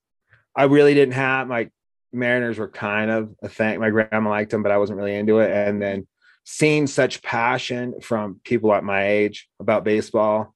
I 0.57 0.65
really 0.65 0.95
didn't 0.95 1.15
have 1.15 1.49
my 1.49 1.69
Mariners 2.15 2.57
were 2.57 2.69
kind 2.69 3.11
of 3.11 3.35
a 3.43 3.49
thing. 3.51 3.79
My 3.79 3.91
grandma 3.91 4.31
liked 4.31 4.53
them, 4.53 4.63
but 4.63 4.73
I 4.73 4.79
wasn't 4.79 4.97
really 4.97 5.15
into 5.17 5.41
it. 5.41 5.51
And 5.51 5.83
then 5.83 6.07
seeing 6.45 6.87
such 6.87 7.21
passion 7.21 8.01
from 8.01 8.41
people 8.43 8.73
at 8.73 8.85
my 8.85 9.07
age 9.07 9.51
about 9.61 9.85
baseball 9.85 10.55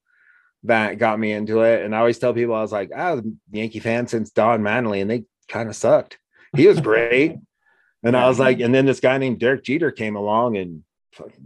that 0.63 0.97
got 0.97 1.19
me 1.19 1.31
into 1.31 1.61
it. 1.61 1.83
And 1.83 1.95
I 1.95 1.99
always 1.99 2.19
tell 2.19 2.33
people 2.33 2.55
I 2.55 2.61
was 2.61 2.71
like, 2.71 2.91
I 2.91 3.13
was 3.13 3.25
a 3.25 3.31
Yankee 3.51 3.79
fan 3.79 4.07
since 4.07 4.31
Don 4.31 4.61
Mattingly, 4.61 5.01
and 5.01 5.09
they 5.09 5.25
kind 5.47 5.69
of 5.69 5.75
sucked. 5.75 6.17
He 6.55 6.67
was 6.67 6.81
great. 6.81 7.37
and 8.03 8.15
I 8.15 8.27
was 8.27 8.39
like, 8.39 8.59
and 8.59 8.73
then 8.73 8.85
this 8.85 8.99
guy 8.99 9.17
named 9.17 9.39
Derek 9.39 9.63
Jeter 9.63 9.91
came 9.91 10.15
along 10.15 10.57
and 10.57 10.83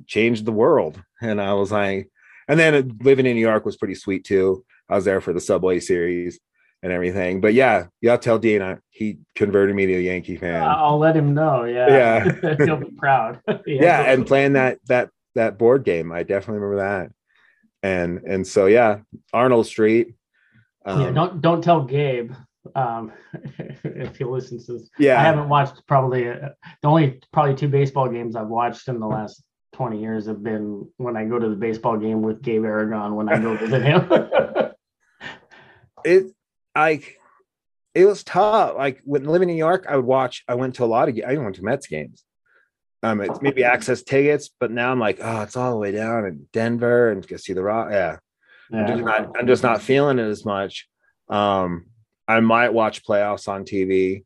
changed 0.07 0.45
the 0.45 0.51
world. 0.51 1.01
And 1.21 1.41
I 1.41 1.53
was 1.53 1.71
like, 1.71 2.09
and 2.47 2.59
then 2.59 2.75
uh, 2.75 2.83
living 3.03 3.25
in 3.25 3.35
New 3.35 3.41
York 3.41 3.65
was 3.65 3.77
pretty 3.77 3.95
sweet 3.95 4.25
too. 4.25 4.65
I 4.89 4.95
was 4.95 5.05
there 5.05 5.21
for 5.21 5.33
the 5.33 5.39
Subway 5.39 5.79
series 5.79 6.39
and 6.81 6.91
everything. 6.91 7.41
But 7.41 7.53
yeah, 7.53 7.87
y'all 8.01 8.17
tell 8.17 8.37
Dean 8.37 8.61
I, 8.61 8.77
he 8.89 9.19
converted 9.35 9.75
me 9.75 9.85
to 9.85 9.93
a 9.93 10.01
Yankee 10.01 10.37
fan. 10.37 10.61
I'll 10.61 10.99
let 10.99 11.15
him 11.15 11.33
know. 11.33 11.63
Yeah. 11.63 11.87
Yeah. 11.87 12.55
He'll 12.65 12.77
be 12.77 12.91
proud. 12.91 13.39
yeah, 13.65 14.01
and 14.11 14.27
playing 14.27 14.53
that 14.53 14.79
that 14.87 15.09
that 15.35 15.57
board 15.57 15.83
game, 15.83 16.11
I 16.11 16.23
definitely 16.23 16.59
remember 16.59 16.83
that. 16.83 17.11
And 17.83 18.19
and 18.19 18.47
so 18.47 18.65
yeah, 18.65 18.99
Arnold 19.33 19.67
Street. 19.67 20.15
Um, 20.85 21.01
yeah, 21.01 21.11
don't 21.11 21.41
don't 21.41 21.61
tell 21.61 21.83
Gabe 21.83 22.31
um, 22.75 23.11
if 23.83 24.17
he 24.17 24.23
listens 24.23 24.65
to 24.65 24.73
this. 24.73 24.89
yeah, 24.97 25.19
I 25.19 25.23
haven't 25.23 25.49
watched 25.49 25.85
probably 25.87 26.29
uh, 26.29 26.49
the 26.81 26.87
only 26.87 27.21
probably 27.31 27.55
two 27.55 27.67
baseball 27.67 28.09
games 28.09 28.35
I've 28.35 28.47
watched 28.47 28.87
in 28.87 28.99
the 28.99 29.07
last 29.07 29.43
20 29.73 29.99
years 29.99 30.27
have 30.27 30.41
been 30.41 30.87
when 30.97 31.17
I 31.17 31.25
go 31.25 31.37
to 31.39 31.49
the 31.49 31.55
baseball 31.55 31.97
game 31.97 32.21
with 32.21 32.41
Gabe 32.41 32.63
Aragon 32.63 33.15
when 33.15 33.27
I 33.27 33.39
go 33.39 33.57
visit 33.57 33.81
him. 33.81 34.09
it 36.05 36.31
like 36.75 37.17
it 37.93 38.05
was 38.05 38.23
tough. 38.23 38.75
Like 38.75 39.01
when 39.03 39.25
living 39.25 39.49
in 39.49 39.55
New 39.55 39.59
York, 39.59 39.85
I 39.89 39.95
would 39.95 40.05
watch. 40.05 40.43
I 40.47 40.55
went 40.55 40.75
to 40.75 40.83
a 40.83 40.85
lot 40.85 41.09
of. 41.09 41.19
I 41.27 41.37
went 41.37 41.55
to 41.55 41.63
Mets 41.63 41.87
games. 41.87 42.23
Um, 43.03 43.19
it's 43.19 43.41
maybe 43.41 43.65
access 43.65 44.01
tickets, 44.01 44.49
but 44.59 44.71
now 44.71 44.89
I'm 44.89 44.99
like, 44.99 45.19
oh, 45.21 45.41
it's 45.41 45.57
all 45.57 45.71
the 45.71 45.77
way 45.77 45.91
down 45.91 46.25
in 46.25 46.47
Denver 46.53 47.11
and 47.11 47.27
go 47.27 47.35
see 47.35 47.51
the 47.51 47.61
Rock. 47.61 47.89
Yeah, 47.91 48.17
I'm 48.73 48.87
just 48.87 49.03
not. 49.03 49.31
I'm 49.37 49.47
just 49.47 49.63
not 49.63 49.81
feeling 49.81 50.19
it 50.19 50.23
as 50.23 50.45
much. 50.45 50.87
Um, 51.27 51.87
I 52.27 52.39
might 52.39 52.73
watch 52.73 53.03
playoffs 53.03 53.49
on 53.49 53.65
TV. 53.65 54.23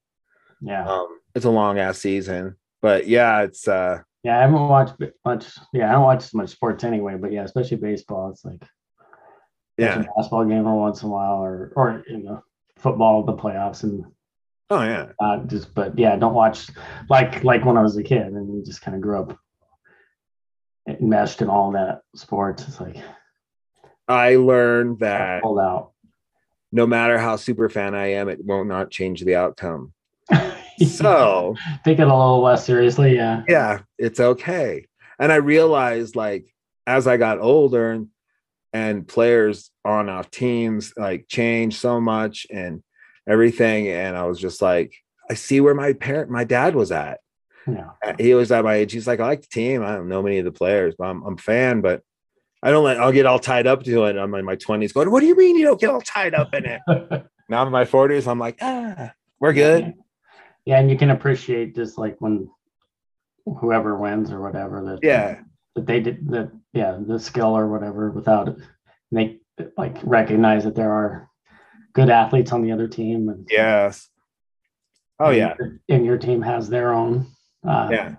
Yeah. 0.62 0.88
Um, 0.88 1.20
it's 1.34 1.46
a 1.46 1.50
long 1.50 1.80
ass 1.80 1.98
season, 1.98 2.56
but 2.82 3.08
yeah, 3.08 3.42
it's 3.42 3.68
uh, 3.68 4.02
Yeah, 4.24 4.38
I 4.38 4.42
haven't 4.42 4.68
watched 4.68 4.96
much. 5.26 5.46
Yeah, 5.74 5.90
I 5.90 5.94
don't 5.94 6.04
watch 6.04 6.26
as 6.26 6.34
much 6.36 6.50
sports 6.50 6.84
anyway, 6.84 7.16
but 7.20 7.32
yeah, 7.32 7.44
especially 7.44 7.78
baseball. 7.78 8.30
It's 8.30 8.46
like 8.46 8.64
yeah, 9.78 10.02
a 10.02 10.04
basketball 10.16 10.46
game 10.46 10.60
every 10.60 10.72
once 10.74 11.02
in 11.02 11.10
a 11.10 11.12
while 11.12 11.44
or 11.44 11.74
or 11.76 12.04
you 12.08 12.20
know, 12.20 12.44
football, 12.78 13.24
the 13.24 13.34
playoffs 13.34 13.84
and 13.84 14.06
Oh 14.70 14.82
yeah. 14.82 15.11
Uh, 15.20 15.38
just, 15.45 15.74
but 15.74 15.97
yeah, 15.97 16.15
don't 16.18 16.34
watch 16.34 16.68
like 17.09 17.43
like 17.43 17.63
when 17.65 17.78
I 17.78 17.82
was 17.82 17.95
a 17.97 18.03
kid 18.03 18.28
and 18.28 18.53
you 18.53 18.63
just 18.65 18.82
kind 18.82 18.95
of 18.95 19.01
grew 19.01 19.20
up 19.20 19.39
enmeshed 20.88 21.41
in 21.41 21.49
all 21.49 21.72
that 21.72 22.01
sports. 22.15 22.68
It's 22.68 22.80
like 22.80 22.97
I 24.07 24.36
learned 24.36 24.99
that 24.99 25.41
pulled 25.41 25.59
out. 25.59 25.91
no 26.72 26.86
matter 26.88 27.18
how 27.18 27.36
super 27.38 27.70
fan 27.70 27.95
I 27.95 28.13
am, 28.13 28.30
it 28.30 28.43
won't 28.43 28.68
not 28.68 28.91
change 28.91 29.24
the 29.24 29.36
outcome. 29.36 29.93
So 30.86 31.55
take 31.84 31.97
it 31.97 32.03
a 32.03 32.05
little 32.05 32.43
less 32.43 32.63
seriously. 32.63 33.15
Yeah. 33.15 33.41
yeah, 33.47 33.80
it's 33.97 34.20
okay. 34.20 34.86
And 35.18 35.32
I 35.32 35.38
realized 35.38 36.15
like 36.15 36.53
as 36.86 37.07
I 37.07 37.18
got 37.18 37.39
older 37.39 37.89
and 37.91 38.09
and 38.74 39.07
players 39.07 39.72
on 39.84 40.07
our 40.07 40.24
teams 40.24 40.93
like 40.95 41.26
changed 41.28 41.80
so 41.80 41.99
much 41.99 42.45
and 42.51 42.84
everything. 43.28 43.88
And 43.90 44.16
I 44.16 44.24
was 44.26 44.40
just 44.40 44.62
like, 44.62 44.94
I 45.30 45.34
see 45.34 45.60
where 45.62 45.74
my 45.76 45.94
parent, 45.94 46.30
my 46.32 46.44
dad 46.44 46.76
was 46.76 46.92
at. 46.92 47.20
Yeah. 47.68 47.90
Uh, 48.04 48.14
He 48.18 48.34
was 48.34 48.52
at 48.52 48.64
my 48.64 48.76
age. 48.76 48.94
He's 48.94 49.08
like, 49.08 49.20
I 49.20 49.26
like 49.28 49.42
the 49.42 49.48
team. 49.48 49.84
I 49.84 49.94
don't 49.96 50.08
know 50.08 50.22
many 50.24 50.38
of 50.38 50.46
the 50.46 50.52
players, 50.52 50.96
but 50.98 51.06
I'm, 51.06 51.22
I'm 51.24 51.34
a 51.34 51.38
fan, 51.38 51.82
but 51.82 52.02
I 52.64 52.72
don't 52.72 52.84
like, 52.84 52.98
I'll 52.98 53.12
get 53.12 53.26
all 53.26 53.40
tied 53.40 53.68
up 53.68 53.84
to 53.84 54.06
it. 54.06 54.16
I'm 54.18 54.34
in 54.34 54.46
my 54.46 54.56
20s 54.56 54.94
going, 54.94 55.12
What 55.12 55.20
do 55.20 55.26
you 55.28 55.36
mean 55.36 55.58
you 55.58 55.66
don't 55.66 55.80
get 55.80 55.90
all 55.90 56.02
tied 56.02 56.34
up 56.34 56.54
in 56.54 56.66
it? 56.66 56.82
now 57.50 57.62
I'm 57.62 57.68
in 57.68 57.74
my 57.74 57.86
40s. 57.86 58.28
I'm 58.28 58.40
like, 58.40 58.58
Ah, 58.62 59.12
we're 59.40 59.54
good. 59.54 59.94
Yeah, 60.66 60.80
and 60.80 60.90
you 60.90 60.98
can 60.98 61.10
appreciate 61.12 61.76
just 61.76 61.98
like 61.98 62.18
when 62.20 62.50
whoever 63.46 63.98
wins 63.98 64.32
or 64.32 64.42
whatever 64.42 64.84
that 64.86 65.00
Yeah. 65.04 65.42
that 65.76 65.86
they 65.86 66.00
did 66.02 66.28
that 66.32 66.52
yeah 66.74 66.98
the 67.00 67.18
skill 67.20 67.56
or 67.58 67.68
whatever 67.68 68.12
without 68.12 68.50
it 68.50 68.58
they 69.12 69.40
like 69.78 69.96
recognize 70.04 70.66
that 70.66 70.76
there 70.76 70.92
are 70.92 71.27
good 71.98 72.10
athletes 72.12 72.52
on 72.52 72.62
the 72.62 72.72
other 72.72 72.88
team 72.88 73.28
and 73.28 73.48
Yes. 73.50 74.08
Oh, 75.20 75.30
and 75.30 75.38
yeah. 75.38 75.54
your- 75.58 75.80
and 75.89 76.06
your 76.06 76.18
team 76.20 76.43
has 76.43 76.70
their 76.70 76.93
own 76.93 77.26
uh 77.68 77.88
Yeah. 77.91 78.16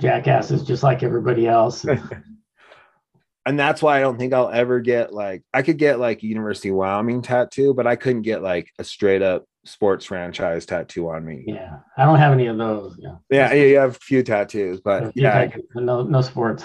jackasses 0.00 0.64
just 0.64 0.82
like 0.82 1.04
everybody 1.04 1.46
else 1.46 1.84
and 3.46 3.58
that's 3.58 3.80
why 3.82 3.98
I 3.98 4.00
don't 4.00 4.18
think 4.18 4.32
I'll 4.32 4.50
ever 4.50 4.80
get 4.80 5.12
like 5.12 5.44
I 5.54 5.62
could 5.62 5.78
get 5.78 6.00
like 6.00 6.24
University 6.24 6.70
of 6.70 6.74
Wyoming 6.76 7.22
tattoo, 7.22 7.72
but 7.72 7.86
I 7.86 7.94
couldn't 7.94 8.22
get 8.22 8.42
like 8.42 8.68
a 8.80 8.84
straight 8.84 9.22
up 9.22 9.44
sports 9.64 10.04
franchise 10.06 10.66
tattoo 10.66 11.08
on 11.08 11.24
me. 11.24 11.44
yeah 11.46 11.76
i 11.96 12.04
don't 12.04 12.18
have 12.18 12.32
any 12.32 12.48
of 12.48 12.58
those 12.58 12.96
yeah 12.98 13.14
Yeah, 13.30 13.52
you 13.52 13.78
have 13.78 13.90
a 13.92 14.00
few 14.00 14.24
tattoos, 14.24 14.80
but 14.80 15.12
few 15.12 15.22
yeah, 15.22 15.46
tattoos, 15.46 15.62
no 15.76 16.02
no 16.02 16.20
sports 16.20 16.64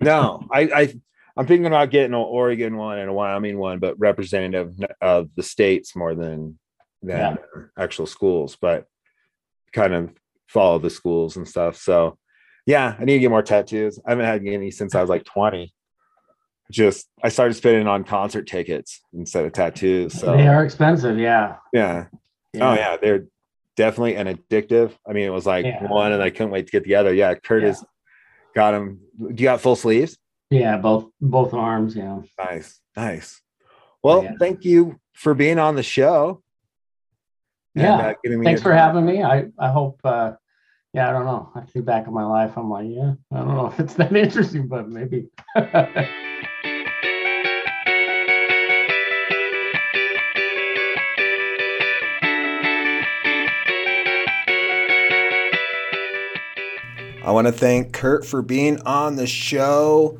no, 0.00 0.46
I, 0.52 0.60
I 0.60 0.94
I'm 1.36 1.46
thinking 1.46 1.66
about 1.66 1.90
getting 1.90 2.12
an 2.14 2.20
Oregon 2.20 2.76
one 2.76 2.98
and 2.98 3.08
a 3.08 3.12
Wyoming 3.12 3.58
one, 3.58 3.78
but 3.78 3.98
representative 3.98 4.74
of 5.00 5.28
the 5.36 5.42
states 5.42 5.94
more 5.96 6.14
than 6.14 6.58
than 7.02 7.38
actual 7.78 8.06
schools, 8.06 8.56
but 8.60 8.86
kind 9.72 9.94
of 9.94 10.10
follow 10.48 10.78
the 10.78 10.90
schools 10.90 11.36
and 11.36 11.48
stuff. 11.48 11.76
So 11.76 12.18
yeah, 12.66 12.94
I 12.98 13.04
need 13.04 13.14
to 13.14 13.18
get 13.20 13.30
more 13.30 13.42
tattoos. 13.42 13.98
I 14.04 14.10
haven't 14.10 14.26
had 14.26 14.46
any 14.46 14.70
since 14.70 14.94
I 14.94 15.00
was 15.00 15.08
like 15.10 15.24
20. 15.24 15.72
Just 16.70 17.08
I 17.22 17.30
started 17.30 17.54
spending 17.54 17.88
on 17.88 18.04
concert 18.04 18.46
tickets 18.46 19.00
instead 19.12 19.44
of 19.44 19.52
tattoos. 19.52 20.14
So 20.14 20.36
they 20.36 20.46
are 20.46 20.64
expensive 20.64 21.18
yeah 21.18 21.56
yeah. 21.72 22.06
Oh 22.54 22.74
yeah, 22.74 22.96
they're 22.96 23.26
definitely 23.76 24.16
an 24.16 24.26
addictive. 24.26 24.92
I 25.08 25.12
mean, 25.12 25.24
it 25.24 25.32
was 25.32 25.46
like 25.46 25.64
Yeah. 25.64 25.86
one, 25.86 26.12
and 26.12 26.22
I 26.22 26.30
couldn't 26.30 26.50
wait 26.50 26.66
to 26.66 26.72
get 26.72 26.84
the 26.84 26.96
other. 26.96 27.14
Yeah, 27.14 27.34
Curtis 27.34 27.82
got 28.54 28.74
him. 28.74 29.00
Do 29.18 29.26
you 29.28 29.34
got 29.44 29.60
full 29.60 29.76
sleeves? 29.76 30.18
Yeah 30.50 30.76
both 30.76 31.10
both 31.20 31.54
arms 31.54 31.94
yeah 31.96 32.20
Nice, 32.38 32.80
nice. 32.96 33.40
Well, 34.02 34.24
Yeah. 34.24 34.32
thank 34.38 34.64
you 34.64 34.98
for 35.12 35.34
being 35.34 35.58
on 35.58 35.76
the 35.76 35.82
show. 35.82 36.42
and, 37.76 37.84
Yeah, 37.84 37.98
uh, 37.98 38.14
me 38.38 38.44
thanks 38.44 38.62
for 38.62 38.70
time. 38.70 38.78
having 38.78 39.04
me. 39.04 39.22
I 39.22 39.48
I 39.58 39.68
hope. 39.68 40.00
uh 40.04 40.32
Yeah, 40.94 41.08
I 41.08 41.12
don't 41.12 41.26
know. 41.26 41.50
I 41.54 41.60
think 41.60 41.84
back 41.84 42.06
in 42.08 42.12
my 42.14 42.24
life, 42.24 42.56
I'm 42.56 42.70
like, 42.70 42.88
yeah, 42.88 43.12
I 43.32 43.36
don't 43.38 43.54
know 43.54 43.66
if 43.72 43.78
it's 43.78 43.94
that 43.94 44.14
interesting, 44.16 44.66
but 44.66 44.88
maybe. 44.88 45.28
I 57.22 57.32
want 57.32 57.46
to 57.46 57.52
thank 57.52 57.92
Kurt 57.92 58.26
for 58.26 58.42
being 58.42 58.80
on 58.82 59.16
the 59.16 59.26
show. 59.26 60.18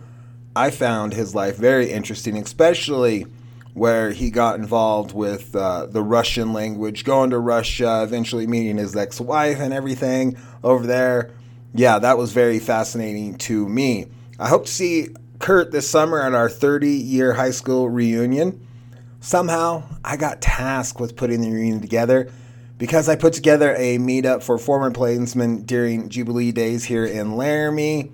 I 0.55 0.71
found 0.71 1.13
his 1.13 1.35
life 1.35 1.57
very 1.57 1.91
interesting, 1.91 2.37
especially 2.37 3.27
where 3.73 4.11
he 4.11 4.31
got 4.31 4.59
involved 4.59 5.13
with 5.13 5.55
uh, 5.55 5.87
the 5.87 6.03
Russian 6.03 6.53
language, 6.53 7.05
going 7.05 7.31
to 7.31 7.39
Russia, 7.39 8.03
eventually 8.03 8.47
meeting 8.47 8.77
his 8.77 8.97
ex 8.97 9.21
wife 9.21 9.61
and 9.61 9.73
everything 9.73 10.37
over 10.65 10.87
there. 10.87 11.31
Yeah, 11.73 12.01
that 12.01 12.19
was 12.19 12.33
very 12.33 12.59
fascinating 12.59 13.37
to 13.39 13.69
me. 13.69 14.07
I 14.39 14.49
hope 14.49 14.67
to 14.67 14.73
see 14.73 15.09
Kurt 15.39 15.71
this 15.71 15.89
summer 15.89 16.21
at 16.21 16.35
our 16.35 16.49
30 16.49 16.91
year 16.91 17.35
high 17.35 17.53
school 17.53 17.89
reunion. 17.89 18.67
Somehow, 19.21 19.85
I 20.05 20.17
got 20.17 20.41
tasked 20.41 20.99
with 20.99 21.15
putting 21.15 21.43
the 21.43 21.51
reunion 21.51 21.81
together 21.81 22.31
because 22.79 23.09
I 23.09 23.15
put 23.15 23.35
together 23.35 23.75
a 23.77 23.99
meetup 23.99 24.43
for 24.43 24.59
former 24.59 24.91
plainsmen 24.91 25.63
during 25.63 26.09
Jubilee 26.09 26.51
days 26.51 26.85
here 26.85 27.05
in 27.05 27.37
Laramie. 27.37 28.11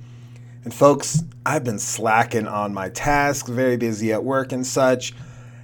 And 0.67 0.75
folks, 0.75 1.23
I've 1.47 1.63
been 1.63 1.79
slacking 1.79 2.49
on 2.49 2.75
my 2.75 2.89
tasks, 2.89 3.49
very 3.49 3.77
busy 3.77 4.13
at 4.13 4.25
work 4.25 4.51
and 4.51 4.67
such, 4.67 5.13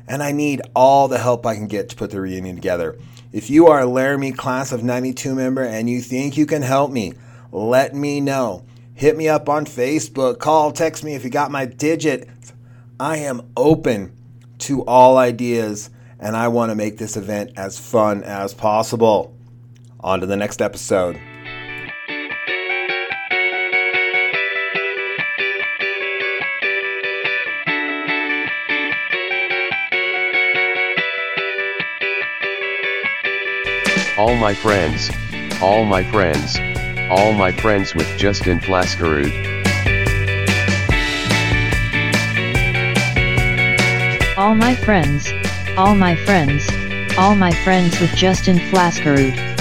and 0.07 0.23
I 0.23 0.31
need 0.31 0.63
all 0.77 1.09
the 1.09 1.19
help 1.19 1.45
I 1.45 1.57
can 1.57 1.67
get 1.67 1.89
to 1.89 1.97
put 1.97 2.13
the 2.13 2.21
reunion 2.21 2.55
together. 2.55 2.97
If 3.33 3.51
you 3.51 3.67
are 3.67 3.81
a 3.81 3.87
Laramie 3.87 4.31
class 4.31 4.71
of 4.71 4.85
92 4.85 5.35
member 5.35 5.65
and 5.65 5.91
you 5.91 6.01
think 6.01 6.37
you 6.37 6.47
can 6.47 6.63
help 6.63 6.93
me, 6.93 7.15
let 7.51 7.97
me 7.97 8.21
know. 8.21 8.65
Hit 8.95 9.17
me 9.17 9.29
up 9.29 9.49
on 9.49 9.67
Facebook, 9.67 10.39
call, 10.39 10.71
text 10.71 11.03
me 11.03 11.17
if 11.17 11.25
you 11.25 11.31
got 11.31 11.51
my 11.51 11.67
digit. 11.67 12.29
I 13.01 13.17
am 13.17 13.51
open 13.57 14.17
to 14.59 14.85
all 14.85 15.19
ideas 15.19 15.91
and 16.21 16.37
I 16.37 16.47
want 16.47 16.71
to 16.71 16.77
make 16.77 16.99
this 16.99 17.17
event 17.17 17.55
as 17.57 17.77
fun 17.77 18.23
as 18.23 18.55
possible. 18.55 19.35
On 19.99 20.21
to 20.21 20.27
the 20.27 20.37
next 20.37 20.63
episode. 20.63 21.19
All 34.23 34.37
my 34.37 34.55
friends, 34.55 35.11
all 35.61 35.85
my 35.85 36.05
friends, 36.05 36.57
all 37.11 37.33
my 37.33 37.51
friends 37.51 37.93
with 37.93 38.07
Justin 38.17 38.61
Flaskerud. 38.61 39.33
All 44.37 44.55
my 44.55 44.77
friends, 44.77 45.33
all 45.77 45.97
my 45.97 46.15
friends, 46.15 46.69
all 47.19 47.35
my 47.35 47.51
friends 47.65 48.01
with 48.01 48.15
Justin 48.15 48.59
Flaskerud. 48.59 49.52